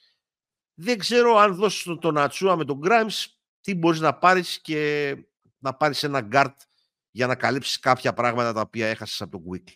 Δεν 0.73 0.97
ξέρω 0.97 1.35
αν 1.35 1.55
δώσεις 1.55 1.83
τον, 1.83 1.99
τον 1.99 2.17
Ατσιούα 2.17 2.55
με 2.55 2.65
τον 2.65 2.79
Grimes, 2.83 3.25
τι 3.61 3.75
μπορείς 3.75 3.99
να 3.99 4.17
πάρεις 4.17 4.59
και 4.61 5.15
να 5.57 5.73
πάρεις 5.75 6.03
ένα 6.03 6.27
guard 6.31 6.55
για 7.11 7.27
να 7.27 7.35
καλύψεις 7.35 7.79
κάποια 7.79 8.13
πράγματα 8.13 8.53
τα 8.53 8.61
οποία 8.61 8.87
έχασες 8.87 9.21
από 9.21 9.31
τον 9.31 9.43
Quickley. 9.49 9.73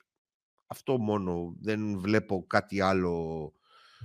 Αυτό 0.76 0.97
μόνο. 0.97 1.55
Δεν 1.61 1.99
βλέπω 1.99 2.45
κάτι 2.47 2.82
άλλο 2.82 3.53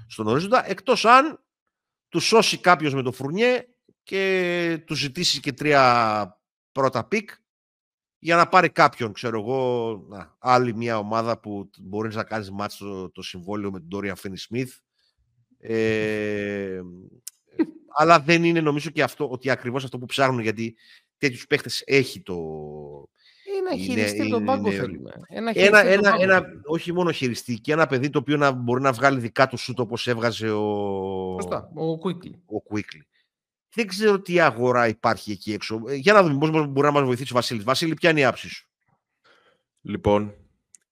στον 0.06 0.26
ορίζοντα, 0.26 0.70
εκτός 0.70 1.04
αν 1.04 1.44
του 2.08 2.20
δώσει 2.20 2.58
κάποιος 2.58 2.94
με 2.94 3.02
το 3.02 3.12
Φουρνιέ 3.12 3.64
και 4.02 4.82
του 4.86 4.94
ζητήσει 4.94 5.40
και 5.40 5.52
τρία 5.52 6.40
πρώτα 6.72 7.04
pick 7.04 7.30
για 8.18 8.36
να 8.36 8.48
πάρει 8.48 8.70
κάποιον, 8.70 9.12
ξέρω 9.12 9.40
εγώ, 9.40 9.92
να, 10.08 10.36
άλλη 10.38 10.76
μια 10.76 10.98
ομάδα 10.98 11.40
που 11.40 11.70
μπορείς 11.80 12.14
να 12.14 12.24
κάνεις 12.24 12.50
μάτς 12.50 12.76
το, 12.76 13.10
το 13.10 13.22
συμβόλαιο 13.22 13.70
με 13.70 13.80
τον 13.80 13.88
Dorian 13.92 14.14
Finney-Smith. 14.22 14.70
Ε, 15.58 16.80
αλλά 17.98 18.20
δεν 18.20 18.44
είναι 18.44 18.60
νομίζω 18.60 18.90
και 18.90 19.02
αυτό 19.02 19.28
ότι 19.28 19.50
ακριβώς 19.50 19.84
αυτό 19.84 19.98
που 19.98 20.06
ψάχνουν 20.06 20.40
γιατί 20.40 20.76
τέτοιους 21.18 21.46
παίχτες 21.46 21.82
έχει 21.86 22.22
το... 22.22 22.36
Ένα 23.60 23.74
είναι- 23.74 23.82
χειριστή 23.84 24.20
από 24.20 24.30
τον 24.30 24.44
πάγκο 24.44 24.68
είναι- 24.70 24.80
θέλουμε. 24.80 25.10
Ένα, 25.28 25.50
Ένα, 25.50 25.52
χειριστή 25.52 25.76
από 25.76 25.84
τον 25.86 25.92
ένα, 25.92 26.10
πάγκο 26.10 26.22
ένα, 26.22 26.34
θέλουμε. 26.40 26.60
όχι 26.64 26.92
μόνο 26.92 27.12
χειριστή, 27.12 27.58
και 27.58 27.72
ένα 27.72 27.86
παιδί 27.86 28.10
το 28.10 28.18
οποίο 28.18 28.36
να 28.36 28.50
μπορεί 28.52 28.82
να 28.82 28.92
βγάλει 28.92 29.20
δικά 29.20 29.46
του 29.46 29.56
σούτ 29.56 29.80
όπως 29.80 30.06
έβγαζε 30.06 30.50
ο, 30.50 30.66
Σωστά, 31.40 31.70
ο 31.74 31.92
Quickly. 32.04 32.32
ο 32.46 32.62
Quickly. 32.70 33.00
Δεν 33.74 33.86
ξέρω 33.86 34.20
τι 34.20 34.40
αγορά 34.40 34.88
υπάρχει 34.88 35.30
εκεί 35.32 35.52
έξω. 35.52 35.82
Ε, 35.88 35.94
Για 35.94 36.12
να 36.12 36.22
δούμε 36.22 36.38
πώς 36.38 36.50
μπορεί 36.66 36.86
να 36.86 36.90
μας 36.92 37.02
βοηθήσει 37.04 37.32
ο 37.32 37.34
Βασίλης. 37.34 37.64
Βασίλη, 37.64 37.94
ποια 37.94 38.10
είναι 38.10 38.20
η 38.20 38.24
άψη 38.24 38.48
σου; 38.48 38.68
Λοιπόν, 39.80 40.34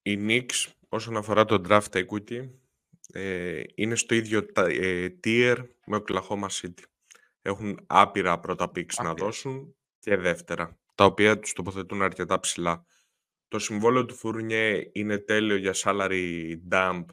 οι 0.01 0.17
Knicks 0.27 0.71
όσον 0.89 1.17
αφορά 1.17 1.45
το 1.45 1.61
draft 1.69 1.91
equity 2.05 2.49
ε, 3.13 3.61
είναι 3.75 3.95
στο 3.95 4.15
ίδιο 4.15 4.45
τα- 4.45 4.67
ε, 4.69 5.19
tier 5.23 5.55
με 5.85 5.95
ο 5.95 6.03
Oklahoma 6.07 6.47
City. 6.61 6.83
Έχουν 7.41 7.79
άπειρα 7.87 8.39
πρώτα 8.39 8.65
picks 8.75 8.93
να 9.03 9.09
Άπειρα. 9.09 9.25
δώσουν 9.25 9.75
και 9.99 10.15
δεύτερα, 10.17 10.77
τα 10.99 11.05
οποία 11.05 11.39
τους 11.39 11.53
τοποθετούν 11.53 12.01
αρκετά 12.01 12.39
ψηλά. 12.39 12.85
Το 13.47 13.59
συμβόλαιο 13.59 14.05
του 14.05 14.15
Φουρνιέ 14.15 14.89
είναι 14.91 15.17
τέλειο 15.17 15.55
για 15.55 15.73
salary 15.75 16.55
dump 16.71 17.05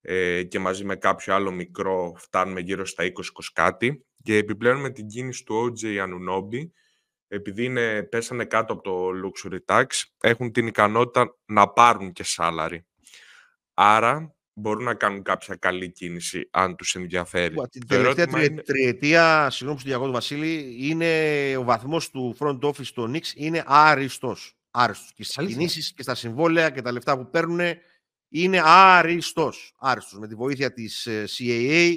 ε, 0.00 0.42
και 0.42 0.58
μαζί 0.58 0.84
με 0.84 0.96
κάποιο 0.96 1.34
άλλο 1.34 1.50
μικρό 1.50 2.14
φτάνουμε 2.16 2.60
γύρω 2.60 2.84
στα 2.84 3.04
20-20 3.04 3.10
κάτι 3.52 4.06
και 4.22 4.36
επιπλέον 4.36 4.80
με 4.80 4.90
την 4.90 5.06
κίνηση 5.06 5.44
του 5.44 5.72
OJ 5.72 5.84
Anunoby 5.84 6.68
επειδή 7.28 7.64
είναι, 7.64 8.02
πέσανε 8.02 8.44
κάτω 8.44 8.72
από 8.72 8.82
το 8.82 9.08
luxury 9.24 9.58
tax, 9.66 9.86
έχουν 10.20 10.52
την 10.52 10.66
ικανότητα 10.66 11.38
να 11.44 11.68
πάρουν 11.68 12.12
και 12.12 12.24
salary. 12.36 12.78
Άρα 13.74 14.34
μπορούν 14.54 14.84
να 14.84 14.94
κάνουν 14.94 15.22
κάποια 15.22 15.54
καλή 15.56 15.90
κίνηση 15.90 16.48
αν 16.50 16.76
τους 16.76 16.94
ενδιαφέρει. 16.94 17.54
Μα, 17.54 17.68
Την 17.68 17.80
Το 17.80 17.86
τελευταία 17.86 18.14
ερώτημα 18.24 18.38
τριε- 18.38 18.50
είναι- 18.52 18.62
τριετία, 18.62 19.50
συγγνώμη 19.50 19.80
που 19.80 19.86
διακόπτω 19.86 20.12
Βασίλη, 20.12 20.76
είναι 20.80 21.54
ο 21.56 21.62
βαθμός 21.62 22.10
του 22.10 22.36
front 22.38 22.58
office 22.60 22.86
του 22.94 23.10
Knicks 23.14 23.32
είναι 23.34 23.62
άριστος. 23.66 24.56
Άριστος. 24.70 25.12
Και 25.14 25.24
στις 25.24 25.38
Αλήθεια. 25.38 25.56
κινήσεις 25.56 25.92
και 25.92 26.02
στα 26.02 26.14
συμβόλαια 26.14 26.70
και 26.70 26.82
τα 26.82 26.92
λεφτά 26.92 27.16
που 27.18 27.30
παίρνουν 27.30 27.60
είναι 28.28 28.60
άριστος. 28.64 29.74
Άριστος. 29.78 30.18
Με 30.18 30.28
τη 30.28 30.34
βοήθεια 30.34 30.72
της 30.72 31.06
ε, 31.06 31.24
CAA. 31.38 31.96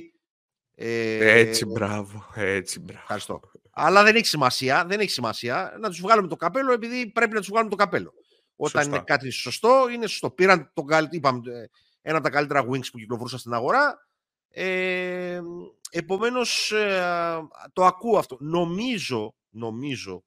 ε, 0.76 1.39
Έτσι, 1.39 1.66
μπράβο, 1.66 2.26
έτσι, 2.36 2.80
μπράβο. 2.80 2.99
Ευχαριστώ. 3.01 3.39
Αλλά 3.72 4.03
δεν 4.03 4.16
έχει 4.16 4.26
σημασία, 4.26 4.86
δεν 4.86 4.99
έχει 4.99 5.10
σημασία 5.10 5.78
να 5.80 5.89
τους 5.89 5.99
βγάλουμε 6.01 6.28
το 6.28 6.36
καπέλο 6.36 6.72
επειδή 6.74 7.08
πρέπει 7.12 7.34
να 7.34 7.39
τους 7.39 7.47
βγάλουμε 7.49 7.70
το 7.70 7.76
καπέλο. 7.76 8.14
Όταν 8.56 8.82
Σωστά. 8.84 8.95
είναι 8.97 9.06
κάτι 9.08 9.30
σωστό, 9.30 9.88
είναι 9.93 10.08
σωστό. 10.08 10.30
Πήραν 10.32 10.72
τον 10.74 10.86
καλ- 10.86 11.14
είπαμε, 11.14 11.51
ε, 11.53 11.66
ένα 12.08 12.18
από 12.18 12.26
τα 12.26 12.32
καλύτερα 12.32 12.66
wings 12.70 12.91
που 12.91 12.97
κυκλοφορούσαν 12.97 13.39
στην 13.39 13.53
αγορά. 13.53 14.08
Ε, 14.49 15.41
επομένως, 15.89 16.72
ε, 16.72 17.47
το 17.74 17.86
ακούω 17.86 18.18
αυτό. 18.18 18.38
Νομίζω, 18.39 19.36
νομίζω 19.49 20.24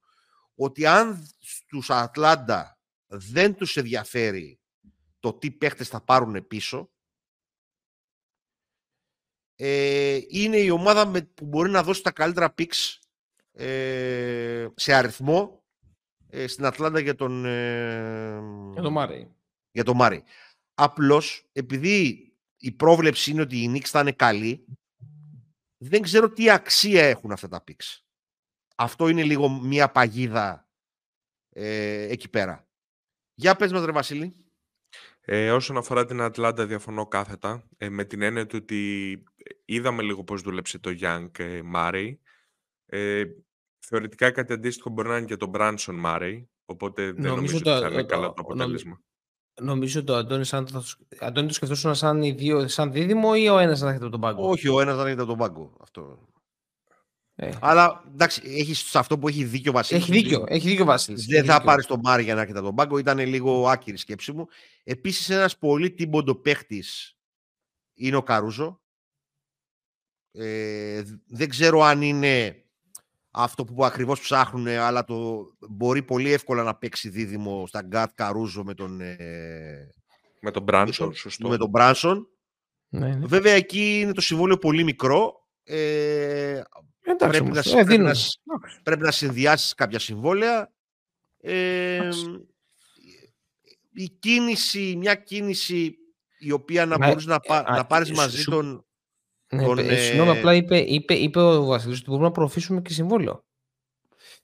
ότι 0.55 0.87
αν 0.87 1.29
στους 1.39 1.91
Ατλάντα 1.91 2.79
δεν 3.07 3.55
τους 3.55 3.77
ενδιαφέρει 3.77 4.61
το 5.21 5.33
τι 5.33 5.51
παίκτες 5.51 5.89
θα 5.89 6.01
πάρουν 6.01 6.47
πίσω, 6.47 6.91
ε, 9.55 10.19
είναι 10.29 10.57
η 10.57 10.71
ομάδα 10.71 11.07
με, 11.07 11.23
που 11.23 11.45
μπορεί 11.45 11.71
να 11.71 11.83
δώσει 11.83 12.03
τα 12.03 12.11
καλύτερα 12.11 12.55
picks 12.59 12.97
ε, 13.53 14.69
σε 14.75 14.93
αριθμό 14.93 15.65
ε, 16.29 16.47
στην 16.47 16.65
Ατλάντα 16.65 17.01
για 17.01 17.15
τον, 17.15 17.45
ε, 17.45 18.41
Για 18.73 18.83
το 18.83 18.91
Μάρεϊ. 18.91 19.35
για 19.71 19.85
τον 19.85 19.97
Μάρεϊ. 19.97 20.25
Απλώς, 20.81 21.49
επειδή 21.53 22.29
η 22.57 22.73
πρόβλεψη 22.73 23.31
είναι 23.31 23.41
ότι 23.41 23.57
οι 23.57 23.73
Knicks 23.75 23.87
θα 23.87 24.01
είναι 24.01 24.13
καλοί, 24.13 24.65
δεν 25.77 26.03
ξέρω 26.03 26.31
τι 26.31 26.51
αξία 26.51 27.05
έχουν 27.05 27.33
αυτά 27.33 27.49
τα 27.49 27.65
picks. 27.67 27.99
Αυτό 28.77 29.09
είναι 29.09 29.23
λίγο 29.23 29.49
μια 29.49 29.91
παγίδα 29.91 30.69
ε, 31.49 32.03
εκεί 32.03 32.29
πέρα. 32.29 32.69
Για 33.35 33.57
πες 33.57 33.73
μας 33.73 33.85
ρε 33.85 33.93
Βασίλη. 33.93 34.33
Ε, 35.21 35.51
όσον 35.51 35.77
αφορά 35.77 36.05
την 36.05 36.21
Ατλάντα, 36.21 36.67
διαφωνώ 36.67 37.07
κάθετα. 37.07 37.69
Ε, 37.77 37.89
με 37.89 38.05
την 38.05 38.23
έννοια 38.23 38.47
του 38.47 38.59
ότι 38.63 39.23
είδαμε 39.65 40.03
λίγο 40.03 40.25
πώς 40.25 40.43
δούλεψε 40.43 40.79
το 40.79 40.97
Young 41.01 41.61
Μάρεϊ. 41.65 42.21
Ε, 42.87 43.25
θεωρητικά 43.79 44.31
κάτι 44.31 44.53
αντίστοιχο 44.53 44.91
μπορεί 44.91 45.09
να 45.09 45.17
είναι 45.17 45.27
και 45.27 45.37
το 45.37 45.51
Brunson 45.55 46.05
Murray, 46.05 46.45
οπότε 46.65 47.05
δεν 47.05 47.15
νομίζω, 47.15 47.35
νομίζω 47.35 47.57
ότι 47.57 47.69
θα 47.69 47.89
είναι 47.89 48.05
καλά 48.05 48.27
το 48.27 48.41
αποτέλεσμα. 48.41 49.03
Νομίζω 49.61 50.05
το 50.05 50.15
Αντώνη, 50.15 50.49
αν 50.51 50.67
το, 50.67 50.85
Αντώνη 51.21 51.47
το 51.47 51.55
σκεφτόσουν 51.55 51.95
σαν, 51.95 52.21
δύο, 52.21 52.69
σαν 52.69 52.93
δίδυμο 52.93 53.33
ή 53.37 53.49
ο 53.49 53.59
ένας 53.59 53.81
να 53.81 53.91
έρχεται 53.91 54.04
από 54.04 54.09
τον 54.09 54.21
πάγκο; 54.21 54.49
Όχι, 54.49 54.69
ο 54.69 54.81
ένας 54.81 54.97
να 54.97 55.07
έχετε 55.07 55.25
τον 55.25 55.39
πάγκο. 55.39 55.73
Αυτό. 55.81 56.29
Ε. 57.35 57.51
Αλλά 57.61 58.05
εντάξει, 58.13 58.43
έχει 58.45 58.75
σε 58.75 58.99
αυτό 58.99 59.19
που 59.19 59.29
έχει 59.29 59.45
δίκιο 59.45 59.71
ο 59.71 59.75
Βασίλης. 59.75 60.03
Έχει 60.03 60.13
δίκιο, 60.13 60.45
έχει 60.49 60.69
δίκιο 60.69 60.83
ο 60.83 60.87
Βασίλης. 60.87 61.27
Δεν 61.27 61.45
θα 61.45 61.63
πάρεις 61.63 61.87
τον 61.87 62.01
Μάρεϊ 62.03 62.23
για 62.23 62.35
να 62.35 62.43
έρχεται 62.43 62.56
από 62.56 62.61
τον 62.61 62.75
πάγκο. 62.75 62.99
Ήταν 62.99 63.19
λίγο 63.19 63.69
άκυρη 63.69 63.97
σκέψη 63.97 64.33
μου. 64.33 64.47
Επίσης, 64.85 65.31
ένας 65.31 65.59
πολύ 65.59 65.91
τύμποντο 65.91 66.35
παίχτης 66.35 67.17
είναι 67.95 68.17
ο 68.17 68.23
Καρούζο. 68.23 68.81
Ε, 70.33 71.03
δεν 71.27 71.49
ξέρω 71.49 71.81
αν 71.81 72.03
είναι 72.03 72.65
αυτό 73.43 73.65
που 73.65 73.85
ακριβώς 73.85 74.21
ψάχνουν, 74.21 74.67
αλλά 74.69 75.05
το 75.05 75.47
μπορεί 75.69 76.03
πολύ 76.03 76.33
εύκολα 76.33 76.63
να 76.63 76.75
παίξει 76.77 77.09
δίδυμο 77.09 77.67
στα 77.67 77.83
Γκάτ 77.83 78.11
Καρούζο 78.15 78.65
με 78.65 78.75
τον... 78.75 79.01
Ε, 79.01 79.89
με 80.41 80.51
τον 80.51 80.63
Μπράνσον, 80.63 81.15
σωστό. 81.15 81.49
Με 81.49 81.57
τον 81.57 81.69
Μπράνσον. 81.69 82.29
Ναι, 82.89 83.15
ναι. 83.15 83.27
Βέβαια, 83.27 83.53
εκεί 83.53 84.01
είναι 84.01 84.13
το 84.13 84.21
συμβόλαιο 84.21 84.59
πολύ 84.59 84.85
μικρό. 84.85 85.47
Ε, 85.63 86.63
Εντάξει, 87.03 87.39
πρέπει, 87.39 87.51
να, 87.51 87.81
ε, 87.81 87.85
πρέπει, 87.85 88.03
να, 88.03 88.15
πρέπει 88.83 89.03
να 89.03 89.11
συνδυάσεις 89.11 89.75
κάποια 89.75 89.99
συμβόλαια. 89.99 90.73
Ε, 91.41 92.09
η 93.93 94.09
κίνηση, 94.09 94.95
μια 94.97 95.15
κίνηση 95.15 95.97
η 96.39 96.53
οποία 96.53 96.87
να 96.87 96.99
μπορείς 96.99 97.27
να, 97.27 97.35
ε, 97.35 97.61
να 97.71 97.87
πάρεις 97.87 98.13
μαζί 98.13 98.45
τον 98.45 98.88
ναι, 99.53 99.65
τον, 99.65 99.79
ε, 99.79 99.97
συγγνώμη, 99.97 100.31
απλά 100.31 100.55
είπε, 100.55 100.79
είπε, 100.79 101.15
είπε 101.15 101.41
ο 101.41 101.65
Βασίλη 101.65 101.95
ότι 101.95 102.05
μπορούμε 102.07 102.27
να 102.27 102.33
προωθήσουμε 102.33 102.81
και 102.81 102.93
συμβόλαιο. 102.93 103.45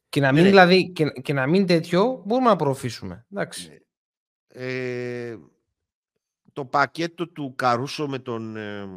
Και 0.08 0.20
να 0.20 0.32
μην, 0.32 0.36
ναι, 0.36 0.42
ναι. 0.42 0.48
δηλαδή, 0.48 0.90
και, 0.90 1.10
και, 1.10 1.32
να 1.32 1.46
μην 1.46 1.66
τέτοιο, 1.66 2.22
μπορούμε 2.26 2.48
να 2.48 2.56
προωθήσουμε. 2.56 3.26
Εντάξει. 3.32 3.68
Ναι. 3.68 3.78
Ε, 4.66 5.38
το 6.52 6.64
πακέτο 6.64 7.28
του 7.28 7.54
Καρούσο 7.56 8.08
με 8.08 8.18
τον. 8.18 8.56
Ε, 8.56 8.88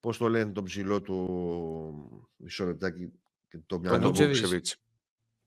Πώς 0.00 0.18
το 0.18 0.28
λένε 0.28 0.52
τον 0.52 0.64
ψηλό 0.64 1.02
του. 1.02 2.30
Μισό 2.36 2.64
λεπτάκι. 2.64 3.12
Το 3.66 3.78
μυαλό 3.78 4.12
Βούτσεβιτ. 4.12 4.66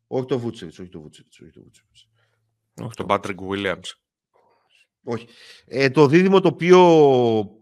Όχι 0.07 0.25
το 0.25 0.39
Βούτσεβιτ, 0.39 0.79
όχι 0.79 0.89
το 0.89 1.01
Βούτσεβιτ. 1.01 1.33
Όχι 1.41 1.51
το 1.51 1.61
Βούτσεβιτ. 1.61 1.89
Όχι 2.81 2.93
τον 2.95 3.05
Πάτρικ 3.05 3.41
Βίλιαμ. 3.41 3.79
Όχι. 5.03 5.27
Ε, 5.65 5.89
το 5.89 6.07
δίδυμο 6.07 6.39
το 6.39 6.47
οποίο 6.47 6.79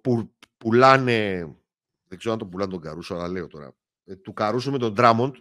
που, 0.01 0.36
πουλάνε 0.57 1.47
δεν 2.08 2.18
ξέρω 2.18 2.34
αν 2.34 2.39
τον 2.39 2.49
πουλάνε 2.49 2.72
τον 2.72 2.82
Καρούσο, 2.82 3.16
αλλά 3.16 3.28
λέω 3.28 3.47
τώρα. 3.47 3.76
Ε, 4.05 4.16
του 4.16 4.34
Καρούσο 4.34 4.72
με 4.72 4.78
τον 4.78 4.93
Ντράμοντ, 4.93 5.36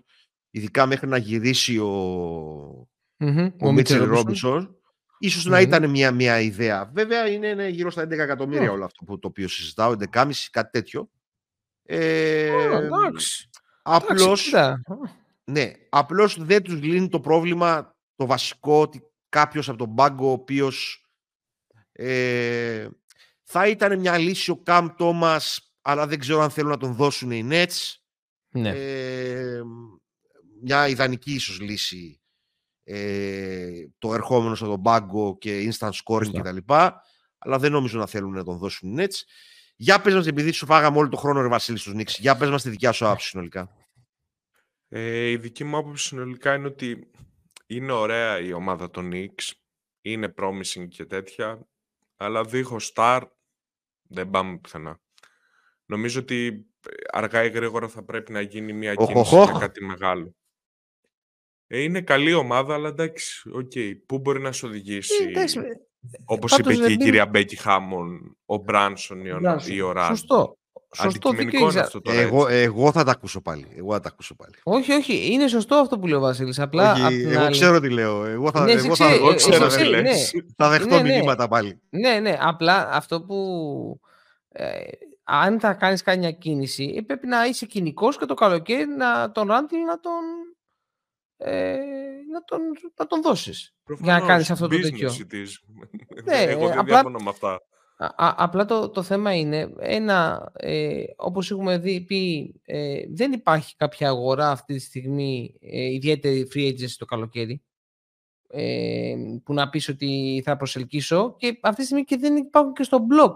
ειδικά 0.50 0.86
μέχρι 0.86 1.08
να 1.08 1.16
γυρίσει 1.16 1.78
ο, 1.78 2.88
mm-hmm, 3.18 3.52
ο, 3.60 3.68
ο 3.68 3.72
Μίτσελ 3.72 4.04
Ρόμπινσον, 4.04 4.76
ίσως 5.18 5.46
mm-hmm. 5.46 5.50
να 5.50 5.60
ήταν 5.60 5.90
μια, 5.90 6.12
μια 6.12 6.40
ιδέα. 6.40 6.90
Βέβαια 6.94 7.28
είναι, 7.28 7.46
είναι 7.46 7.68
γύρω 7.68 7.90
στα 7.90 8.02
11 8.02 8.10
εκατομμύρια 8.10 8.70
oh. 8.70 8.72
όλο 8.72 8.84
αυτό 8.84 9.04
που, 9.04 9.18
το 9.18 9.28
οποίο 9.28 9.48
συζητάω, 9.48 9.94
11,5 10.12 10.30
κάτι 10.50 10.70
τέτοιο. 10.70 11.10
Ε, 11.82 12.50
oh, 12.50 12.80
εντάξει. 12.80 13.50
Απλώς, 13.82 14.54
ναι, 15.44 15.72
απλώς 15.88 16.44
δεν 16.44 16.62
τους 16.62 16.82
λύνει 16.82 17.08
το 17.08 17.20
πρόβλημα 17.20 17.96
το 18.16 18.26
βασικό 18.26 18.80
ότι 18.80 19.02
κάποιος 19.28 19.68
από 19.68 19.78
τον 19.78 19.94
πάγκο 19.94 20.28
ο 20.28 20.32
οποίος 20.32 21.06
ε, 21.92 22.88
θα 23.42 23.68
ήταν 23.68 23.98
μια 23.98 24.18
λύση 24.18 24.50
ο 24.50 24.56
Καμ 24.56 24.88
Τόμας 24.96 25.75
αλλά 25.88 26.06
δεν 26.06 26.18
ξέρω 26.18 26.40
αν 26.40 26.50
θέλουν 26.50 26.70
να 26.70 26.76
τον 26.76 26.94
δώσουν 26.94 27.30
οι 27.30 27.48
Nets. 27.50 27.94
Ναι. 28.48 28.68
Ε, 28.68 29.62
μια 30.62 30.88
ιδανική 30.88 31.34
ίσως 31.34 31.60
λύση 31.60 32.20
ε, 32.82 33.86
το 33.98 34.14
ερχόμενο 34.14 34.54
στον 34.54 34.82
πάγκο 34.82 35.38
και 35.38 35.70
instant 35.70 35.90
scoring 36.04 36.32
κτλ. 36.32 36.56
Αλλά 37.38 37.58
δεν 37.58 37.72
νομίζω 37.72 37.98
να 37.98 38.06
θέλουν 38.06 38.32
να 38.32 38.44
τον 38.44 38.58
δώσουν 38.58 38.98
οι 38.98 39.04
Nets. 39.04 39.14
Για 39.76 40.00
πες 40.00 40.14
μας, 40.14 40.26
επειδή 40.26 40.52
σου 40.52 40.66
φάγαμε 40.66 40.98
όλο 40.98 41.08
το 41.08 41.16
χρόνο 41.16 41.40
ρε 41.42 41.48
Βασίλη 41.48 41.78
στους 41.78 41.92
Knicks, 41.96 42.18
για 42.18 42.36
πες 42.36 42.50
μας 42.50 42.62
τη 42.62 42.70
δικιά 42.70 42.92
σου 42.92 43.06
άποψη 43.06 43.28
συνολικά. 43.28 43.76
Ε, 44.88 45.28
η 45.28 45.36
δική 45.36 45.64
μου 45.64 45.76
άποψη 45.76 46.06
συνολικά 46.06 46.54
είναι 46.54 46.66
ότι 46.66 47.10
είναι 47.66 47.92
ωραία 47.92 48.38
η 48.38 48.52
ομάδα 48.52 48.90
των 48.90 49.10
Knicks, 49.12 49.50
είναι 50.00 50.34
promising 50.36 50.88
και 50.88 51.04
τέτοια, 51.04 51.68
αλλά 52.16 52.44
δίχως 52.44 52.92
star 52.94 53.22
δεν 54.02 54.30
πάμε 54.30 54.58
πουθενά. 54.58 55.00
Νομίζω 55.86 56.20
ότι 56.20 56.66
ε, 56.88 56.92
αργά 57.12 57.44
ή 57.44 57.48
γρήγορα 57.48 57.88
θα 57.88 58.02
πρέπει 58.02 58.32
να 58.32 58.40
γίνει 58.40 58.72
μια 58.72 58.94
κίνηση 58.94 59.34
για 59.34 59.56
κάτι 59.58 59.84
μεγάλο. 59.84 60.34
Ε, 61.66 61.80
είναι 61.80 62.00
καλή 62.00 62.32
ομάδα, 62.32 62.74
αλλά 62.74 62.88
εντάξει, 62.88 63.50
okay, 63.56 63.92
πού 64.06 64.18
μπορεί 64.18 64.40
να 64.40 64.52
σου 64.52 64.68
οδηγήσει, 64.68 65.14
ε, 65.34 65.44
όπως 66.24 66.58
είπε 66.58 66.74
και 66.74 66.92
η 66.92 66.96
κυρία 66.96 67.26
Μπέκη 67.26 67.56
Χάμον, 67.56 68.36
ο 68.44 68.56
Μπράνσον 68.56 69.24
ή 69.66 69.80
ο 69.80 69.92
Ραν. 69.92 70.08
Σωστό. 70.16 70.58
Σωστό 70.96 71.28
Αντικειμενικό 71.28 71.70
είναι 71.70 71.80
αυτό 71.80 72.00
τώρα. 72.00 72.20
Εγώ, 72.20 72.46
εγώ 72.48 72.92
θα 72.92 73.04
τα 73.04 73.10
ακούσω 73.10 73.40
πάλι. 73.40 73.66
Εγώ 73.76 73.92
θα 73.92 74.00
τα 74.00 74.08
ακούσω 74.08 74.34
πάλι. 74.34 74.54
Όχι, 74.62 74.92
όχι. 74.92 75.32
Είναι 75.32 75.48
σωστό 75.48 75.74
αυτό 75.74 75.98
που 75.98 76.06
λέει 76.06 76.18
ο 76.18 76.20
Βασίλης. 76.20 76.58
Απλά. 76.58 76.92
Όχι, 76.92 77.20
εγώ 77.20 77.40
άλλη... 77.40 77.50
ξέρω 77.50 77.80
τι 77.80 77.90
λέω. 77.90 78.24
Εγώ 78.24 78.50
θα, 78.50 78.64
ναι, 78.64 78.72
εγώ 78.72 78.96
θα, 78.96 79.12
εγώ 79.12 79.34
ξέρω 79.34 79.66
τι 79.66 79.84
λες. 79.84 80.02
Ναι. 80.02 80.40
Θα 80.56 80.68
δεχτώ 80.68 80.96
ναι, 80.96 81.02
ναι. 81.02 81.14
μηνύματα 81.14 81.48
πάλι. 81.48 81.80
Ναι, 81.88 82.18
ναι. 82.20 82.36
Απλά 82.40 82.88
αυτό 82.90 83.22
που. 83.22 84.00
Ε, 84.48 84.74
αν 85.28 85.60
θα 85.60 85.74
κάνεις 85.74 86.02
κάνει 86.02 86.18
μια 86.18 86.32
κίνηση, 86.32 86.94
ε, 86.96 87.00
πρέπει 87.00 87.26
να 87.26 87.44
είσαι 87.44 87.66
κοινικός 87.66 88.18
και 88.18 88.24
το 88.24 88.34
καλοκαίρι 88.34 88.86
να 88.86 89.32
τον 89.32 89.48
Ράντιλ 89.48 89.80
να 89.80 90.00
τον, 90.00 90.22
ε, 91.36 91.76
να 92.32 92.42
τον, 92.44 92.60
να 92.96 93.06
τον 93.06 93.22
δώσεις. 93.22 93.74
Προφανώς, 93.84 94.12
για 94.12 94.20
να 94.20 94.26
κάνεις 94.26 94.50
αυτό 94.50 94.68
το 94.68 94.80
τέτοιο. 94.80 95.12
ναι, 96.24 96.42
Εγώ 96.42 96.68
δεν 96.68 96.78
απλά, 96.78 97.10
με 97.10 97.28
αυτά. 97.28 97.60
Α, 97.98 98.34
απλά 98.36 98.64
το, 98.64 98.88
το 98.88 99.02
θέμα 99.02 99.34
είναι, 99.34 99.72
ένα, 99.78 100.50
ε, 100.54 101.04
όπως 101.16 101.50
έχουμε 101.50 101.78
δει, 101.78 102.00
πει, 102.00 102.54
ε, 102.64 103.02
δεν 103.08 103.32
υπάρχει 103.32 103.76
κάποια 103.76 104.08
αγορά 104.08 104.50
αυτή 104.50 104.74
τη 104.74 104.80
στιγμή, 104.80 105.58
ε, 105.60 105.84
ιδιαίτερη 105.84 106.48
free 106.54 106.68
agency 106.68 106.94
το 106.98 107.04
καλοκαίρι, 107.04 107.62
ε, 108.48 109.14
που 109.44 109.54
να 109.54 109.68
πεις 109.68 109.88
ότι 109.88 110.42
θα 110.44 110.56
προσελκύσω 110.56 111.36
και 111.38 111.58
αυτή 111.62 111.80
τη 111.80 111.84
στιγμή 111.84 112.04
και 112.04 112.16
δεν 112.16 112.36
υπάρχουν 112.36 112.72
και 112.72 112.82
στο 112.82 113.06
blog 113.10 113.34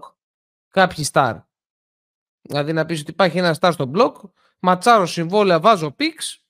κάποιοι 0.71 1.07
star. 1.13 1.39
Δηλαδή 2.43 2.73
να 2.73 2.87
πεις 2.87 3.01
ότι 3.01 3.11
υπάρχει 3.11 3.39
ένα 3.39 3.57
star 3.61 3.71
στο 3.73 3.91
blog, 3.95 4.13
ματσάρω 4.59 5.07
συμβόλαια, 5.07 5.61
βάζω 5.61 5.91
πίξ 5.91 6.45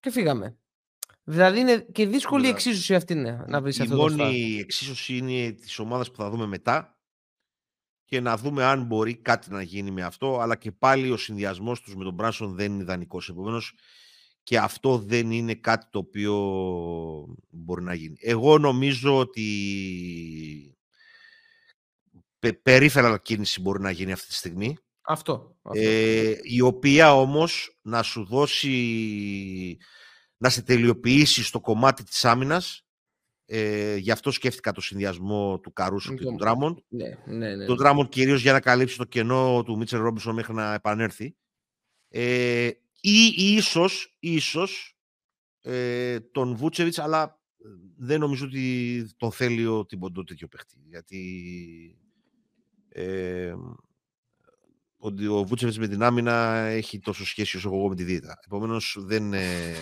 και 0.00 0.10
φύγαμε. 0.10 0.58
Δηλαδή 1.24 1.60
είναι 1.60 1.86
και 1.92 2.06
δύσκολη 2.06 2.46
η 2.46 2.50
εξίσωση 2.50 2.94
αυτή 2.94 3.14
ναι, 3.14 3.38
να 3.46 3.60
βρεις 3.60 3.80
αυτό 3.80 3.96
το 3.96 4.06
Η 4.06 4.16
μόνη 4.16 4.58
εξίσωση 4.58 5.16
είναι 5.16 5.52
της 5.52 5.78
ομάδας 5.78 6.10
που 6.10 6.16
θα 6.16 6.30
δούμε 6.30 6.46
μετά 6.46 6.98
και 8.04 8.20
να 8.20 8.36
δούμε 8.36 8.64
αν 8.64 8.84
μπορεί 8.84 9.16
κάτι 9.16 9.50
να 9.50 9.62
γίνει 9.62 9.90
με 9.90 10.02
αυτό, 10.02 10.38
αλλά 10.40 10.56
και 10.56 10.72
πάλι 10.72 11.10
ο 11.10 11.16
συνδυασμός 11.16 11.80
τους 11.80 11.96
με 11.96 12.04
τον 12.04 12.14
Μπράνσον 12.14 12.54
δεν 12.54 12.72
είναι 12.72 12.82
ιδανικός. 12.82 13.28
Επομένως, 13.28 13.74
και 14.42 14.58
αυτό 14.58 14.98
δεν 14.98 15.30
είναι 15.30 15.54
κάτι 15.54 15.86
το 15.90 15.98
οποίο 15.98 16.34
μπορεί 17.50 17.82
να 17.82 17.94
γίνει. 17.94 18.16
Εγώ 18.20 18.58
νομίζω 18.58 19.18
ότι 19.18 19.48
περίφερα 22.62 23.18
κίνηση 23.18 23.60
μπορεί 23.60 23.80
να 23.80 23.90
γίνει 23.90 24.12
αυτή 24.12 24.26
τη 24.26 24.34
στιγμή. 24.34 24.76
Αυτό. 25.06 25.56
Ε, 25.72 26.34
η 26.42 26.60
οποία 26.60 27.14
όμως 27.14 27.78
να 27.82 28.02
σου 28.02 28.24
δώσει, 28.24 29.76
να 30.36 30.48
σε 30.48 30.62
τελειοποιήσει 30.62 31.44
στο 31.44 31.60
κομμάτι 31.60 32.04
της 32.04 32.24
άμυνας. 32.24 32.86
Ε, 33.46 33.96
γι' 33.96 34.10
αυτό 34.10 34.30
σκέφτηκα 34.30 34.72
το 34.72 34.80
συνδυασμό 34.80 35.58
του 35.58 35.72
Καρούσου 35.72 36.14
και 36.14 36.24
του 36.24 36.34
Ντράμοντ. 36.34 36.78
Ναι, 36.88 37.18
ναι, 37.26 37.54
ναι. 37.54 37.64
Τον 37.64 37.76
Ντράμοντ 37.76 38.08
κυρίως 38.08 38.42
για 38.42 38.52
να 38.52 38.60
καλύψει 38.60 38.96
το 38.96 39.04
κενό 39.04 39.62
του 39.62 39.76
Μίτσελ 39.76 40.00
Ρόμπινσον 40.00 40.34
μέχρι 40.34 40.54
να 40.54 40.74
επανέλθει. 40.74 41.36
Ε, 42.08 42.70
ή 43.00 43.32
ίσως, 43.36 44.16
ίσως 44.20 44.96
ε, 45.60 46.20
τον 46.20 46.56
Βούτσεβιτς, 46.56 46.98
αλλά 46.98 47.40
δεν 47.96 48.20
νομίζω 48.20 48.46
ότι 48.46 49.06
τον 49.16 49.32
θέλει 49.32 49.66
ο 49.66 49.86
Τιμποντό 49.86 50.24
τέτοιο 50.24 50.48
παιχτή. 50.48 50.76
Γιατί 50.88 51.98
ε, 52.88 53.54
ότι 55.04 55.26
ο 55.26 55.44
Βούτσεβιτς 55.44 55.78
με 55.78 55.88
την 55.88 56.02
άμυνα 56.02 56.56
έχει 56.56 56.98
τόσο 56.98 57.26
σχέση 57.26 57.56
όσο 57.56 57.68
εγώ 57.68 57.88
με 57.88 57.94
τη 57.94 58.04
δίαιτα. 58.04 58.38
Επομένως, 58.44 58.96
δεν, 58.98 59.32
ε, 59.32 59.74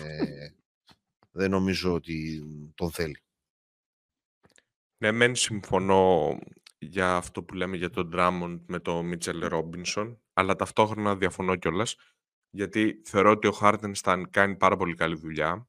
δεν 1.30 1.50
νομίζω 1.50 1.92
ότι 1.92 2.42
τον 2.74 2.90
θέλει. 2.90 3.22
Ναι, 4.98 5.12
μεν 5.12 5.34
συμφωνώ 5.34 6.38
για 6.78 7.16
αυτό 7.16 7.42
που 7.42 7.54
λέμε 7.54 7.76
για 7.76 7.90
τον 7.90 8.08
Ντράμοντ 8.08 8.60
με 8.66 8.80
τον 8.80 9.06
Μίτσελ 9.06 9.46
Ρόμπινσον, 9.46 10.20
αλλά 10.32 10.56
ταυτόχρονα 10.56 11.16
διαφωνώ 11.16 11.56
κιόλας, 11.56 11.96
γιατί 12.50 13.02
θεωρώ 13.04 13.30
ότι 13.30 13.46
ο 13.46 13.52
Χάρτενσταν 13.52 14.30
κάνει 14.30 14.56
πάρα 14.56 14.76
πολύ 14.76 14.94
καλή 14.94 15.16
δουλειά 15.16 15.68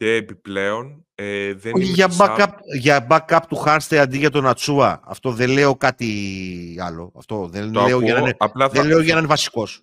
Και 0.00 0.14
επιπλέον 0.14 1.06
ε, 1.14 1.54
δεν 1.54 1.72
Όχι 1.74 1.84
είμαι 1.84 1.92
για 1.94 2.08
σαν- 2.10 2.36
backup, 2.38 2.48
για 2.78 3.06
backup 3.10 3.40
του 3.48 3.56
Χάνστε 3.56 3.98
αντί 3.98 4.18
για 4.18 4.30
τον 4.30 4.46
Ατσούα. 4.46 5.00
Αυτό 5.04 5.32
δεν 5.32 5.50
λέω 5.50 5.76
κάτι 5.76 6.76
άλλο. 6.80 7.12
Αυτό 7.16 7.48
δεν, 7.48 7.72
Το 7.72 7.80
λέω, 7.86 8.00
για 8.00 8.12
να 8.12 8.18
ακούω, 8.18 8.26
είναι, 8.26 8.34
απλά 8.38 8.68
δεν 8.68 8.82
θα, 8.82 8.88
λέω 8.88 9.00
για 9.00 9.12
να 9.12 9.18
είναι 9.18 9.28
βασικός. 9.28 9.82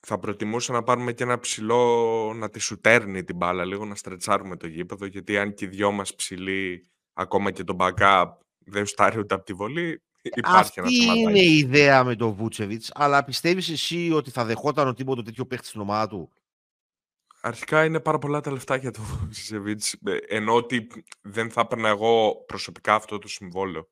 θα 0.00 0.18
προτιμούσα 0.18 0.72
να 0.72 0.82
πάρουμε 0.82 1.12
και 1.12 1.22
ένα 1.22 1.38
ψηλό 1.38 2.32
να 2.36 2.50
τη 2.50 2.58
σουτέρνει 2.58 3.24
την 3.24 3.36
μπάλα 3.36 3.64
λίγο, 3.64 3.84
να 3.84 3.94
στρετσάρουμε 3.94 4.56
το 4.56 4.66
γήπεδο, 4.66 5.06
γιατί 5.06 5.38
αν 5.38 5.54
και 5.54 5.64
οι 5.64 5.68
δυο 5.68 5.92
μας 5.92 6.14
ψηλοί, 6.14 6.86
ακόμα 7.12 7.50
και 7.50 7.64
το 7.64 7.76
backup, 7.78 8.26
δεν 8.58 8.86
στάρει 8.86 9.18
ούτε 9.18 9.34
από 9.34 9.44
τη 9.44 9.52
βολή, 9.52 10.02
υπάρχει 10.22 10.72
ένα 10.76 10.86
Αυτή 10.86 11.04
είναι 11.04 11.14
θεματάκι. 11.14 11.44
η 11.44 11.58
ιδέα 11.58 12.04
με 12.04 12.14
τον 12.16 12.30
Βούτσεβιτς, 12.32 12.90
αλλά 12.94 13.24
πιστεύεις 13.24 13.68
εσύ 13.70 14.10
ότι 14.12 14.30
θα 14.30 14.44
δεχόταν 14.44 14.88
ο 14.88 14.94
τίποτα 14.94 15.22
τέτοιο 15.22 15.46
παίκτη 15.46 15.66
στην 15.66 15.80
ομάδα 15.80 16.06
του; 16.08 16.30
Αρχικά 17.46 17.84
είναι 17.84 18.00
πάρα 18.00 18.18
πολλά 18.18 18.40
τα 18.40 18.52
λεφτά 18.52 18.76
για 18.76 18.90
το 18.90 19.00
Βούτσεβιτς, 19.20 19.92
ε, 19.92 20.16
ενώ 20.28 20.54
ότι 20.54 20.86
δεν 21.22 21.50
θα 21.50 21.60
έπαιρνα 21.60 21.88
εγώ 21.88 22.44
προσωπικά 22.46 22.94
αυτό 22.94 23.18
το 23.18 23.28
συμβόλαιο 23.28 23.88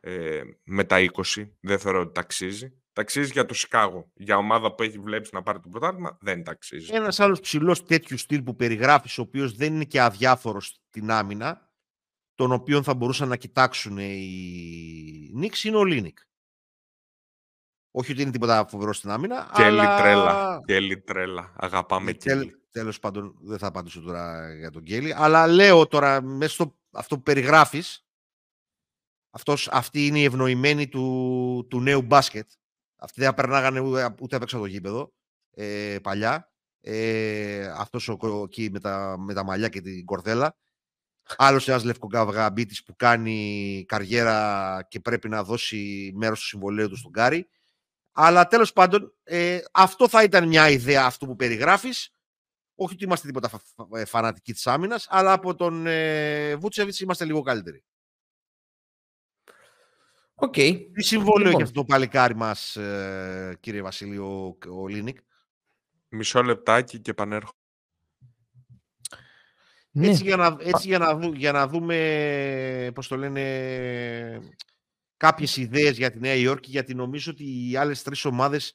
ε, 0.00 0.40
με 0.64 0.84
τα 0.84 0.96
20, 1.34 1.48
δεν 1.60 1.78
θεωρώ 1.78 2.00
ότι 2.00 2.12
τ' 2.12 2.25
αξίζει. 2.25 2.72
Τ' 2.92 3.02
αξίζει 3.02 3.32
για 3.32 3.46
το 3.46 3.54
Σικάγο. 3.54 4.10
Για 4.14 4.36
ομάδα 4.36 4.74
που 4.74 4.82
έχει 4.82 4.98
βλέψεις 4.98 5.30
να 5.34 5.42
πάρει 5.42 5.60
το 5.60 5.68
πρωτάθλημα, 5.68 6.18
δεν 6.20 6.44
τ' 6.44 6.55
αξίζει. 6.55 6.94
Ένας 6.94 7.20
άλλος 7.20 7.40
ψηλός 7.40 7.84
τέτοιου 7.84 8.18
στυλ 8.18 8.42
που 8.42 8.56
περιγράφεις, 8.56 9.18
ο 9.18 9.22
οποίος 9.22 9.54
δεν 9.54 9.74
είναι 9.74 9.84
και 9.84 10.00
αδιάφορος 10.00 10.80
στην 10.88 11.10
άμυνα, 11.10 11.70
τον 12.34 12.52
οποίο 12.52 12.82
θα 12.82 12.94
μπορούσαν 12.94 13.28
να 13.28 13.36
κοιτάξουν 13.36 13.98
οι 13.98 15.30
Νίξ, 15.34 15.64
είναι 15.64 15.76
ο 15.76 15.84
Ολίνικ. 15.84 16.18
Όχι 17.90 18.12
ότι 18.12 18.22
είναι 18.22 18.30
τίποτα 18.30 18.66
φοβερό 18.68 18.92
στην 18.92 19.10
άμυνα, 19.10 19.50
Κέλλη 19.54 19.80
αλλά... 19.80 19.96
τρέλα. 19.96 20.60
Κέλλη 20.66 21.00
τρέλα. 21.00 21.52
Αγαπάμε 21.56 22.12
Τέλ, 22.12 22.38
Κέλλη. 22.38 22.58
Τέλος 22.78 22.98
πάντων, 22.98 23.36
δεν 23.40 23.58
θα 23.58 23.66
απαντήσω 23.66 24.00
τώρα 24.00 24.54
για 24.54 24.70
τον 24.70 24.82
Κέλλη, 24.82 25.14
αλλά 25.16 25.46
λέω 25.46 25.86
τώρα, 25.86 26.22
μέσα 26.22 26.52
στο 26.52 26.76
αυτό 26.90 27.16
που 27.16 27.22
περιγράφεις, 27.22 28.06
αυτός, 29.30 29.68
αυτή 29.68 30.06
είναι 30.06 30.18
η 30.18 30.24
ευνοημένη 30.24 30.88
του, 30.88 31.66
του 31.70 31.80
νέου 31.80 32.02
μπάσκετ. 32.02 32.50
Αυτοί 32.96 33.20
δεν 33.20 33.28
θα 33.28 33.34
περνάγανε 33.34 33.80
ούτε, 33.80 34.14
ούτε 34.20 34.36
απ' 34.36 34.42
έξω 34.42 34.56
από 34.56 34.64
το 34.64 34.70
γήπεδο 34.70 35.12
ε, 35.54 35.96
παλιά. 36.02 36.52
Ε, 36.80 37.66
αυτός 37.76 38.08
ο, 38.08 38.16
ο- 38.20 38.42
εκεί 38.42 38.68
με 38.72 38.80
τα, 38.80 39.16
με 39.18 39.34
τα 39.34 39.44
μαλλιά 39.44 39.68
και 39.68 39.80
την 39.80 40.04
κορδέλα. 40.04 40.56
Άλλος 41.36 41.68
ένας 41.68 41.84
λευκογκαβγαμπίτης 41.84 42.82
που 42.82 42.96
κάνει 42.96 43.84
καριέρα 43.88 44.86
και 44.88 45.00
πρέπει 45.00 45.28
να 45.28 45.44
δώσει 45.44 46.12
μέρος 46.14 46.40
του 46.40 46.46
συμβολέου 46.46 46.88
του 46.88 46.96
στον 46.96 47.12
Κάρι. 47.12 47.48
Αλλά 48.12 48.46
τέλος 48.46 48.72
πάντων, 48.72 49.14
ε, 49.22 49.58
αυτό 49.72 50.08
θα 50.08 50.22
ήταν 50.22 50.48
μια 50.48 50.70
ιδέα 50.70 51.04
αυτού 51.04 51.26
που 51.26 51.36
περιγράφεις. 51.36 52.10
Όχι 52.80 52.94
ότι 52.94 53.04
είμαστε 53.04 53.26
τίποτα 53.26 53.48
φα- 53.48 53.58
φα- 53.74 54.00
ε, 54.00 54.04
φανατικοί 54.04 54.52
της 54.52 54.66
άμυνας, 54.66 55.06
αλλά 55.10 55.32
από 55.32 55.54
τον 55.54 55.86
ε, 55.86 56.56
Βούτσεβιτς 56.56 57.00
είμαστε 57.00 57.24
λίγο 57.24 57.42
καλύτεροι. 57.42 57.84
ΟΚ. 60.34 60.52
Τι 60.52 61.02
συμβόλαιο 61.02 61.36
Λοιπόν. 61.38 61.52
έχει 61.52 61.62
αυτό 61.62 61.80
το 61.80 61.84
παλικάρι 61.84 62.34
μας, 62.34 62.76
ε, 62.76 63.56
κύριε 63.60 63.82
Βασίλειο, 63.82 64.46
ο, 64.46 64.56
Ολίνικ; 64.80 65.18
Μισό 66.08 66.42
λεπτάκι 66.42 66.98
και 67.00 67.10
επανέρχομαι. 67.10 67.52
Ναι. 69.90 70.08
Έτσι, 70.08 70.22
για 70.22 70.36
να, 70.36 70.56
έτσι 70.60 70.88
για, 70.88 70.98
να 70.98 71.14
δου- 71.14 71.34
για 71.36 71.52
να 71.52 71.68
δούμε, 71.68 72.90
πώς 72.94 73.08
το 73.08 73.16
λένε, 73.16 74.54
κάποιες 75.16 75.56
ιδέες 75.56 75.96
για 75.96 76.10
τη 76.10 76.18
Νέα 76.18 76.34
Υόρκη, 76.34 76.70
γιατί 76.70 76.94
νομίζω 76.94 77.30
ότι 77.32 77.70
οι 77.70 77.76
άλλες 77.76 78.02
τρεις 78.02 78.24
ομάδες 78.24 78.74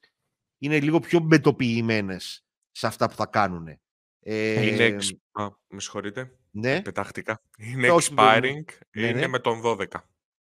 είναι 0.57 0.79
λίγο 0.79 0.99
πιο 0.99 1.19
μπετοποιημένες 1.19 2.45
σε 2.71 2.87
αυτά 2.87 3.07
που 3.09 3.15
θα 3.15 3.25
κάνουν. 3.25 3.77
Ε, 4.23 4.67
Είναι 4.67 4.83
εξ... 4.83 5.13
Α, 5.31 5.47
με 5.67 5.79
συγχωρείτε. 5.79 6.31
Ναι, 6.51 6.81
Πετάχτηκα. 6.81 7.41
Είναι 7.73 7.89
όχι, 7.89 8.13
δεν- 8.13 8.25
expiring. 8.25 8.73
ναι, 8.91 9.07
είναι 9.07 9.19
ναι. 9.19 9.27
με 9.27 9.39
τον 9.39 9.61
12. 9.65 9.85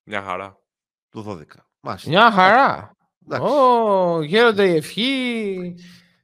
Μια 0.03 0.23
χαρά. 0.23 0.59
το 1.09 1.39
12. 1.41 1.45
Μάλιστα. 1.81 2.09
Μια 2.11 2.31
χαρά. 2.33 2.97
Εντάξει. 3.25 3.53
Ω, 3.53 4.23
γέρονται 4.23 4.69
η 4.69 4.77
ευχή. 4.77 5.75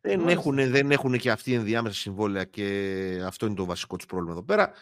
Δεν 0.00 0.18
Μάλιστα. 0.20 0.40
έχουν, 0.40 0.70
δεν 0.70 0.90
έχουν 0.90 1.18
και 1.18 1.30
αυτοί 1.30 1.54
ενδιάμεσα 1.54 1.94
συμβόλαια 1.94 2.44
και 2.44 3.22
αυτό 3.26 3.46
είναι 3.46 3.54
το 3.54 3.64
βασικό 3.64 3.96
τους 3.96 4.06
πρόβλημα 4.06 4.32
εδώ 4.32 4.42
πέρα. 4.42 4.72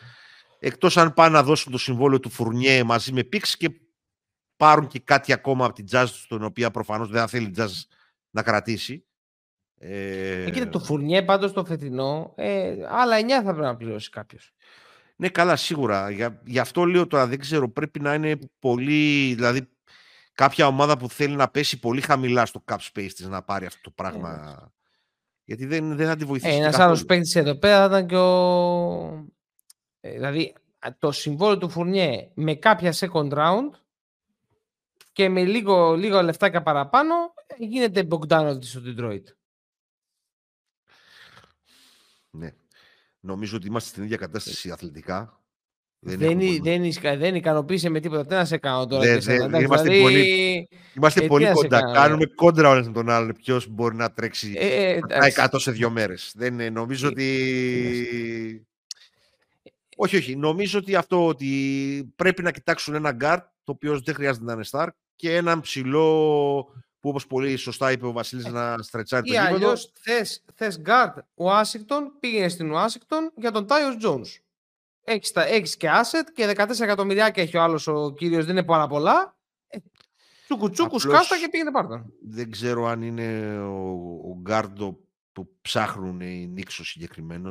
Εκτός 0.59 0.97
αν 0.97 1.15
πάνε 1.15 1.37
να 1.37 1.43
δώσουν 1.43 1.73
το 1.73 1.79
συμβόλαιο 1.79 2.21
του 2.21 2.31
Φουρνιέ 2.31 2.83
μαζί 2.85 3.13
με 3.13 3.23
Πίξ 3.25 3.57
και 3.57 3.71
πάρουν 4.57 4.87
και 4.87 4.99
κάτι 5.01 5.33
ακόμα 5.33 5.65
από 5.65 5.75
την 5.75 5.87
Jazz, 5.91 6.07
τον 6.29 6.43
οποία 6.45 6.71
προφανώς 6.71 7.09
δεν 7.09 7.21
θα 7.21 7.27
θέλει 7.27 7.47
η 7.47 7.55
Jazz 7.57 7.71
να 8.31 8.43
κρατήσει. 8.43 9.07
Ε, 9.87 10.43
Ε, 10.43 10.51
κοίτα, 10.51 10.69
το 10.69 10.79
φουρνιέ 10.79 11.23
πάντως 11.23 11.53
το 11.53 11.65
φετινό, 11.65 12.33
ε, 12.37 12.75
άλλα 12.89 13.17
9 13.21 13.29
θα 13.29 13.43
πρέπει 13.43 13.61
να 13.61 13.77
πληρώσει 13.77 14.11
κάποιος. 14.11 14.53
Ναι, 15.17 15.29
καλά, 15.29 15.57
σίγουρα. 15.57 16.11
Για, 16.11 16.41
γι' 16.45 16.59
αυτό 16.59 16.85
λέω 16.85 17.07
τώρα, 17.07 17.27
δεν 17.27 17.39
ξέρω, 17.39 17.69
πρέπει 17.71 18.01
να 18.01 18.15
είναι 18.15 18.39
πολύ, 18.59 19.35
δηλαδή 19.35 19.69
κάποια 20.35 20.67
ομάδα 20.67 20.97
που 20.99 21.09
θέλει 21.09 21.35
να 21.37 21.49
πέσει 21.49 21.79
πολύ 21.79 22.01
χαμηλά 22.01 22.47
στο 22.47 22.65
cap 22.71 22.77
space 22.77 23.13
της 23.15 23.27
να 23.29 23.43
πάρει 23.43 23.67
αυτό 23.67 23.81
το 23.83 23.91
πράγμα. 23.91 24.73
Γιατί 25.45 25.67
δεν, 25.67 25.97
δεν 25.97 26.07
θα 26.07 26.17
τη 26.17 26.25
βοηθήσει. 26.25 26.53
Ε, 26.53 26.57
και 26.57 26.63
Ένας 26.63 26.75
άλλος 26.75 26.89
καθόλου. 26.89 27.07
παίκτης 27.07 27.35
εδώ 27.37 27.55
πέρα 27.55 27.79
θα 27.79 27.85
ήταν 27.85 28.07
και 28.07 28.17
ο. 28.17 29.27
ε, 30.01 30.11
δηλαδή 30.11 30.55
α, 30.79 30.89
το 30.99 31.13
συμβόλαιο 31.13 31.59
του 31.59 31.69
Φουρνιέ 31.69 32.31
με 32.35 32.55
κάποια 32.55 32.95
second 32.97 33.31
round 33.33 33.71
και 35.13 35.29
με 35.29 35.45
λίγο, 35.45 35.95
λίγο 35.95 36.23
λεφτάκια 36.23 36.63
παραπάνω 36.63 37.15
ε, 37.47 37.55
γίνεται 37.65 38.07
Bogdanovic 38.11 38.65
στο 38.65 38.81
Detroit. 38.85 39.23
Ναι. 42.39 42.51
Νομίζω 43.21 43.57
ότι 43.57 43.67
είμαστε 43.67 43.89
στην 43.89 44.03
ίδια 44.03 44.17
κατάσταση 44.17 44.71
αθλητικά. 44.71 45.39
Δεν, 46.07 46.21
έχουμε 46.23 46.29
δεν, 46.29 46.47
πολύ- 46.47 46.61
δεν, 46.61 46.85
ισκα- 46.85 47.17
δεν 47.19 47.35
ικανοποίησε 47.35 47.89
με 47.89 48.01
τίποτα. 48.01 48.27
Τι 48.27 48.35
να 48.35 48.45
σε 48.45 48.57
κάνω 48.59 48.87
τώρα. 48.87 49.03
Δεν- 49.03 49.13
και 49.13 49.17
εσένα, 49.19 49.37
δεν- 49.39 49.47
εντάξει, 49.47 49.65
είμαστε 49.65 49.89
δηλαδή, 49.89 50.03
πολύ- 50.03 50.69
Είμαστε 50.97 51.19
ε, 51.21 51.23
τι 51.23 51.29
πολύ 51.29 51.45
να 51.45 51.49
σε 51.51 51.55
κοντά. 51.55 51.81
κάνω, 51.81 51.93
Κάνουμε 51.93 52.25
κόντρα 52.27 52.69
ο 52.69 52.73
ένας 52.73 52.87
με 52.87 52.93
τον 52.93 53.11
άλλον. 53.11 53.33
Ποιος 53.35 53.67
μπορεί 53.69 53.95
να 53.97 54.13
τρέξει 54.13 54.53
ε, 54.57 54.67
ε, 54.93 54.99
τα 55.01 55.15
εντάξει. 55.15 55.41
100 55.53 55.59
σε 55.61 55.71
δύο 55.71 55.91
μέρες. 55.91 56.33
Δεν 56.37 56.61
ε, 56.61 56.71
νομίζω 56.71 57.07
Ε, 57.07 57.11
ότι. 57.11 58.67
Όχι, 59.97 60.17
όχι. 60.17 60.37
Νομίζω 60.37 60.79
ότι 60.79 60.95
αυτό 60.97 61.27
ότι 61.27 62.13
πρέπει 62.17 62.43
να 62.43 62.51
κοιτάξουν 62.51 62.95
ένα 62.95 63.13
γκάρτ 63.13 63.45
το 63.65 63.73
οποίος 63.73 64.01
δεν 64.03 64.15
χρειάζεται 64.15 64.45
να 64.45 64.53
είναι 64.53 64.65
star 64.71 64.87
και 65.17 65.35
έναν 65.37 65.61
ψηλό 65.61 66.67
που 67.05 67.11
όπως 67.11 67.27
πολύ 67.27 67.57
σωστά 67.57 67.93
είπε 67.93 68.07
ο 68.07 68.13
Βασίλης 68.13 68.47
να 68.47 68.77
stretchάρει 68.79 69.27
το 69.27 69.33
Ή 69.33 69.37
γήπεδο. 69.37 69.55
αλλιώς 69.55 69.93
θες, 70.01 70.45
θες 70.55 70.81
guard 70.87 71.15
Ουάσιγκτον, 71.35 72.13
πήγαινε 72.21 72.49
στην 72.49 72.71
Ουάσιγκτον 72.71 73.33
για 73.37 73.51
τον 73.51 73.67
Tyus 73.67 73.89
Jones. 74.05 74.27
Έχεις, 75.05 75.33
τα, 75.33 75.47
έχεις 75.47 75.77
και 75.77 75.89
asset 75.91 76.25
και 76.35 76.53
14 76.57 76.81
εκατομμυριάκια 76.81 77.43
έχει 77.43 77.57
ο 77.57 77.63
άλλος 77.63 77.87
ο 77.87 78.13
κύριος, 78.17 78.45
δεν 78.45 78.57
είναι 78.57 78.65
πάρα 78.67 78.87
πολλά. 78.87 79.37
Ε, 79.69 79.79
τσούκου 80.45 80.71
τσούκου, 80.71 80.97
Απλώς- 80.97 81.03
σκάστα 81.15 81.39
και 81.39 81.49
πήγαινε 81.51 81.71
πάρτα. 81.71 82.07
Δεν 82.29 82.51
ξέρω 82.51 82.87
αν 82.87 83.03
είναι 83.03 83.59
ο, 83.59 83.91
ο 84.31 84.39
γκάρντο 84.41 84.99
που 85.33 85.49
ψάχνουν 85.63 86.21
οι 86.21 86.47
Νίξο 86.53 86.85
συγκεκριμένο. 86.85 87.51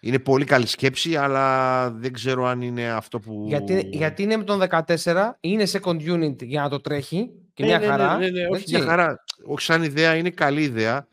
Είναι 0.00 0.18
πολύ 0.18 0.44
καλή 0.44 0.66
σκέψη, 0.66 1.16
αλλά 1.16 1.90
δεν 1.90 2.12
ξέρω 2.12 2.44
αν 2.46 2.60
είναι 2.60 2.90
αυτό 2.90 3.18
που. 3.20 3.44
Γιατί, 3.48 3.88
γιατί 3.92 4.22
είναι 4.22 4.36
με 4.36 4.44
τον 4.44 4.62
14, 4.70 4.84
είναι 5.40 5.64
second 5.72 6.00
unit 6.14 6.42
για 6.42 6.62
να 6.62 6.68
το 6.68 6.80
τρέχει 6.80 7.30
και 7.56 7.62
Ναι, 7.64 7.68
μια 7.68 7.78
ναι, 7.78 7.84
ναι, 7.86 7.90
χαρά. 7.90 8.18
ναι, 8.18 8.28
ναι, 8.30 8.46
όχι, 8.48 8.62
έτσι. 8.62 8.76
μια 8.76 8.84
χαρά. 8.84 9.24
Όχι 9.46 9.64
σαν 9.64 9.82
ιδέα, 9.82 10.16
είναι 10.16 10.30
καλή 10.30 10.62
ιδέα. 10.62 11.08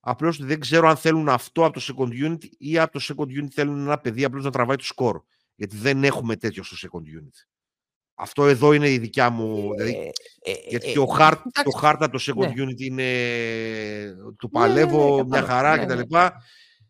Απλώς 0.00 0.44
δεν 0.44 0.60
ξέρω 0.60 0.88
αν 0.88 0.96
θέλουν 0.96 1.28
αυτό 1.28 1.64
από 1.64 1.80
το 1.80 1.94
second 1.98 2.24
unit 2.30 2.38
ή 2.58 2.78
από 2.78 2.92
το 2.98 3.00
second 3.08 3.42
unit 3.42 3.48
θέλουν 3.52 3.80
ένα 3.80 3.98
παιδί 3.98 4.24
απλώς 4.24 4.44
να 4.44 4.50
τραβάει 4.50 4.76
το 4.76 4.84
σκορ. 4.84 5.22
Γιατί 5.54 5.76
δεν 5.76 6.04
έχουμε 6.04 6.36
τέτοιο 6.36 6.62
στο 6.62 6.88
second 6.88 7.02
unit. 7.22 7.44
Αυτό 8.14 8.46
εδώ 8.46 8.72
είναι 8.72 8.90
η 8.90 8.98
δικιά 8.98 9.30
μου. 9.30 9.72
δηλαδή, 9.74 10.12
Ε, 10.42 10.50
ε, 10.50 10.54
γιατί 10.68 10.88
ε, 10.88 10.92
και 10.92 10.98
ο 10.98 11.06
Χάρτ, 11.06 11.38
εντάξει, 11.38 11.62
το 11.64 11.70
Χάρτ 11.70 12.02
από 12.02 12.18
το 12.18 12.24
second 12.32 12.54
ναι. 12.54 12.64
unit 12.64 12.80
είναι 12.80 13.04
του 14.38 14.50
Ναι, 14.52 14.60
ναι, 14.60 14.66
ναι, 14.66 14.74
παλεύω, 14.74 15.14
μια 15.14 15.24
κατάλαβα. 15.40 15.52
χαρά 15.52 15.76
Ναι, 15.76 15.84
κτλ. 15.94 16.14
ναι. 16.16 16.26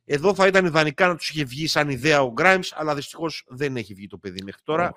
Εδώ 0.05 0.35
θα 0.35 0.47
ήταν 0.47 0.65
ιδανικά 0.67 1.07
να 1.07 1.17
τους 1.17 1.31
είχε 1.31 1.45
βγει 1.45 1.67
σαν 1.67 1.89
ιδέα 1.91 2.23
ο 2.23 2.33
Grimes, 2.37 2.69
αλλά 2.75 2.95
δυστυχώς 2.95 3.45
δεν 3.49 3.77
έχει 3.77 3.95
βγει 3.95 4.07
το 4.07 4.19
παιδί 4.19 4.43
μέχρι 4.45 4.61
τώρα. 4.65 4.95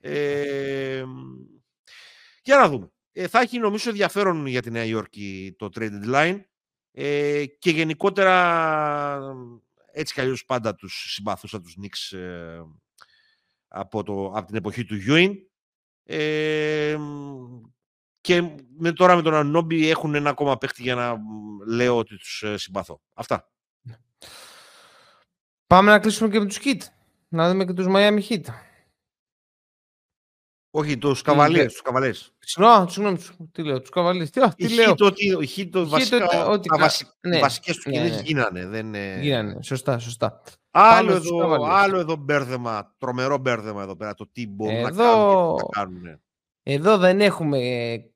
Ε, 0.00 1.04
για 2.42 2.56
να 2.56 2.68
δούμε. 2.68 2.90
Ε, 3.18 3.28
θα 3.28 3.40
έχει 3.40 3.58
νομίζω 3.58 3.90
ενδιαφέρον 3.90 4.46
για 4.46 4.62
τη 4.62 4.70
Νέα 4.70 4.84
Υόρκη 4.84 5.54
το 5.58 5.68
trade 5.74 5.90
deadline 6.04 6.40
ε, 6.92 7.44
και 7.46 7.70
γενικότερα 7.70 9.18
έτσι 9.92 10.14
κι 10.14 10.20
αλλιώς 10.20 10.44
πάντα 10.44 10.74
τους 10.74 11.12
συμπαθούσα 11.12 11.60
τους 11.60 11.76
Knicks 11.80 12.18
ε, 12.18 12.60
από, 13.68 14.02
το, 14.02 14.32
από 14.34 14.46
την 14.46 14.56
εποχή 14.56 14.84
του 14.84 14.96
Ewing. 15.08 15.34
Ε, 16.04 16.96
και 18.20 18.42
με, 18.78 18.92
τώρα 18.92 19.16
με 19.16 19.22
τον 19.22 19.34
Ανόμπι 19.34 19.90
έχουν 19.90 20.14
ένα 20.14 20.30
ακόμα 20.30 20.58
παίχτη 20.58 20.82
για 20.82 20.94
να 20.94 21.16
μ, 21.16 21.60
λέω 21.66 21.96
ότι 21.96 22.16
τους 22.16 22.42
ε, 22.42 22.56
συμπαθώ. 22.56 23.00
Αυτά. 23.14 23.50
Πάμε 25.66 25.90
να 25.90 25.98
κλείσουμε 25.98 26.30
και 26.30 26.38
με 26.38 26.46
τους 26.46 26.58
Kit. 26.64 26.80
Να 27.28 27.50
δούμε 27.50 27.64
και 27.64 27.72
τους 27.72 27.86
Miami 27.88 28.20
Heat. 28.28 28.44
Όχι, 30.78 30.98
τους 30.98 31.22
καβαλίε. 31.22 31.66
Τους 31.66 31.82
καβαλίε. 31.82 32.12
Συγγνώμη, 32.38 33.18
τι 33.52 33.62
λέω, 33.62 33.80
τους 33.80 33.90
καβαλίε. 33.90 34.26
Τι, 34.26 34.54
τι 34.54 34.74
λέω. 34.74 34.94
Το, 34.94 35.12
η 35.56 35.68
το, 35.68 35.88
βασικά, 35.88 36.46
ότι, 36.46 36.68
τα 36.68 36.78
βασι, 36.78 37.06
ναι, 37.20 37.38
βασικές 37.38 37.76
του 37.76 37.90
ναι, 37.90 37.96
κινήσεις 37.96 38.16
ναι. 38.16 38.22
γίνανε. 38.22 38.66
Δεν, 38.66 38.94
γίνανε, 39.20 39.62
σωστά, 39.62 39.98
σωστά. 39.98 40.42
Άλλο 40.70 41.12
εδώ, 41.12 41.64
άλλο 41.64 41.98
εδώ 41.98 42.16
μπέρδεμα, 42.16 42.94
τρομερό 42.98 43.38
μπέρδεμα 43.38 43.82
εδώ 43.82 43.96
πέρα, 43.96 44.14
το 44.14 44.28
τι 44.32 44.48
μπορούν 44.48 44.74
εδώ, 44.74 44.86
να 44.86 44.92
κάνουν 44.92 45.56
και 45.56 45.64
κάνουν. 45.70 46.20
Εδώ 46.62 46.96
δεν 46.96 47.20
έχουμε 47.20 47.58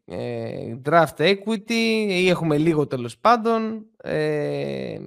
ε, 0.05 0.77
draft 0.85 1.17
equity 1.17 2.07
ή 2.09 2.29
έχουμε 2.29 2.59
λίγο 2.59 2.87
τέλος 2.87 3.19
πάντων 3.19 3.87
ε, 3.97 4.99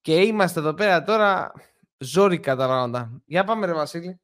και 0.00 0.14
είμαστε 0.14 0.60
εδώ 0.60 0.74
πέρα 0.74 1.02
τώρα 1.02 1.52
ζόρικα 1.98 2.56
τα 2.56 2.66
πράγματα. 2.66 3.22
Για 3.24 3.44
πάμε 3.44 3.66
ρε 3.66 3.72
Βασίλη. 3.72 4.20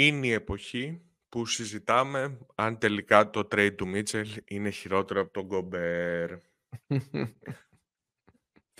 Είναι 0.00 0.26
η 0.26 0.32
εποχή 0.32 1.02
που 1.28 1.46
συζητάμε 1.46 2.38
αν 2.54 2.78
τελικά 2.78 3.30
το 3.30 3.40
trade 3.40 3.74
του 3.76 3.88
Μίτσελ 3.88 4.28
είναι 4.44 4.70
χειρότερο 4.70 5.20
από 5.20 5.32
τον 5.32 5.44
Γκομπέρ. 5.44 6.30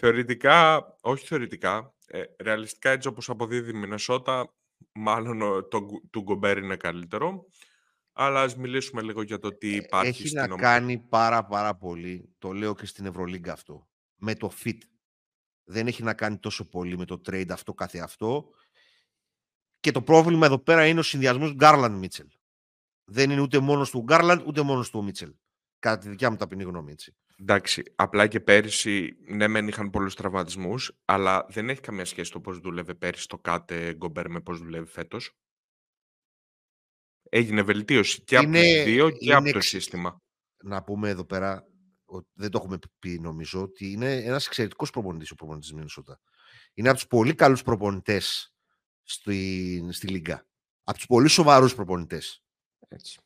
θεωρητικά, 0.01 0.87
όχι 1.01 1.27
θεωρητικά, 1.27 1.95
ε, 2.07 2.23
ρεαλιστικά 2.43 2.91
έτσι 2.91 3.09
όπως 3.09 3.29
αποδίδει 3.29 3.71
η 3.71 3.75
Μινεσότα, 3.75 4.55
μάλλον 4.93 5.69
το, 5.69 5.87
του 6.11 6.21
Γκομπέρ 6.21 6.59
είναι 6.59 6.77
καλύτερο. 6.77 7.47
Αλλά 8.13 8.41
ας 8.41 8.57
μιλήσουμε 8.57 9.03
λίγο 9.03 9.23
για 9.23 9.39
το 9.39 9.57
τι 9.57 9.75
υπάρχει 9.75 10.09
Έχει 10.09 10.29
στην 10.29 10.41
να 10.41 10.57
κάνει 10.57 10.99
πάρα 10.99 11.45
πάρα 11.47 11.77
πολύ, 11.77 12.35
το 12.39 12.53
λέω 12.53 12.75
και 12.75 12.87
στην 12.87 13.07
Ευρωλίγκα 13.07 13.53
αυτό, 13.53 13.89
με 14.17 14.35
το 14.35 14.53
fit. 14.65 14.79
Δεν 15.65 15.87
έχει 15.87 16.03
να 16.03 16.15
κάνει 16.15 16.39
τόσο 16.39 16.69
πολύ 16.69 16.97
με 16.97 17.05
το 17.05 17.21
trade 17.27 17.51
αυτό 17.51 17.75
κάθε 17.75 17.99
αυτό. 17.99 18.51
Και 19.81 19.91
το 19.91 20.03
πρόβλημα 20.03 20.47
εδώ 20.47 20.59
πέρα 20.59 20.87
είναι 20.87 21.01
ο 21.01 21.03
συνδυασμός 21.03 21.55
Γκάρλαντ 21.55 21.97
Μίτσελ. 21.97 22.27
Δεν 23.05 23.31
είναι 23.31 23.41
ούτε 23.41 23.59
μόνος 23.59 23.91
του 23.91 24.03
Γκάρλαντ 24.03 24.47
ούτε 24.47 24.63
μόνος 24.63 24.91
του 24.91 25.05
Μίτσελ. 25.05 25.35
Κατά 25.79 25.99
τη 25.99 26.09
δικιά 26.09 26.31
μου 26.31 26.37
ταπεινή 26.37 26.63
γνώμη. 26.63 26.93
Έτσι. 26.93 27.17
Εντάξει, 27.41 27.83
απλά 27.95 28.27
και 28.27 28.41
πέρυσι, 28.41 29.17
ναι, 29.27 29.49
μεν 29.49 29.69
είχαν 29.69 29.91
πολλούς 29.91 30.15
τραυματισμούς, 30.15 30.93
αλλά 31.05 31.47
δεν 31.49 31.69
έχει 31.69 31.81
καμία 31.81 32.05
σχέση 32.05 32.31
το 32.31 32.41
πώς 32.41 32.59
δούλευε 32.59 32.95
πέρυσι 32.95 33.29
το 33.29 33.39
κάτε 33.39 33.95
Γκομπέρ 33.95 34.29
με 34.29 34.41
πώς 34.41 34.59
δουλεύει 34.59 34.91
φέτος. 34.91 35.37
Έγινε 37.31 37.63
βελτίωση 37.63 38.23
και 38.23 38.37
είναι, 38.37 38.59
από 38.59 38.79
του 38.79 38.85
δύο 38.85 39.11
και 39.11 39.35
από 39.35 39.53
το 39.53 39.61
σύστημα. 39.61 40.23
Να 40.63 40.83
πούμε 40.83 41.09
εδώ 41.09 41.25
πέρα, 41.25 41.67
δεν 42.33 42.51
το 42.51 42.59
έχουμε 42.59 42.79
πει 42.99 43.19
νομίζω, 43.21 43.63
ότι 43.63 43.91
είναι 43.91 44.17
ένας 44.17 44.47
εξαιρετικός 44.47 44.91
προπονητής 44.91 45.31
ο 45.31 45.35
προπονητής 45.35 45.73
Μινεσότα. 45.73 46.21
Είναι 46.75 46.89
από 46.89 46.99
τους 46.99 47.07
πολύ 47.07 47.35
καλούς 47.35 47.63
προπονητές 47.63 48.55
στη, 49.09 49.89
στη 49.91 50.07
Λίγκα. 50.07 50.47
Από 50.85 50.97
τους 50.97 51.07
πολύ 51.07 51.29
σοβαρούς 51.29 51.75
προπονητές. 51.75 52.43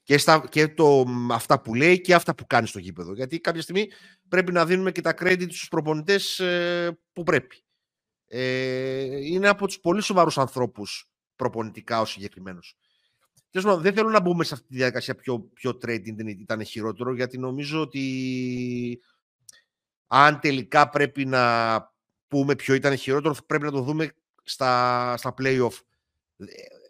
Και, 0.02 0.18
στα, 0.18 0.48
και 0.50 0.68
το, 0.68 1.04
αυτά 1.30 1.60
που 1.60 1.74
λέει 1.74 2.00
και 2.00 2.14
αυτά 2.14 2.34
που 2.34 2.46
κάνει 2.46 2.66
στο 2.66 2.78
γήπεδο. 2.78 3.14
Γιατί 3.14 3.40
κάποια 3.40 3.62
στιγμή 3.62 3.90
πρέπει 4.28 4.52
να 4.52 4.66
δίνουμε 4.66 4.92
και 4.92 5.00
τα 5.00 5.14
credit 5.18 5.46
στους 5.52 5.68
προπονητές 5.68 6.40
ε, 6.40 6.98
που 7.12 7.22
πρέπει. 7.22 7.64
Ε, 8.26 9.26
είναι 9.26 9.48
από 9.48 9.66
τους 9.66 9.80
πολύ 9.80 10.02
σοβαρούς 10.02 10.38
ανθρώπους 10.38 11.10
προπονητικά 11.36 12.00
ο 12.00 12.04
συγκεκριμένος. 12.04 12.76
Δεν 13.50 13.94
θέλω 13.94 14.10
να 14.10 14.20
μπούμε 14.20 14.44
σε 14.44 14.54
αυτή 14.54 14.66
τη 14.66 14.74
διαδικασία 14.74 15.14
ποιο, 15.14 15.40
ποιο 15.40 15.70
trading 15.70 16.26
ήταν 16.26 16.64
χειρότερο, 16.64 17.14
γιατί 17.14 17.38
νομίζω 17.38 17.80
ότι 17.80 19.00
αν 20.06 20.40
τελικά 20.40 20.88
πρέπει 20.88 21.26
να 21.26 21.76
πούμε 22.28 22.54
ποιο 22.54 22.74
ήταν 22.74 22.96
χειρότερο, 22.96 23.34
πρέπει 23.46 23.64
να 23.64 23.70
το 23.70 23.80
δούμε 23.80 24.14
στα, 24.42 25.16
στα 25.16 25.34
play-off. 25.38 25.80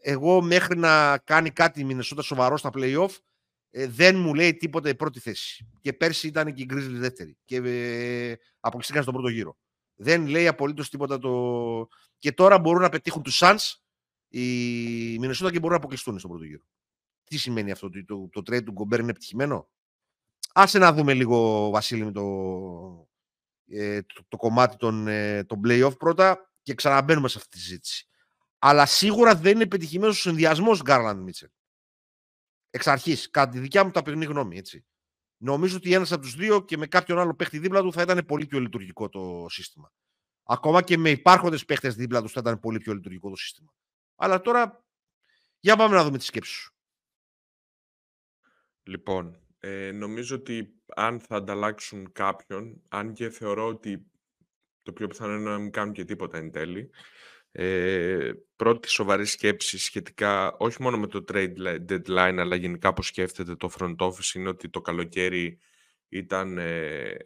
Εγώ 0.02 0.42
μέχρι 0.42 0.78
να 0.78 1.18
κάνει 1.18 1.50
κάτι 1.50 1.80
η 1.80 1.84
Μινεσότα 1.84 2.22
σοβαρό 2.22 2.56
στα 2.56 2.70
play-off, 2.74 3.10
ε, 3.70 3.86
δεν 3.86 4.16
μου 4.16 4.34
λέει 4.34 4.56
τίποτα 4.56 4.88
η 4.88 4.94
πρώτη 4.94 5.20
θέση. 5.20 5.68
Και 5.80 5.92
πέρσι 5.92 6.26
ήταν 6.26 6.54
και 6.54 6.62
η 6.62 6.66
Grizzlies 6.70 6.98
δεύτερη. 6.98 7.36
Και 7.44 7.56
ε, 7.56 8.36
αποκλειστήκαν 8.60 9.02
στον 9.02 9.14
πρώτο 9.14 9.28
γύρο. 9.28 9.56
Δεν 9.94 10.26
λέει 10.26 10.46
απολύτως 10.46 10.90
τίποτα 10.90 11.18
το. 11.18 11.88
Και 12.18 12.32
τώρα 12.32 12.58
μπορούν 12.58 12.82
να 12.82 12.88
πετύχουν 12.88 13.22
τους 13.22 13.40
Suns 13.42 13.74
η 14.28 15.18
Μινεσότα 15.18 15.50
και 15.50 15.56
μπορούν 15.56 15.70
να 15.70 15.76
αποκλειστούν 15.76 16.18
στον 16.18 16.30
πρώτο 16.30 16.44
γύρο. 16.44 16.62
Τι 17.24 17.38
σημαίνει 17.38 17.70
αυτό, 17.70 17.90
το, 17.90 18.04
το, 18.04 18.28
το 18.28 18.40
trade 18.40 18.64
του 18.64 18.72
Γκομπέρ 18.72 19.00
είναι 19.00 19.10
επιτυχημένο; 19.10 19.68
Άσε 20.52 20.78
να 20.78 20.92
δούμε 20.92 21.14
λίγο, 21.14 21.70
Βασίλη, 21.70 22.04
με 22.04 22.12
το, 22.12 23.08
ε, 23.66 24.00
το, 24.28 24.36
κομμάτι 24.36 24.76
των, 24.76 25.08
ε, 25.08 25.44
των 25.44 25.60
play-off 25.64 25.98
πρώτα 25.98 26.51
και 26.62 26.74
ξαναμπαίνουμε 26.74 27.28
σε 27.28 27.38
αυτή 27.38 27.50
τη 27.50 27.58
συζήτηση. 27.58 28.06
Αλλά 28.58 28.86
σίγουρα 28.86 29.36
δεν 29.36 29.54
είναι 29.54 29.66
πετυχημένος 29.66 30.18
ο 30.18 30.20
συνδυασμός 30.20 30.82
Γκάρλαντ 30.82 31.20
Μίτσελ. 31.20 31.48
Εξ 32.70 32.86
αρχής, 32.86 33.30
κατά 33.30 33.52
τη 33.52 33.58
δικιά 33.58 33.84
μου 33.84 33.90
ταπεινή 33.90 34.24
γνώμη. 34.24 34.58
Έτσι. 34.58 34.84
Νομίζω 35.36 35.76
ότι 35.76 35.92
ένας 35.92 36.12
από 36.12 36.22
τους 36.22 36.34
δύο 36.34 36.64
και 36.64 36.76
με 36.76 36.86
κάποιον 36.86 37.18
άλλο 37.18 37.34
παίχτη 37.34 37.58
δίπλα 37.58 37.82
του 37.82 37.92
θα 37.92 38.02
ήταν 38.02 38.24
πολύ 38.26 38.46
πιο 38.46 38.60
λειτουργικό 38.60 39.08
το 39.08 39.46
σύστημα. 39.48 39.92
Ακόμα 40.42 40.82
και 40.82 40.98
με 40.98 41.10
υπάρχοντες 41.10 41.64
παίχτες 41.64 41.94
δίπλα 41.94 42.22
τους 42.22 42.32
θα 42.32 42.40
ήταν 42.40 42.60
πολύ 42.60 42.78
πιο 42.78 42.94
λειτουργικό 42.94 43.30
το 43.30 43.36
σύστημα. 43.36 43.72
Αλλά 44.16 44.40
τώρα, 44.40 44.84
για 45.60 45.76
πάμε 45.76 45.96
να 45.96 46.04
δούμε 46.04 46.18
τη 46.18 46.24
σκέψη 46.24 46.52
σου. 46.52 46.74
Λοιπόν, 48.82 49.40
ε, 49.58 49.92
νομίζω 49.92 50.36
ότι 50.36 50.82
αν 50.86 51.20
θα 51.20 51.36
ανταλλάξουν 51.36 52.12
κάποιον, 52.12 52.82
αν 52.88 53.12
και 53.12 53.30
θεωρώ 53.30 53.66
ότι 53.66 54.11
το 54.82 54.92
πιο 54.92 55.06
πιθανό 55.06 55.34
είναι 55.34 55.50
να 55.50 55.58
μην 55.58 55.70
κάνουν 55.70 55.92
και 55.92 56.04
τίποτα 56.04 56.38
εν 56.38 56.50
τέλει. 56.50 56.90
Ε, 57.54 58.32
πρώτη 58.56 58.88
σοβαρή 58.88 59.26
σκέψη 59.26 59.78
σχετικά 59.78 60.56
όχι 60.56 60.82
μόνο 60.82 60.98
με 60.98 61.06
το 61.06 61.24
trade 61.32 61.78
deadline 61.88 62.36
αλλά 62.38 62.56
γενικά 62.56 62.92
πώς 62.92 63.06
σκέφτεται 63.06 63.56
το 63.56 63.70
front 63.78 63.96
office 63.96 64.34
είναι 64.34 64.48
ότι 64.48 64.68
το 64.70 64.80
καλοκαίρι 64.80 65.58
ήταν 66.08 66.58
ε, 66.58 67.16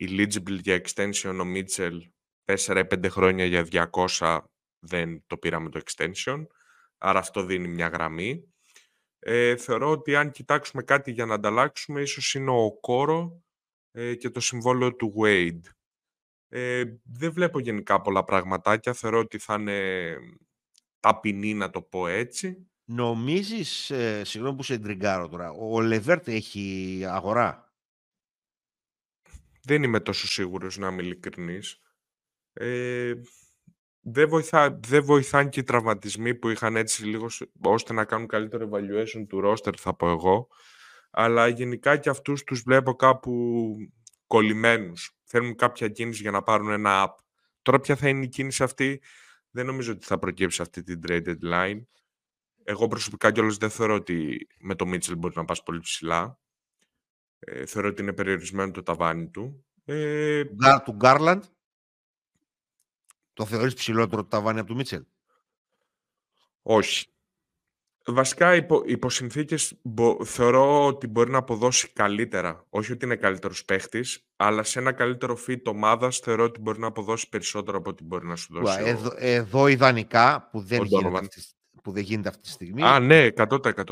eligible 0.00 0.58
για 0.60 0.80
extension 0.84 1.38
ο 1.40 1.44
Mitchell 1.54 1.98
4-5 2.44 3.06
χρόνια 3.08 3.44
για 3.44 3.90
200 4.18 4.38
δεν 4.78 5.24
το 5.26 5.36
πήραμε 5.36 5.70
το 5.70 5.80
extension 5.84 6.46
άρα 6.98 7.18
αυτό 7.18 7.44
δίνει 7.44 7.68
μια 7.68 7.88
γραμμή 7.88 8.52
ε, 9.18 9.56
θεωρώ 9.56 9.90
ότι 9.90 10.16
αν 10.16 10.30
κοιτάξουμε 10.30 10.82
κάτι 10.82 11.10
για 11.10 11.26
να 11.26 11.34
ανταλλάξουμε 11.34 12.00
ίσως 12.00 12.34
είναι 12.34 12.50
ο 12.50 12.72
Κόρο 12.80 13.42
ε, 13.90 14.14
και 14.14 14.30
το 14.30 14.40
συμβόλαιο 14.40 14.94
του 14.94 15.14
Wade 15.22 15.60
ε, 16.54 16.84
δεν 17.02 17.32
βλέπω 17.32 17.58
γενικά 17.58 18.00
πολλά 18.00 18.24
πραγματάκια. 18.24 18.92
Θεωρώ 18.92 19.18
ότι 19.18 19.38
θα 19.38 19.54
είναι 19.54 20.16
ταπεινή, 21.00 21.54
να 21.54 21.70
το 21.70 21.82
πω 21.82 22.06
έτσι. 22.06 22.66
Νομίζεις, 22.84 23.90
ε, 23.90 24.24
συγγνώμη 24.24 24.56
που 24.56 24.62
σε 24.62 24.74
εντριγκάρω 24.74 25.28
τώρα, 25.28 25.50
ο 25.50 25.80
Λεβέρτ 25.80 26.28
έχει 26.28 27.00
αγορά; 27.06 27.72
Δεν 29.62 29.82
είμαι 29.82 30.00
τόσο 30.00 30.26
σίγουρος 30.26 30.78
να 30.78 30.88
είμαι 30.88 31.02
ειλικρινής. 31.02 31.78
Ε, 32.52 33.12
δεν, 34.00 34.28
βοηθά, 34.28 34.78
δεν 34.82 35.04
βοηθάνε 35.04 35.48
και 35.48 35.60
οι 35.60 35.64
τραυματισμοί 35.64 36.34
που 36.34 36.48
είχαν 36.48 36.76
έτσι 36.76 37.04
λίγο 37.04 37.26
ώστε 37.62 37.92
να 37.92 38.04
κάνουν 38.04 38.26
καλύτερο 38.26 38.68
evaluation 38.72 39.26
του 39.28 39.40
roster 39.44 39.74
θα 39.78 39.94
πω 39.96 40.08
εγώ. 40.10 40.48
Αλλά 41.10 41.48
γενικά 41.48 41.96
και 41.96 42.08
αυτούς 42.08 42.44
τους 42.44 42.60
βλέπω 42.62 42.94
κάπου 42.94 43.76
κολλημένους 44.26 45.21
θέλουν 45.32 45.54
κάποια 45.54 45.88
κίνηση 45.88 46.22
για 46.22 46.30
να 46.30 46.42
πάρουν 46.42 46.70
ένα 46.70 47.06
app. 47.06 47.14
Τώρα 47.62 47.80
ποια 47.80 47.96
θα 47.96 48.08
είναι 48.08 48.24
η 48.24 48.28
κίνηση 48.28 48.62
αυτή, 48.62 49.02
δεν 49.50 49.66
νομίζω 49.66 49.92
ότι 49.92 50.06
θα 50.06 50.18
προκύψει 50.18 50.62
αυτή 50.62 50.82
την 50.82 51.00
trade 51.06 51.24
deadline. 51.26 51.82
Εγώ 52.64 52.88
προσωπικά 52.88 53.32
κιόλας 53.32 53.56
δεν 53.56 53.70
θεωρώ 53.70 53.94
ότι 53.94 54.46
με 54.58 54.74
το 54.74 54.84
Mitchell 54.88 55.16
μπορεί 55.16 55.34
να 55.36 55.44
πας 55.44 55.62
πολύ 55.62 55.80
ψηλά. 55.80 56.38
Ε, 57.38 57.66
θεωρώ 57.66 57.88
ότι 57.88 58.02
είναι 58.02 58.12
περιορισμένο 58.12 58.70
το 58.70 58.82
ταβάνι 58.82 59.28
του. 59.28 59.64
Ε... 59.84 60.44
Του 60.84 60.96
Garland, 61.00 61.40
το 63.32 63.46
θεωρείς 63.46 63.74
ψηλότερο 63.74 64.22
το 64.22 64.28
ταβάνι 64.28 64.58
από 64.58 64.68
το 64.68 64.74
Μίτσελ. 64.74 65.04
Όχι. 66.62 67.06
Βασικά, 68.06 68.54
υπό, 68.54 68.82
υπό 68.86 69.10
συνθήκε 69.10 69.56
θεωρώ 70.24 70.86
ότι 70.86 71.06
μπορεί 71.06 71.30
να 71.30 71.38
αποδώσει 71.38 71.92
καλύτερα. 71.92 72.66
Όχι 72.70 72.92
ότι 72.92 73.04
είναι 73.04 73.16
καλύτερος 73.16 73.64
παίχτης, 73.64 74.26
αλλά 74.36 74.62
σε 74.62 74.78
ένα 74.78 74.92
καλύτερο 74.92 75.38
fit 75.48 75.62
ομάδας 75.64 76.18
θεωρώ 76.18 76.44
ότι 76.44 76.60
μπορεί 76.60 76.78
να 76.78 76.86
αποδώσει 76.86 77.28
περισσότερο 77.28 77.78
από 77.78 77.90
ό,τι 77.90 78.04
μπορεί 78.04 78.26
να 78.26 78.36
σου 78.36 78.52
δώσει. 78.52 78.82
Εδώ, 78.82 79.08
ο... 79.08 79.14
εδώ 79.16 79.66
ιδανικά, 79.66 80.48
που 80.50 80.60
δεν, 80.60 80.82
γίνεται 80.82 81.18
αυτή, 81.18 81.42
που 81.82 81.92
δεν 81.92 82.02
γίνεται 82.02 82.28
αυτή 82.28 82.40
τη 82.40 82.48
στιγμή. 82.48 82.82
Α, 82.82 83.00
ναι, 83.00 83.28
100%. 83.36 83.82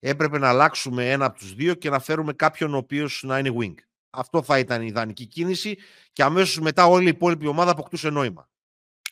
Έπρεπε 0.00 0.38
να 0.38 0.48
αλλάξουμε 0.48 1.10
ένα 1.10 1.24
από 1.24 1.38
τους 1.38 1.54
δύο 1.54 1.74
και 1.74 1.90
να 1.90 1.98
φέρουμε 1.98 2.32
κάποιον 2.32 2.74
ο 2.74 2.76
οποίος 2.76 3.22
να 3.26 3.38
είναι 3.38 3.52
wing. 3.60 3.74
Αυτό 4.10 4.42
θα 4.42 4.58
ήταν 4.58 4.82
η 4.82 4.86
ιδανική 4.88 5.26
κίνηση 5.26 5.78
και 6.12 6.22
αμέσως 6.22 6.60
μετά 6.60 6.86
όλη 6.86 7.04
η 7.04 7.08
υπόλοιπη 7.08 7.46
ομάδα 7.46 7.70
αποκτούσε 7.70 8.10
νόημα. 8.10 8.48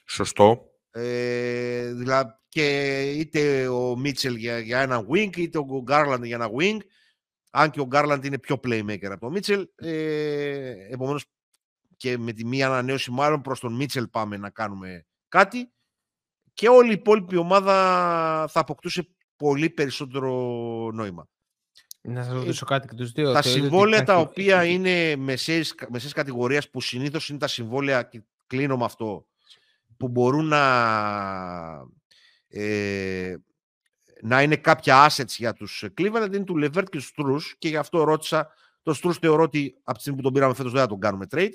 Σωστό. 0.04 0.70
Ε, 0.98 1.92
δηλαδή, 1.92 2.30
και 2.48 3.00
είτε 3.12 3.68
ο 3.68 3.96
Μίτσελ 3.96 4.34
για, 4.34 4.58
για 4.58 4.80
ένα 4.80 5.06
wing, 5.10 5.36
είτε 5.36 5.58
ο 5.58 5.82
Γκάρλαντ 5.82 6.24
για 6.24 6.36
ένα 6.36 6.50
wing. 6.58 6.76
Αν 7.50 7.70
και 7.70 7.80
ο 7.80 7.86
Γκάρλαντ 7.86 8.24
είναι 8.24 8.38
πιο 8.38 8.60
playmaker 8.64 9.04
από 9.04 9.20
τον 9.20 9.32
Μίτσελ. 9.32 9.68
Ε, 9.74 10.92
Επομένως, 10.92 11.24
και 11.96 12.18
με 12.18 12.32
τη 12.32 12.44
μία 12.44 12.66
ανανέωση, 12.66 13.10
μάλλον 13.10 13.40
προς 13.40 13.60
τον 13.60 13.74
Μίτσελ 13.74 14.08
πάμε 14.08 14.36
να 14.36 14.50
κάνουμε 14.50 15.06
κάτι. 15.28 15.70
Και 16.54 16.68
όλη 16.68 16.88
η 16.88 16.92
υπόλοιπη 16.92 17.36
ομάδα 17.36 17.72
θα 18.48 18.60
αποκτούσε 18.60 19.08
πολύ 19.36 19.70
περισσότερο 19.70 20.30
νόημα. 20.92 21.28
Να 22.00 22.22
σας 22.24 22.32
ρωτήσω 22.32 22.66
κάτι 22.66 22.88
και 22.88 22.94
τους 22.94 23.12
δύο. 23.12 23.32
Τα 23.32 23.42
Θεωρείτε 23.42 23.60
ότι 23.60 23.68
συμβόλαια 23.68 24.02
τα 24.04 24.12
υπάρχει- 24.12 24.28
οποία 24.30 24.64
είναι 24.64 25.16
μεσαίες, 25.16 25.74
μεσαίες 25.88 26.12
κατηγορίας 26.12 26.70
που 26.70 26.80
συνήθως 26.80 27.28
είναι 27.28 27.38
τα 27.38 27.46
συμβόλαια, 27.46 28.02
και 28.02 28.22
κλείνω 28.46 28.76
με 28.76 28.84
αυτό, 28.84 29.26
που 29.98 30.08
μπορούν 30.08 30.46
να, 30.46 30.62
ε, 32.48 33.36
να 34.20 34.42
είναι 34.42 34.56
κάποια 34.56 35.10
assets 35.10 35.28
για 35.36 35.52
τους 35.52 35.84
Cleveland 35.98 36.30
είναι 36.32 36.44
του 36.44 36.54
Levert 36.58 36.84
και 36.90 36.98
του 36.98 37.04
Struz 37.16 37.54
και 37.58 37.68
γι' 37.68 37.76
αυτό 37.76 38.04
ρώτησα, 38.04 38.52
το 38.82 38.98
Struz 39.02 39.14
θεωρώ 39.20 39.42
ότι 39.42 39.74
από 39.82 39.94
τη 39.94 40.00
στιγμή 40.00 40.18
που 40.18 40.24
τον 40.24 40.32
πήραμε 40.32 40.54
φέτος 40.54 40.72
δεν 40.72 40.80
θα 40.80 40.86
τον 40.86 41.00
κάνουμε 41.00 41.26
trade 41.30 41.52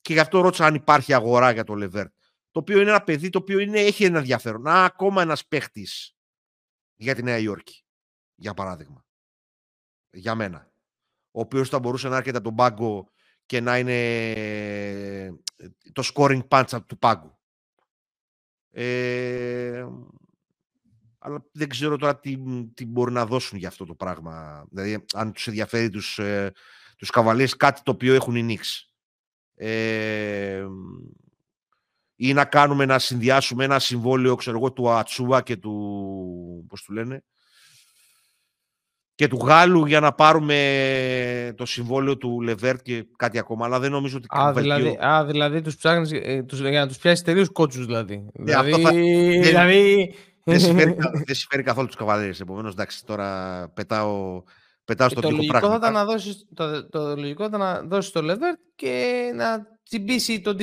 και 0.00 0.12
γι' 0.12 0.18
αυτό 0.18 0.40
ρώτησα 0.40 0.66
αν 0.66 0.74
υπάρχει 0.74 1.14
αγορά 1.14 1.50
για 1.50 1.64
το 1.64 1.74
Levert 1.76 2.10
το 2.50 2.60
οποίο 2.60 2.80
είναι 2.80 2.90
ένα 2.90 3.02
παιδί 3.02 3.30
το 3.30 3.38
οποίο 3.38 3.58
είναι, 3.58 3.80
έχει 3.80 4.04
ένα 4.04 4.18
ενδιαφέρον. 4.18 4.66
Α, 4.66 4.84
ακόμα 4.84 5.22
ένας 5.22 5.46
παίχτης 5.46 6.16
για 6.96 7.14
τη 7.14 7.22
Νέα 7.22 7.38
Υόρκη, 7.38 7.84
για 8.34 8.54
παράδειγμα. 8.54 9.04
Για 10.10 10.34
μένα. 10.34 10.72
Ο 11.30 11.40
οποίος 11.40 11.68
θα 11.68 11.78
μπορούσε 11.78 12.08
να 12.08 12.16
έρχεται 12.16 12.36
από 12.36 12.46
τον 12.46 12.56
πάγκο 12.56 13.10
και 13.46 13.60
να 13.60 13.78
είναι 13.78 14.30
ε, 14.30 15.30
το 15.92 16.10
scoring 16.14 16.48
punch 16.48 16.80
του 16.86 16.98
πάγκου. 16.98 17.38
Ε, 18.70 19.86
αλλά 21.18 21.44
δεν 21.52 21.68
ξέρω 21.68 21.96
τώρα 21.96 22.18
τι, 22.18 22.36
τι 22.74 22.86
μπορεί 22.86 23.12
να 23.12 23.26
δώσουν 23.26 23.58
για 23.58 23.68
αυτό 23.68 23.84
το 23.84 23.94
πράγμα. 23.94 24.66
Δηλαδή, 24.70 25.04
αν 25.12 25.32
τους 25.32 25.46
ενδιαφέρει 25.46 25.90
τους, 25.90 26.18
ε, 26.18 26.52
τους 26.96 27.10
καβαλίες 27.10 27.56
κάτι 27.56 27.80
το 27.82 27.90
οποίο 27.90 28.14
έχουν 28.14 28.36
οι 28.36 28.46
Knicks. 28.48 28.88
Ε, 29.54 30.66
ή 32.16 32.32
να 32.32 32.44
κάνουμε 32.44 32.84
να 32.84 32.98
συνδυάσουμε 32.98 33.64
ένα 33.64 33.78
συμβόλαιο 33.78 34.34
ξέρω 34.34 34.56
εγώ, 34.56 34.72
του 34.72 34.90
Ατσούα 34.90 35.42
και 35.42 35.56
του 35.56 36.64
πώς 36.68 36.82
του 36.82 36.92
λένε 36.92 37.24
και 39.20 39.28
του 39.28 39.40
Γάλλου 39.46 39.86
για 39.86 40.00
να 40.00 40.12
πάρουμε 40.12 40.56
το 41.56 41.66
συμβόλαιο 41.66 42.16
του 42.16 42.40
Λεβέρτ 42.40 42.80
και 42.82 43.04
κάτι 43.16 43.38
ακόμα 43.38 43.64
αλλά 43.64 43.78
δεν 43.80 43.90
νομίζω 43.90 44.16
ότι 44.16 44.26
Α, 44.30 44.52
βελτιώ- 44.52 44.76
δηλαδή, 44.76 44.98
α, 45.00 45.24
δηλαδή 45.24 45.60
τους 45.60 45.76
ψάχνεις 45.76 46.10
ε, 46.12 46.42
τους, 46.42 46.60
για 46.60 46.80
να 46.80 46.86
τους 46.88 46.96
πιάσεις 46.96 47.24
τελείως 47.24 47.48
κότσους 47.52 47.86
δηλαδή. 47.86 48.26
Ναι, 48.32 48.52
αυτό 48.52 48.64
δηλαδή, 48.76 48.82
θα- 48.82 48.90
δεν- 48.92 49.42
δηλαδή 49.42 50.14
δεν, 50.44 50.60
συμφέρει, 50.60 50.94
κα- 50.94 51.10
δεν 51.24 51.34
συμφέρει 51.34 51.62
καθόλου 51.62 51.86
τους 51.86 51.96
καβαλέρες 51.96 52.40
επομένως 52.40 52.72
εντάξει 52.72 53.04
τώρα 53.06 53.68
πετάω, 53.74 54.42
πετάω 54.90 55.08
στο 55.08 55.20
το 55.20 55.28
τοίχο 55.28 55.36
λογικό, 55.40 55.58
θα 55.58 55.60
πράγματα 55.60 55.88
ήταν 55.88 56.06
να 56.06 56.12
δώσεις, 56.12 56.46
το, 56.54 56.88
το 56.88 57.16
λογικό 57.16 57.42
θα 57.42 57.48
ήταν 57.48 57.60
να 57.60 57.82
δώσεις 57.82 58.10
το 58.12 58.20
Levert 58.24 58.58
και 58.74 59.22
να 59.34 59.66
τσιμπήσει 59.84 60.40
το 60.40 60.56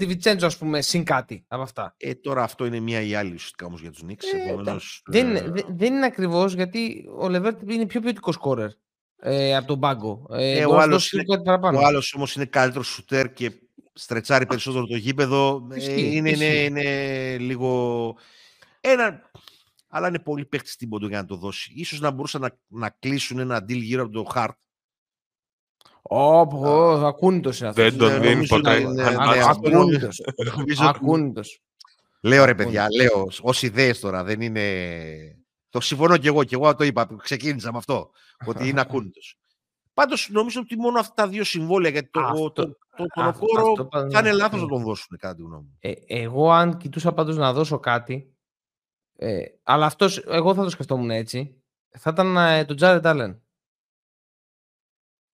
Divincenzo 0.00 0.42
ας 0.42 0.56
πούμε 0.58 0.80
συν 0.82 1.04
κάτι 1.04 1.44
από 1.48 1.62
αυτά. 1.62 1.94
ε, 1.96 2.14
τώρα 2.14 2.42
αυτό 2.42 2.64
είναι 2.64 2.80
μία 2.80 3.00
ή 3.00 3.14
άλλη 3.14 3.34
ουσιαστικά 3.34 3.66
όμως 3.66 3.80
για 3.80 3.90
τους 3.90 4.02
Knicks 4.08 4.24
Ε, 4.46 4.48
επομένως, 4.50 5.02
Δεν, 5.06 5.26
ε, 5.26 5.28
είναι- 5.28 5.50
δε- 5.50 5.62
δεν 5.68 5.94
είναι 5.94 6.06
ακριβώς 6.06 6.54
γιατί 6.54 7.04
ο 7.20 7.26
Levert 7.26 7.70
είναι 7.70 7.86
πιο 7.86 8.00
ποιοτικός 8.00 8.34
σκόρερ 8.34 8.68
ε, 9.20 9.56
από 9.56 9.66
τον 9.66 9.80
πάγκο. 9.80 10.26
Ε, 10.30 10.58
Ε, 10.58 10.64
ο 10.64 10.68
μπορεί 10.68 10.70
να 10.70 10.76
σου 10.76 10.82
άλλος 10.82 10.88
δώσεις 10.94 11.12
είναι- 11.12 11.24
κάτι 11.24 11.42
παραπάνω. 11.42 11.78
Ο 11.78 11.84
άλλος 11.84 12.14
όμως 12.14 12.34
είναι 12.34 12.44
καλύτερος 12.44 12.86
σουτέρ 12.86 13.32
και 13.32 13.52
στρετσάρει 13.92 14.46
περισσότερο 14.46 14.86
το 14.86 14.96
γήπεδο. 14.96 15.68
Ε, 15.72 15.76
Ισχύει, 15.76 16.16
είναι, 16.16 16.30
είναι, 16.30 16.44
ισχύει. 16.44 16.64
είναι 16.64 17.36
λίγο. 17.38 18.16
Ένα. 18.80 19.27
Αλλά 19.88 20.08
είναι 20.08 20.18
πολύ 20.18 20.44
παίχτη 20.44 20.68
στην 20.70 20.88
πόντο 20.88 21.06
για 21.06 21.20
να 21.20 21.26
το 21.26 21.36
δώσει. 21.36 21.72
Ίσως 21.74 22.00
να 22.00 22.10
μπορούσαν 22.10 22.40
να, 22.40 22.58
να 22.66 22.90
κλείσουν 22.90 23.38
ένα 23.38 23.56
deal 23.58 23.80
γύρω 23.82 24.02
από 24.02 24.12
το 24.12 24.30
Hart. 24.34 24.48
Όπο, 26.02 26.68
ακούνητος 27.06 27.58
είναι 27.60 27.68
αυτός. 27.68 27.84
Δεν 27.84 27.98
τον 27.98 28.08
Ναι, 28.08 28.18
δίνει 28.18 28.32
νομίζω 28.34 28.56
ποτέ. 28.56 28.80
είναι- 28.80 29.02
Αν 29.02 29.10
ναι, 29.12 29.16
μάθεις- 29.16 29.42
αυτό 29.42 29.68
Ακούνητος. 29.68 30.20
Νομίζω 30.56 30.86
ότι- 30.88 30.96
Ακούνητος. 30.98 31.60
Λέω 32.20 32.44
ρε 32.44 32.50
ακούνε. 32.50 32.64
παιδιά, 32.64 32.86
λέω 32.96 33.28
ως 33.42 33.62
ιδέες 33.62 34.00
τώρα. 34.00 34.24
Δεν 34.24 34.40
είναι. 34.40 35.36
Το 35.70 35.80
συμφωνώ 35.80 36.16
κι 36.16 36.26
εγώ, 36.26 36.44
κι 36.44 36.54
εγώ 36.54 36.74
το 36.74 36.84
είπα. 36.84 37.08
Ξεκίνησα 37.22 37.72
με 37.72 37.78
αυτό. 37.78 38.10
Ότι 38.46 38.68
είναι 38.68 38.80
ακούνητο. 38.80 39.20
Πάντως 39.94 40.28
νομίζω 40.30 40.60
ότι 40.60 40.76
μόνο 40.76 40.98
αυτά 41.00 41.14
τα 41.22 41.28
δύο 41.28 41.44
συμβόλαια 41.44 41.90
γιατί 41.90 42.08
το, 42.10 42.20
Αυτό- 42.20 42.50
το, 42.50 42.66
το, 42.66 42.76
τον 43.14 43.24
αυτό- 43.24 43.46
Οκόρο 43.50 43.70
αυτό 43.70 43.84
πάντα- 43.84 44.10
θα 44.10 44.18
είναι 44.18 44.32
λάθος 44.36 44.58
ναι. 44.60 44.66
να 44.66 44.68
τον 44.72 44.82
δώσουν, 44.82 45.16
κατά 45.18 45.34
τη 45.34 45.42
γνώμη 45.42 45.62
μου. 45.62 45.76
Ε, 45.80 45.92
εγώ 46.06 46.50
αν 46.50 46.76
κοιτούσα 46.76 47.12
πάντως 47.12 47.36
να 47.36 47.52
δώσω 47.52 47.78
κάτι, 47.78 48.32
ε, 49.20 49.44
αλλά 49.62 49.86
αυτός, 49.86 50.18
εγώ 50.18 50.54
θα 50.54 50.62
το 50.62 50.70
σκεφτόμουν 50.70 51.10
έτσι, 51.10 51.62
θα 51.98 52.10
ήταν 52.10 52.36
ε, 52.36 52.64
το 52.64 52.74
Jared 52.80 53.02
Allen. 53.02 53.38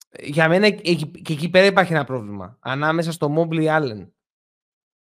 Ε, 0.09 0.27
Για 0.27 0.49
μένα 0.49 0.67
εκεί- 0.67 1.23
και 1.23 1.33
εκεί 1.33 1.49
πέρα 1.51 1.67
υπάρχει 1.67 1.93
ένα 1.93 2.05
πρόβλημα. 2.05 2.59
Ανάμεσα 2.61 3.13
στο 3.13 3.35
Mobley 3.37 3.67
Allen. 3.67 4.09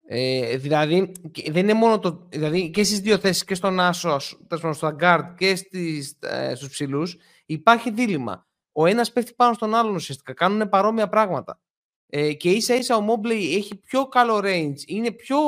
Ε, 0.06 0.56
δηλαδή, 0.56 1.12
και 1.30 1.52
δεν 1.52 1.62
είναι 1.62 1.74
μόνο 1.74 1.98
το. 1.98 2.26
Δηλαδή 2.28 2.70
και 2.70 2.84
στις 2.84 3.00
δύο 3.00 3.18
θέσεις, 3.18 3.44
και 3.44 3.54
στον 3.54 3.80
Άσο, 3.80 4.18
τέλος 4.48 4.62
πάντων, 4.62 4.74
στο 4.74 4.96
guard 5.00 5.34
και 5.36 5.56
στις, 5.56 6.18
ε, 6.20 6.54
στους 6.54 6.68
ψηλούς, 6.68 7.16
υπάρχει 7.46 7.90
δίλημα. 7.90 8.46
Ο 8.72 8.86
ένας 8.86 9.12
πέφτει 9.12 9.34
πάνω 9.34 9.52
στον 9.54 9.74
άλλον 9.74 9.94
ουσιαστικά. 9.94 10.32
Κάνουν 10.32 10.68
παρόμοια 10.68 11.08
πράγματα. 11.08 11.60
Ε, 12.06 12.32
και 12.32 12.50
ίσα 12.50 12.74
ίσα 12.74 12.96
ο 12.96 13.04
Mobley 13.08 13.54
έχει 13.56 13.76
πιο 13.76 14.08
καλό 14.08 14.40
range, 14.44 14.78
είναι 14.86 15.12
πιο 15.12 15.38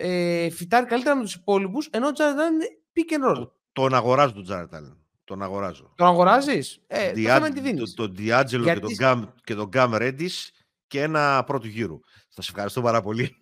ε, 0.00 0.50
φυτάρει 0.50 0.86
καλύτερα 0.86 1.16
με 1.16 1.22
τους 1.22 1.34
υπόλοιπους, 1.34 1.86
ενώ 1.86 2.06
ο 2.06 2.10
Jared 2.16 2.20
Allen 2.20 2.52
είναι 2.52 2.68
pick 2.94 3.12
and 3.12 3.36
roll. 3.36 3.48
Τον 3.72 3.94
αγοράζω 3.94 4.32
τον 4.32 4.42
Τζάρετ 4.44 4.74
Άλεν. 4.74 4.96
Τον 5.24 5.42
αγοράζω. 5.42 5.92
Τον 5.96 6.06
αγοράζεις; 6.06 6.80
Ε, 6.86 7.08
το 7.08 7.14
Διά- 7.14 7.34
θέμα 7.34 7.46
είναι 7.46 7.54
τι 7.54 7.60
δίνεις. 7.60 7.94
το- 7.94 8.06
Τον 8.06 8.14
Διάτζελο 8.16 8.62
και 8.64 8.70
Γιατί 8.70 8.84
τον 8.86 8.94
σ- 8.94 8.98
Γκάμ 9.00 9.24
και 9.44 9.54
τον 9.54 9.66
Γκάμ 9.68 9.94
Ρέντις 9.94 10.52
και 10.86 11.02
ένα 11.02 11.44
πρώτο 11.44 11.66
γύρο. 11.66 12.00
Θα 12.28 12.42
σε 12.42 12.50
ευχαριστώ 12.50 12.80
πάρα 12.82 13.00
πολύ. 13.02 13.36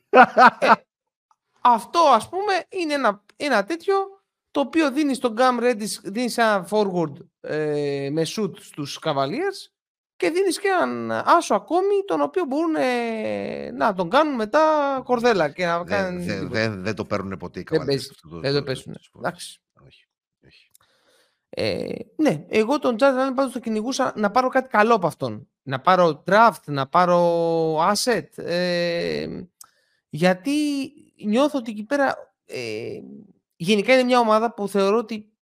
Αυτό 1.61 1.99
ας 2.15 2.29
πούμε 2.29 2.53
είναι 2.69 2.95
ένα, 2.95 3.23
ένα 3.37 3.65
τέτοιο 3.65 3.95
το 4.51 4.61
οποίο 4.61 4.91
δίνεις 4.93 5.17
στον 5.17 5.35
Gam 5.39 5.61
Redis, 5.63 6.01
δίνεις 6.03 6.39
ένα 6.39 6.69
forward 6.71 7.13
ε, 7.41 8.09
με 8.13 8.23
shoot 8.37 8.51
στους 8.61 8.99
Cavaliers 9.03 9.76
και 10.17 10.31
δίνεις 10.31 10.59
και 10.61 10.69
έναν 10.69 11.11
άσο 11.11 11.55
ακόμη 11.55 12.05
τον 12.07 12.21
οποίο 12.21 12.45
μπορούν 12.45 12.75
ε, 12.77 13.71
να 13.71 13.95
τον 13.95 14.11
κάνουν 14.11 14.35
μετά 14.35 14.61
κορδέλα 15.05 15.49
και 15.51 15.67
να 15.67 15.79
Δεν, 15.83 15.87
κάνουν 15.87 16.25
δεν, 16.25 16.39
τίποτα. 16.39 16.61
δεν, 16.61 16.83
δεν 16.83 16.95
το 16.95 17.05
παίρνουν 17.05 17.37
ποτέ 17.39 17.61
οι 17.61 17.65
Δεν 17.71 17.81
Cavaliers 17.81 17.87
παίζει, 17.87 18.09
αυτό 18.11 18.29
το- 18.29 18.41
δεν 18.41 18.53
το 18.53 18.59
το- 18.59 18.65
παίζουν. 18.65 18.93
τις 18.93 19.09
φορές. 19.13 19.29
Εντάξει. 19.31 19.61
Όχι, 19.87 20.07
όχι. 20.47 20.71
Ε, 21.49 21.89
ναι, 22.17 22.45
εγώ 22.49 22.79
τον 22.79 22.97
Jared 22.99 23.05
Allen 23.29 23.33
πάντως 23.35 23.53
το 23.53 23.59
κυνηγούσα 23.59 24.13
να 24.17 24.31
πάρω 24.31 24.49
κάτι 24.49 24.69
καλό 24.69 24.95
από 24.95 25.07
αυτόν. 25.07 25.49
Να 25.63 25.81
πάρω 25.81 26.23
draft, 26.27 26.61
να 26.67 26.87
πάρω 26.87 27.21
asset. 27.93 28.27
Ε, 28.39 29.27
γιατί 30.09 30.53
νιώθω 31.25 31.59
ότι 31.59 31.71
εκεί 31.71 31.85
πέρα 31.85 32.35
ε, 32.47 33.01
γενικά 33.57 33.93
είναι 33.93 34.03
μια 34.03 34.19
ομάδα 34.19 34.55
που 34.55 34.69
θεωρώ 34.69 34.97
ότι 34.99 35.33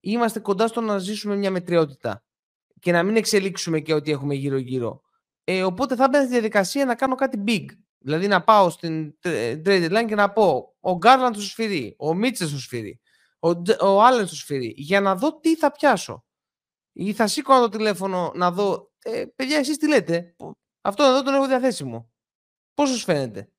είμαστε 0.00 0.38
κοντά 0.40 0.66
στο 0.66 0.80
να 0.80 0.98
ζήσουμε 0.98 1.36
μια 1.36 1.50
μετριότητα 1.50 2.24
και 2.82 2.92
να 2.92 3.02
μην 3.02 3.16
εξελίξουμε 3.16 3.80
και 3.80 3.94
ό,τι 3.94 4.10
έχουμε 4.10 4.34
γύρω-γύρω. 4.34 5.02
Ε, 5.44 5.62
οπότε 5.62 5.96
θα 5.96 6.08
μπαίνω 6.08 6.24
στη 6.24 6.32
διαδικασία 6.32 6.84
να 6.84 6.94
κάνω 6.94 7.14
κάτι 7.14 7.42
big. 7.46 7.64
Δηλαδή 7.98 8.26
να 8.26 8.42
πάω 8.42 8.70
στην 8.70 9.14
τr- 9.22 9.62
trade 9.64 9.90
line 9.98 10.04
και 10.06 10.14
να 10.14 10.30
πω 10.32 10.74
ο 10.80 10.96
Γκάρλαντ 10.96 11.34
στο 11.34 11.42
σφυρί, 11.42 11.94
ο 11.98 12.14
Μίτσελ 12.14 12.48
στο 12.48 12.58
σφυρί, 12.58 13.00
ο, 13.38 13.62
Τζ- 13.62 13.82
ο 13.82 14.02
Άλεν 14.02 14.26
στο 14.26 14.36
σφυρί, 14.36 14.74
για 14.76 15.00
να 15.00 15.16
δω 15.16 15.40
τι 15.40 15.56
θα 15.56 15.70
πιάσω. 15.72 16.24
Ή 16.92 17.12
θα 17.12 17.26
σήκω 17.26 17.58
το 17.58 17.68
τηλέφωνο 17.68 18.32
να 18.34 18.50
δω, 18.50 18.90
ε, 19.02 19.24
παιδιά 19.36 19.58
εσείς 19.58 19.76
τι 19.76 19.88
λέτε, 19.88 20.34
Πο- 20.36 20.58
αυτό 20.80 21.02
εδώ 21.04 21.22
τον 21.22 21.34
έχω 21.34 21.46
διαθέσιμο. 21.46 22.12
Πώς 22.74 22.88
σας 22.88 23.02
φαίνεται; 23.02 23.52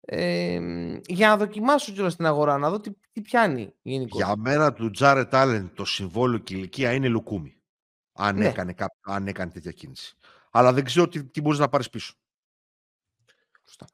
Ε, 0.00 0.60
μ, 0.60 0.96
για 1.06 1.28
να 1.28 1.36
δοκιμάσω 1.36 1.92
κιόλας 1.92 2.12
στην 2.12 2.26
αγορά, 2.26 2.58
να 2.58 2.70
δω 2.70 2.80
τι, 2.80 2.90
τι 3.12 3.20
πιάνει 3.20 3.74
γενικώς. 3.82 4.20
Για 4.22 4.36
μένα 4.36 4.72
του 4.72 4.90
Τζάρετ 4.90 5.34
Άλεν 5.34 5.72
το 5.74 5.84
συμβόλαιο 5.84 6.38
και 6.38 6.54
η 6.54 6.56
ηλικία 6.60 6.92
είναι 6.92 7.08
λουκούμι. 7.08 7.57
Αν, 8.18 8.36
Ναι. 8.36 8.48
έκανε, 8.48 8.72
κά- 8.72 8.96
αν 9.00 9.26
έκανε 9.26 9.50
τέτοια 9.50 9.72
κίνηση. 9.72 10.16
Αλλά 10.50 10.72
δεν 10.72 10.84
ξέρω 10.84 11.08
τι, 11.08 11.24
τι 11.24 11.40
μπορείς 11.40 11.58
να 11.58 11.68
πάρεις 11.68 11.90
πίσω. 11.90 12.14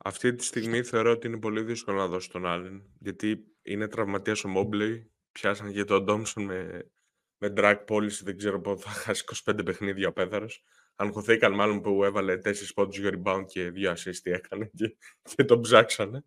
Αυτή 0.04 0.34
τη 0.34 0.44
στιγμή 0.44 0.82
θεωρώ 0.82 1.10
ότι 1.10 1.26
είναι 1.26 1.38
πολύ 1.38 1.62
δύσκολο 1.62 1.98
να 1.98 2.06
δώσει 2.06 2.30
τον 2.30 2.46
Άλεν. 2.46 2.82
Γιατί 2.98 3.44
είναι 3.62 3.88
τραυματίας 3.88 4.44
ο 4.44 4.48
Μόμπλεϊ. 4.48 5.10
Πιάσαν 5.32 5.72
και 5.72 5.84
τον 5.84 6.04
Ντόμσον 6.04 6.44
με, 6.44 6.90
με 7.38 7.52
drag 7.56 7.84
policy. 7.88 8.20
Δεν 8.22 8.36
ξέρω 8.36 8.60
πότε 8.60 8.82
θα 8.82 8.90
χάσει 8.90 9.24
25 9.44 9.64
παιχνίδια 9.64 10.08
ο 10.08 10.12
Πέθαρος. 10.12 10.62
Αγχωθήκαν 10.96 11.54
μάλλον 11.54 11.80
που 11.80 12.04
έβαλε 12.04 12.36
4 12.44 12.74
πόντους 12.74 12.98
για 12.98 13.10
rebound 13.14 13.44
και 13.46 13.72
2 13.74 13.92
assist 13.94 14.16
τι 14.22 14.30
έκανε 14.30 14.70
και, 14.74 14.96
και 15.34 15.44
τον 15.44 15.60
ψάξανε. 15.60 16.24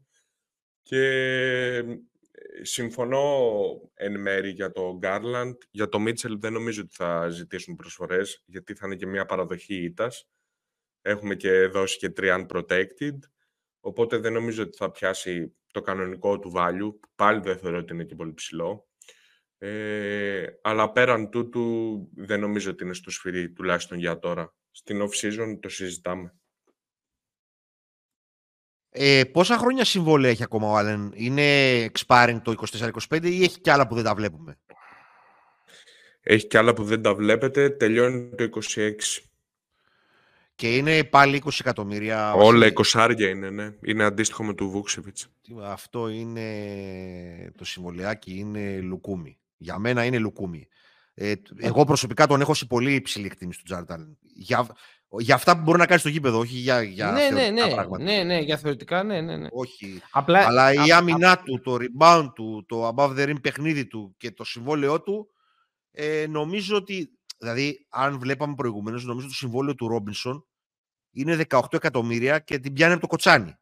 Και 0.81 0.99
ε, 1.77 1.83
συμφωνώ 2.61 3.41
εν 3.93 4.19
μέρη 4.19 4.49
για 4.49 4.71
το 4.71 4.99
Garland. 5.01 5.55
Για 5.69 5.89
το 5.89 6.03
Mitchell 6.07 6.35
δεν 6.37 6.53
νομίζω 6.53 6.81
ότι 6.81 6.95
θα 6.95 7.29
ζητήσουν 7.29 7.75
προσφορές 7.75 8.43
γιατί 8.45 8.73
θα 8.73 8.85
είναι 8.85 8.95
και 8.95 9.05
μια 9.05 9.25
παραδοχή 9.25 9.75
ήττας. 9.75 10.29
Έχουμε 11.01 11.35
και 11.35 11.67
δώσει 11.67 11.97
και 11.97 12.13
3 12.17 12.45
unprotected. 12.45 13.17
Οπότε 13.79 14.17
δεν 14.17 14.33
νομίζω 14.33 14.63
ότι 14.63 14.77
θα 14.77 14.91
πιάσει 14.91 15.55
το 15.71 15.81
κανονικό 15.81 16.39
του 16.39 16.51
value, 16.55 16.99
που 16.99 17.09
πάλι 17.15 17.39
δεν 17.39 17.57
θεωρώ 17.57 17.77
ότι 17.77 17.93
είναι 17.93 18.03
και 18.03 18.15
πολύ 18.15 18.33
ψηλό. 18.33 18.87
Ε, 19.57 20.45
αλλά 20.61 20.91
πέραν 20.91 21.29
τούτου 21.29 22.09
δεν 22.15 22.39
νομίζω 22.39 22.71
ότι 22.71 22.83
είναι 22.83 22.93
στο 22.93 23.11
σφυρί, 23.11 23.51
τουλάχιστον 23.51 23.97
για 23.97 24.19
τώρα. 24.19 24.55
Στην 24.71 25.01
off-season 25.01 25.57
το 25.61 25.69
συζητάμε. 25.69 26.35
Ε, 28.99 29.23
πόσα 29.23 29.57
χρόνια 29.57 29.85
συμβόλαια 29.85 30.29
έχει 30.29 30.43
ακόμα 30.43 30.69
ο 30.69 30.75
Άλεν, 30.75 31.11
Είναι 31.15 31.43
expiring 31.85 32.37
το 32.43 32.53
24-25 33.09 33.23
ή 33.23 33.43
έχει 33.43 33.59
κι 33.59 33.69
άλλα 33.69 33.87
που 33.87 33.95
δεν 33.95 34.03
τα 34.03 34.15
βλέπουμε; 34.15 34.57
Έχει 36.21 36.47
και 36.47 36.57
άλλα 36.57 36.73
που 36.73 36.83
δεν 36.83 37.01
τα 37.01 37.15
βλέπετε. 37.15 37.69
Τελειώνει 37.69 38.35
το 38.35 38.49
26. 38.75 38.91
Και 40.55 40.75
είναι 40.75 41.03
πάλι 41.03 41.41
20 41.45 41.49
εκατομμύρια. 41.59 42.33
Όλα 42.33 42.71
20 42.93 43.15
είναι, 43.19 43.49
ναι. 43.49 43.73
Είναι 43.81 44.03
αντίστοιχο 44.03 44.43
με 44.43 44.53
του 44.53 44.69
Βούξεβιτς. 44.69 45.27
Αυτό 45.63 46.07
είναι 46.09 47.51
το 47.57 47.65
συμβολιάκι, 47.65 48.37
είναι 48.37 48.79
λουκούμι. 48.81 49.37
Για 49.57 49.77
μένα 49.77 50.05
είναι 50.05 50.17
λουκούμι. 50.17 50.67
Ε, 51.13 51.33
εγώ 51.57 51.83
προσωπικά 51.83 52.27
τον 52.27 52.41
έχω 52.41 52.53
σε 52.53 52.65
πολύ 52.65 52.93
υψηλή 52.93 53.25
εκτίμηση 53.25 53.59
του 53.59 53.65
Τζάρταλ. 53.65 54.01
Για, 54.21 54.67
για 55.09 55.35
αυτά 55.35 55.57
που 55.57 55.61
μπορεί 55.61 55.77
να 55.77 55.85
κάνεις 55.85 56.01
στο 56.01 56.09
γήπεδο, 56.09 56.39
όχι 56.39 56.55
για, 56.55 56.81
για 56.81 57.11
ναι, 57.11 57.29
ναι, 57.29 57.49
ναι, 57.49 57.71
πράγματα. 57.71 58.03
Ναι, 58.03 58.23
ναι, 58.23 58.39
για 58.39 58.57
θεωρητικά, 58.57 59.03
ναι, 59.03 59.21
ναι. 59.21 59.37
ναι. 59.37 59.47
Όχι. 59.51 60.01
Απλά, 60.11 60.45
Αλλά 60.45 60.73
η 60.73 60.91
α, 60.91 60.97
άμυνά 60.97 61.31
α, 61.31 61.43
του, 61.43 61.61
το 61.61 61.77
rebound 61.79 62.29
του, 62.35 62.65
το 62.67 62.87
above 62.87 63.09
the 63.17 63.29
rim 63.29 63.41
παιχνίδι 63.41 63.87
του 63.87 64.15
και 64.17 64.31
το 64.31 64.43
συμβόλαιό 64.43 65.01
του, 65.01 65.29
ε, 65.91 66.25
νομίζω 66.29 66.75
ότι, 66.75 67.11
δηλαδή, 67.37 67.87
αν 67.89 68.19
βλέπαμε 68.19 68.55
προηγουμένως, 68.55 69.05
νομίζω 69.05 69.25
ότι 69.25 69.33
το 69.33 69.39
συμβόλαιο 69.39 69.75
του 69.75 69.87
Ρόμπινσον 69.87 70.45
είναι 71.11 71.45
18 71.49 71.61
εκατομμύρια 71.71 72.39
και 72.39 72.59
την 72.59 72.73
πιάνει 72.73 72.91
από 72.91 73.01
το 73.01 73.07
κοτσάνι. 73.07 73.55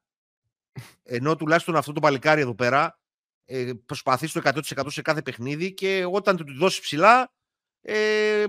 Ενώ 1.03 1.35
τουλάχιστον 1.35 1.75
αυτό 1.75 1.91
το 1.91 1.99
παλικάρι 1.99 2.41
εδώ 2.41 2.55
πέρα 2.55 2.99
ε, 3.45 3.71
προσπαθεί 3.85 4.27
στο 4.27 4.41
100% 4.43 4.85
σε 4.87 5.01
κάθε 5.01 5.21
παιχνίδι 5.21 5.73
και 5.73 6.05
όταν 6.11 6.37
του 6.37 6.43
τη 6.43 6.53
δώσει 6.53 6.81
ψηλά, 6.81 7.33
ε, 7.81 8.45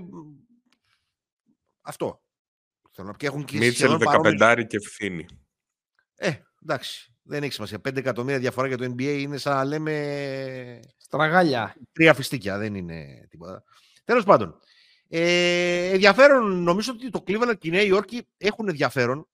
αυτό. 1.81 2.21
Θέλω 2.97 3.09
να 3.09 3.13
πω. 3.13 3.19
Και 3.19 3.27
έχουν 3.27 3.45
κλείσει 3.45 3.65
Μίτσελ 3.65 3.87
σχεδόν 3.87 4.05
παρόμοιες- 4.05 4.41
15 4.41 4.65
και 4.67 4.77
ευθύνη. 4.77 5.25
Ε, 6.15 6.31
εντάξει. 6.63 7.13
Δεν 7.23 7.43
έχει 7.43 7.53
σημασία. 7.53 7.79
5 7.79 7.97
εκατομμύρια 7.97 8.39
διαφορά 8.39 8.67
για 8.67 8.77
το 8.77 8.83
NBA 8.83 9.17
είναι 9.19 9.37
σαν 9.37 9.55
να 9.55 9.63
λέμε 9.63 10.79
στραγάλια. 10.97 11.75
τρία 11.91 12.13
φιστίκια. 12.13 12.57
Δεν 12.57 12.75
είναι 12.75 13.27
τίποτα. 13.29 13.63
Τέλος 14.03 14.23
πάντων. 14.23 14.59
Ε, 15.09 15.89
ενδιαφέρον, 15.89 16.63
νομίζω 16.63 16.91
ότι 16.91 17.09
το 17.09 17.23
Cleveland 17.27 17.57
και 17.59 17.67
η 17.67 17.71
Νέα 17.71 17.81
Υόρκη 17.81 18.27
έχουν 18.37 18.67
ενδιαφέρον. 18.67 19.27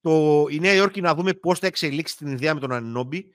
Το, 0.00 0.46
η 0.50 0.58
Νέα 0.58 0.74
Υόρκη 0.74 1.00
να 1.00 1.14
δούμε 1.14 1.32
πώς 1.32 1.58
θα 1.58 1.66
εξελίξει 1.66 2.16
την 2.16 2.26
ιδέα 2.32 2.54
με 2.54 2.60
τον 2.60 2.72
Ανινόμπι 2.72 3.32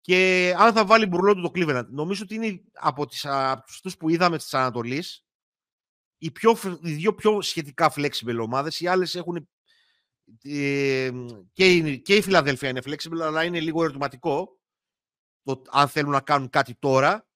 και 0.00 0.54
αν 0.58 0.72
θα 0.72 0.84
βάλει 0.84 1.06
μπουρλό 1.06 1.34
του 1.34 1.42
το 1.42 1.50
Cleveland. 1.54 1.86
Νομίζω 1.88 2.22
ότι 2.22 2.34
είναι 2.34 2.60
από, 2.72 3.06
τις, 3.06 3.24
από 3.26 3.62
τους 3.82 3.96
που 3.96 4.08
είδαμε 4.08 4.36
της 4.36 4.54
Ανατολής 4.54 5.25
οι, 6.18 6.30
πιο, 6.30 6.54
φ- 6.54 6.78
οι 6.82 6.92
δύο 6.92 7.14
πιο 7.14 7.42
σχετικά 7.42 7.92
flexible 7.96 8.38
ομάδες. 8.40 8.80
Οι 8.80 8.86
άλλες 8.86 9.14
έχουν 9.14 9.48
ε, 10.42 11.10
και, 11.52 11.74
η, 11.74 12.00
και 12.00 12.16
η 12.16 12.22
Φιλαδέλφια 12.22 12.68
είναι 12.68 12.82
flexible, 12.84 13.20
αλλά 13.20 13.44
είναι 13.44 13.60
λίγο 13.60 13.82
ερωτηματικό 13.82 14.60
το 15.42 15.62
αν 15.70 15.88
θέλουν 15.88 16.10
να 16.10 16.20
κάνουν 16.20 16.50
κάτι 16.50 16.74
τώρα. 16.74 17.28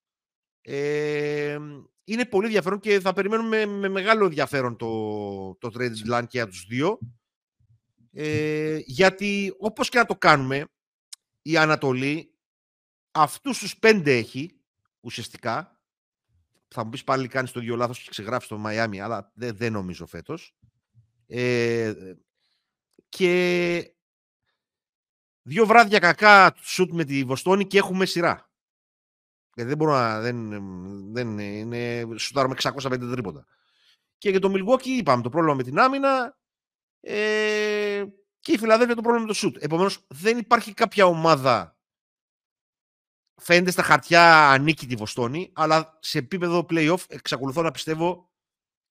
Ε, 0.61 1.59
είναι 2.03 2.25
πολύ 2.25 2.45
ενδιαφέρον 2.45 2.79
και 2.79 2.99
θα 2.99 3.13
περιμένουμε 3.13 3.65
με 3.65 3.89
μεγάλο 3.89 4.25
ενδιαφέρον 4.25 4.77
το, 4.77 5.55
το 5.55 5.71
trade 5.73 5.91
deadline 5.91 6.27
και 6.27 6.37
για 6.37 6.47
τους 6.47 6.65
δύο. 6.67 6.99
Ε, 8.11 8.79
γιατί 8.85 9.55
όπως 9.57 9.89
και 9.89 9.97
να 9.97 10.05
το 10.05 10.15
κάνουμε, 10.15 10.65
η 11.41 11.57
Ανατολή 11.57 12.35
αυτούς 13.11 13.57
τους 13.57 13.77
πέντε 13.77 14.17
έχει 14.17 14.61
ουσιαστικά. 14.99 15.70
Θα 16.73 16.83
μου 16.83 16.89
πεις 16.89 17.03
πάλι 17.03 17.27
κάνεις 17.27 17.51
το 17.51 17.59
ίδιο 17.59 17.75
λάθος 17.75 17.99
και 17.99 18.09
ξεγράφεις 18.09 18.47
το 18.47 18.57
Μαϊάμι, 18.57 19.01
αλλά 19.01 19.31
δεν, 19.33 19.55
δεν 19.55 19.71
νομίζω 19.71 20.05
φέτος. 20.05 20.55
Ε, 21.27 21.93
και 23.09 23.93
δύο 25.41 25.65
βράδια 25.65 25.99
κακά 25.99 26.55
σουτ 26.61 26.91
με 26.91 27.03
τη 27.03 27.23
Βοστόνη 27.23 27.67
και 27.67 27.77
έχουμε 27.77 28.05
σειρά. 28.05 28.49
Γιατί 29.53 29.69
δεν 29.69 29.77
μπορώ 29.77 29.91
να. 29.91 30.19
Δεν, 30.19 30.49
δεν 31.13 31.39
είναι. 31.39 32.07
Σουτάρουμε 32.17 32.55
650 32.61 33.09
τρίποτα. 33.11 33.45
Και 34.17 34.29
για 34.29 34.39
το 34.39 34.53
Milwaukee 34.55 34.85
είπαμε 34.85 35.21
το 35.21 35.29
πρόβλημα 35.29 35.55
με 35.55 35.63
την 35.63 35.79
άμυνα. 35.79 36.37
Ε, 36.99 38.03
και 38.39 38.51
η 38.51 38.57
Φιλαδέλφια 38.57 38.95
το 38.95 39.01
πρόβλημα 39.01 39.25
με 39.25 39.31
το 39.33 39.39
σουτ. 39.39 39.57
Επομένως, 39.59 40.05
δεν 40.07 40.37
υπάρχει 40.37 40.73
κάποια 40.73 41.05
ομάδα. 41.05 41.77
Φαίνεται 43.43 43.71
στα 43.71 43.83
χαρτιά 43.83 44.49
ανήκει 44.49 44.87
τη 44.87 44.95
Βοστόνη, 44.95 45.51
αλλά 45.53 45.97
σε 45.99 46.17
επίπεδο 46.17 46.65
playoff 46.69 47.03
εξακολουθώ 47.07 47.61
να 47.61 47.71
πιστεύω 47.71 48.29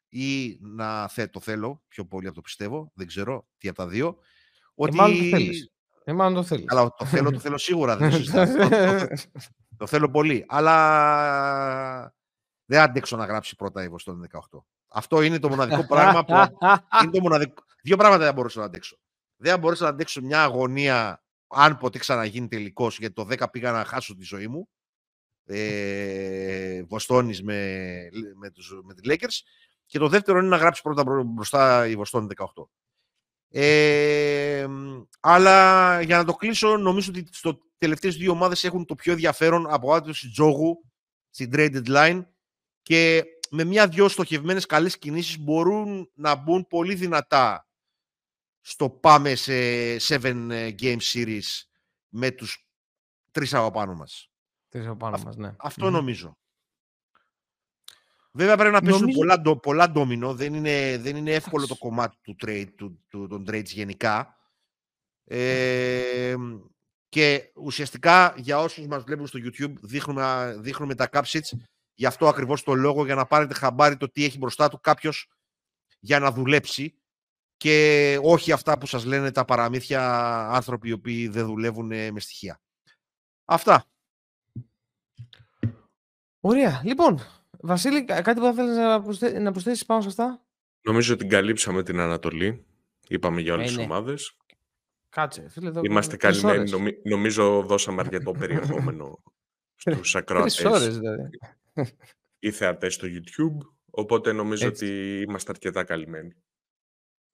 ή 0.08 0.58
να 0.60 1.08
θε, 1.08 1.26
το 1.26 1.40
θέλω 1.40 1.82
πιο 1.88 2.04
πολύ 2.04 2.26
από 2.26 2.34
το 2.34 2.40
πιστεύω, 2.40 2.92
δεν 2.94 3.06
ξέρω 3.06 3.48
τι 3.58 3.68
από 3.68 3.76
τα 3.76 3.86
δύο. 3.86 4.18
Ότι... 4.74 4.96
μάλλον 4.96 5.18
το 5.18 5.24
θέλεις. 5.24 5.72
Ε, 6.04 6.12
μάλλον 6.12 6.34
το 6.34 6.42
θέλεις. 6.42 6.64
Καλά, 6.64 6.94
το 6.98 7.04
θέλω, 7.04 7.30
το 7.30 7.38
θέλω 7.38 7.58
σίγουρα. 7.58 7.96
Δεν 7.96 8.10
το 8.10 8.16
συζητάω. 8.16 8.46
το, 8.46 8.68
το, 8.68 9.16
το 9.76 9.86
θέλω 9.86 10.10
πολύ. 10.10 10.44
Αλλά 10.48 12.14
δεν 12.64 12.80
αντέξω 12.80 13.16
να 13.16 13.24
γράψει 13.24 13.56
πρώτα 13.56 13.82
η 13.82 13.88
Βοστόνη 13.88 14.26
18. 14.32 14.38
Αυτό 14.88 15.22
είναι 15.22 15.38
το 15.38 15.48
μοναδικό 15.48 15.86
πράγμα 15.86 16.24
που. 16.24 16.34
είναι 17.02 17.12
το 17.12 17.20
μοναδικό... 17.20 17.62
Δύο 17.82 17.96
πράγματα 17.96 18.24
δεν 18.24 18.34
μπορούσα 18.34 18.58
να 18.58 18.64
αντέξω. 18.64 18.98
Δεν 19.36 19.58
μπορούσα 19.58 19.84
να 19.84 19.90
αντέξω 19.90 20.22
μια 20.22 20.42
αγωνία, 20.42 21.22
αν 21.50 21.76
ποτέ 21.76 21.98
ξαναγίνει 21.98 22.48
τελικός, 22.48 22.98
γιατί 22.98 23.14
το 23.14 23.26
10 23.30 23.50
πήγα 23.50 23.72
να 23.72 23.84
χάσω 23.84 24.14
τη 24.14 24.24
ζωή 24.24 24.48
μου. 24.48 24.68
Ε, 25.44 26.82
Βοστόνης 26.82 27.42
με, 27.42 28.08
με, 28.34 28.50
τους, 28.50 28.80
με 28.82 28.94
τις 28.94 29.02
Lakers. 29.12 29.46
Και 29.86 29.98
το 29.98 30.08
δεύτερο 30.08 30.38
είναι 30.38 30.48
να 30.48 30.56
γράψει 30.56 30.82
πρώτα 30.82 31.02
μπρο- 31.04 31.24
μπροστά 31.24 31.86
η 31.86 31.96
Βοστόνη 31.96 32.26
18. 32.36 32.44
Ε, 33.52 34.66
αλλά 35.20 36.00
για 36.00 36.16
να 36.16 36.24
το 36.24 36.34
κλείσω, 36.34 36.76
νομίζω 36.76 37.10
ότι 37.10 37.28
στο 37.32 37.60
τελευταίες 37.78 38.16
δύο 38.16 38.30
ομάδες 38.30 38.64
έχουν 38.64 38.84
το 38.84 38.94
πιο 38.94 39.12
ενδιαφέρον 39.12 39.66
από 39.72 39.94
άτοση 39.94 40.30
Τζόγου 40.30 40.84
στην 41.30 41.50
trade 41.52 41.82
deadline 41.84 42.24
και 42.82 43.24
με 43.50 43.64
μια-δυο 43.64 44.08
στοχευμένες 44.08 44.66
καλές 44.66 44.98
κινήσεις 44.98 45.38
μπορούν 45.38 46.10
να 46.14 46.34
μπουν 46.34 46.66
πολύ 46.66 46.94
δυνατά 46.94 47.68
στο 48.60 48.90
πάμε 48.90 49.34
σε 49.34 49.52
7 50.08 50.74
game 50.80 50.98
series 51.12 51.42
με 52.08 52.30
τους 52.30 52.68
τρεις 53.30 53.54
από 53.54 53.70
πάνω 53.70 53.94
μας. 53.94 54.30
Τρεις 54.68 54.86
από 54.86 54.96
πάνω 54.96 55.18
μας, 55.24 55.36
ναι. 55.36 55.54
Αυτό 55.58 55.84
Μμμ. 55.86 55.92
νομίζω. 55.92 56.38
Βέβαια 58.32 58.56
πρέπει 58.56 58.72
να 58.74 58.80
πέσουν 58.80 59.00
Νομίζω- 59.00 59.18
πολλά, 59.18 59.40
ντο- 59.40 59.56
πολλά 59.60 59.90
ντόμινο. 59.90 60.34
Δεν 60.34 60.54
είναι, 60.54 60.98
δεν 60.98 61.16
είναι 61.16 61.32
εύκολο 61.34 61.66
το 61.66 61.76
κομμάτι 61.76 62.16
του 62.22 62.36
trade, 62.44 62.68
του, 62.76 63.04
του, 63.08 63.26
των 63.28 63.44
trades 63.48 63.64
γενικά. 63.66 64.34
Ε, 65.24 66.34
και 67.08 67.52
ουσιαστικά 67.54 68.34
για 68.36 68.58
όσους 68.58 68.86
μας 68.86 69.02
βλέπουν 69.02 69.26
στο 69.26 69.38
YouTube 69.42 69.72
δείχνουμε, 69.80 70.56
δείχνουμε 70.58 70.94
τα 70.94 71.08
cap 71.12 71.22
sheets 71.22 71.58
γι' 71.94 72.06
αυτό 72.06 72.28
ακριβώς 72.28 72.62
το 72.62 72.74
λόγο 72.74 73.04
για 73.04 73.14
να 73.14 73.26
πάρετε 73.26 73.54
χαμπάρι 73.54 73.96
το 73.96 74.10
τι 74.10 74.24
έχει 74.24 74.38
μπροστά 74.38 74.68
του 74.68 74.80
κάποιος 74.80 75.28
για 76.00 76.18
να 76.18 76.30
δουλέψει 76.32 76.99
και 77.60 78.18
όχι 78.22 78.52
αυτά 78.52 78.78
που 78.78 78.86
σας 78.86 79.04
λένε 79.04 79.30
τα 79.32 79.44
παραμύθια 79.44 80.02
άνθρωποι 80.48 80.88
οι 80.88 80.92
οποίοι 80.92 81.28
δεν 81.28 81.46
δουλεύουν 81.46 81.92
ε, 81.92 82.10
με 82.10 82.20
στοιχεία. 82.20 82.60
Αυτά. 83.44 83.84
Ωραία. 86.40 86.80
Λοιπόν, 86.84 87.18
Βασίλη, 87.60 88.04
κα- 88.04 88.22
κάτι 88.22 88.40
που 88.40 88.46
θα 88.46 88.52
θέλεις 88.52 88.76
να, 88.76 89.02
προσθέ... 89.02 89.38
να 89.38 89.50
προσθέσεις 89.52 89.84
πάνω 89.86 90.00
σε 90.00 90.08
αυτά; 90.08 90.44
Νομίζω 90.82 91.14
ότι 91.14 91.26
καλύψαμε 91.26 91.82
την 91.82 91.98
Ανατολή. 92.00 92.64
Είπαμε 93.08 93.40
για 93.40 93.52
όλες 93.54 93.64
Ε, 93.64 93.68
τις 93.68 93.76
ναι. 93.76 93.82
ομάδες. 93.82 94.36
Κάτσε, 95.08 95.48
φίλε, 95.48 95.68
εδώ 95.68 95.80
Είμαστε 95.84 96.16
τρεις 96.16 96.32
καλυμμένοι. 96.32 96.58
ώρες. 96.58 96.70
Νομι- 96.70 97.06
Νομίζω 97.06 97.62
δώσαμε 97.62 98.00
αρκετό 98.00 98.30
περιεχόμενο 98.32 99.22
στους 99.80 99.94
Τρεις 100.00 100.14
ακροατές 100.14 100.64
ώρες, 100.64 100.98
δηλαδή. 100.98 101.28
ή 102.38 102.50
θεατές 102.50 102.94
στο 102.94 103.06
YouTube. 103.10 103.66
Οπότε 103.90 104.32
νομίζω 104.32 104.66
Έτσι. 104.66 104.84
ότι 104.84 105.20
είμαστε 105.28 105.50
αρκετά 105.50 105.84
καλυμμένοι. 105.84 106.34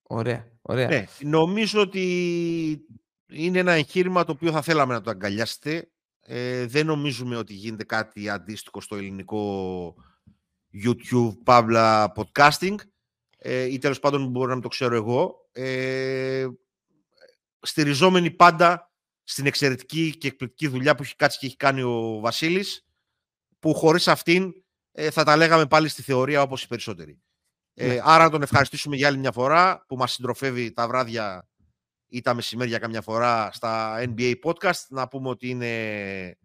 Ωραία, 0.08 0.52
ωραία. 0.62 0.88
Ναι, 0.88 1.04
νομίζω 1.20 1.80
ότι 1.80 2.86
είναι 3.28 3.58
ένα 3.58 3.72
εγχείρημα 3.72 4.24
το 4.24 4.32
οποίο 4.32 4.52
θα 4.52 4.62
θέλαμε 4.62 4.94
να 4.94 5.00
το 5.00 5.10
αγκαλιάσετε. 5.10 5.90
Ε, 6.20 6.66
δεν 6.66 6.86
νομίζουμε 6.86 7.36
ότι 7.36 7.52
γίνεται 7.52 7.84
κάτι 7.84 8.28
αντίστοιχο 8.28 8.80
στο 8.80 8.96
ελληνικό 8.96 9.94
YouTube, 10.84 11.32
παύλα 11.44 12.12
podcasting 12.16 12.74
ε, 13.38 13.64
ή 13.64 13.78
τέλος 13.78 14.00
πάντων 14.00 14.30
μπορεί 14.30 14.48
να 14.48 14.52
μην 14.52 14.62
το 14.62 14.68
ξέρω 14.68 14.94
εγώ. 14.94 15.48
Ε, 15.52 16.46
στηριζόμενοι 17.60 18.30
πάντα 18.30 18.92
στην 19.22 19.46
εξαιρετική 19.46 20.16
και 20.18 20.28
εκπληκτική 20.28 20.68
δουλειά 20.68 20.94
που 20.94 21.02
έχει 21.02 21.16
κάτσει 21.16 21.38
και 21.38 21.46
έχει 21.46 21.56
κάνει 21.56 21.82
ο 21.82 22.18
Βασίλης 22.20 22.86
που 23.58 23.74
χωρίς 23.74 24.08
αυτήν 24.08 24.52
ε, 24.92 25.10
θα 25.10 25.24
τα 25.24 25.36
λέγαμε 25.36 25.66
πάλι 25.66 25.88
στη 25.88 26.02
θεωρία 26.02 26.42
όπως 26.42 26.62
οι 26.62 26.68
περισσότεροι. 26.68 27.20
Ε, 27.78 27.86
Ναι. 27.86 28.00
άρα 28.02 28.24
να 28.24 28.30
τον 28.30 28.42
ευχαριστήσουμε 28.42 28.96
για 28.96 29.08
άλλη 29.08 29.18
μια 29.18 29.32
φορά 29.32 29.84
που 29.88 29.96
μας 29.96 30.12
συντροφεύει 30.12 30.72
τα 30.72 30.88
βράδια 30.88 31.48
ή 32.08 32.20
τα 32.20 32.34
μεσημέρια 32.34 32.78
καμιά 32.78 33.02
φορά 33.02 33.52
στα 33.52 33.98
NBA 33.98 34.34
podcast. 34.44 34.86
Να 34.88 35.08
πούμε 35.08 35.28
ότι 35.28 35.48
είναι 35.48 36.38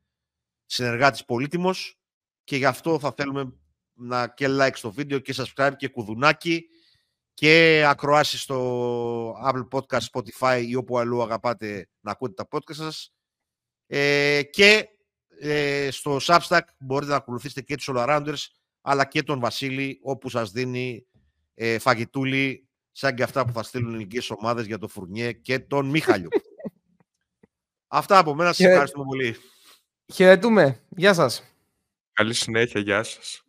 συνεργάτης 0.66 1.26
πολύτιμος 1.26 2.00
και 2.44 2.56
γι' 2.56 2.66
αυτό 2.66 3.00
θα 3.00 3.14
θέλουμε 3.18 3.54
να 3.94 4.28
και 4.28 4.48
like 4.50 4.76
στο 4.76 4.92
βίντεο 4.92 5.20
και 5.20 5.36
subscribe 5.38 5.72
και 5.78 5.88
κουδουνάκι 5.88 6.66
και 7.34 7.84
ακροάσει 7.88 8.38
στο 8.38 9.36
Apple 9.46 9.68
Podcast, 9.72 10.06
Spotify 10.14 10.64
ή 10.68 10.76
όπου 10.76 10.98
αλλού 10.98 11.22
αγαπάτε 11.22 11.90
να 12.00 12.12
ακούτε 12.12 12.34
τα 12.34 12.48
podcast 12.52 12.76
σας. 12.76 13.14
Ε, 13.88 14.42
και 14.44 14.88
ε, 15.40 15.92
στο 15.92 16.18
Substack 16.22 16.62
μπορείτε 16.80 17.12
να 17.12 17.18
ακολουθήσετε 17.18 17.62
και 17.62 17.76
τους 17.76 17.90
All 17.92 18.08
Arounders 18.08 18.46
αλλά 18.82 19.06
και 19.06 19.24
τον 19.24 19.40
Βασίλη, 19.40 20.00
όπου 20.04 20.30
σας 20.30 20.52
δίνει 20.52 21.06
ε, 21.54 21.80
φαγητούλη, 21.80 22.68
σαν 22.92 23.16
και 23.16 23.24
αυτά 23.24 23.46
που 23.46 23.54
θα 23.54 23.64
στείλουν 23.64 23.90
ελληνικές 23.94 24.30
ομάδες 24.30 24.66
για 24.66 24.78
τον 24.78 24.90
Φουρνιέ 24.90 25.32
και 25.32 25.60
τον 25.60 25.86
Μίχαλιο. 25.86 26.30
Αυτά 27.88 28.18
από 28.18 28.36
μένα. 28.36 28.54
Σας 28.54 28.68
ευχαριστούμε 28.68 29.06
πολύ. 29.06 29.36
Χαιρετούμε. 30.14 30.82
Γεια 30.90 31.14
σας. 31.14 31.44
Καλή 32.14 32.34
συνέχεια. 32.34 32.82
Γεια 32.82 33.04
σας. 33.04 33.44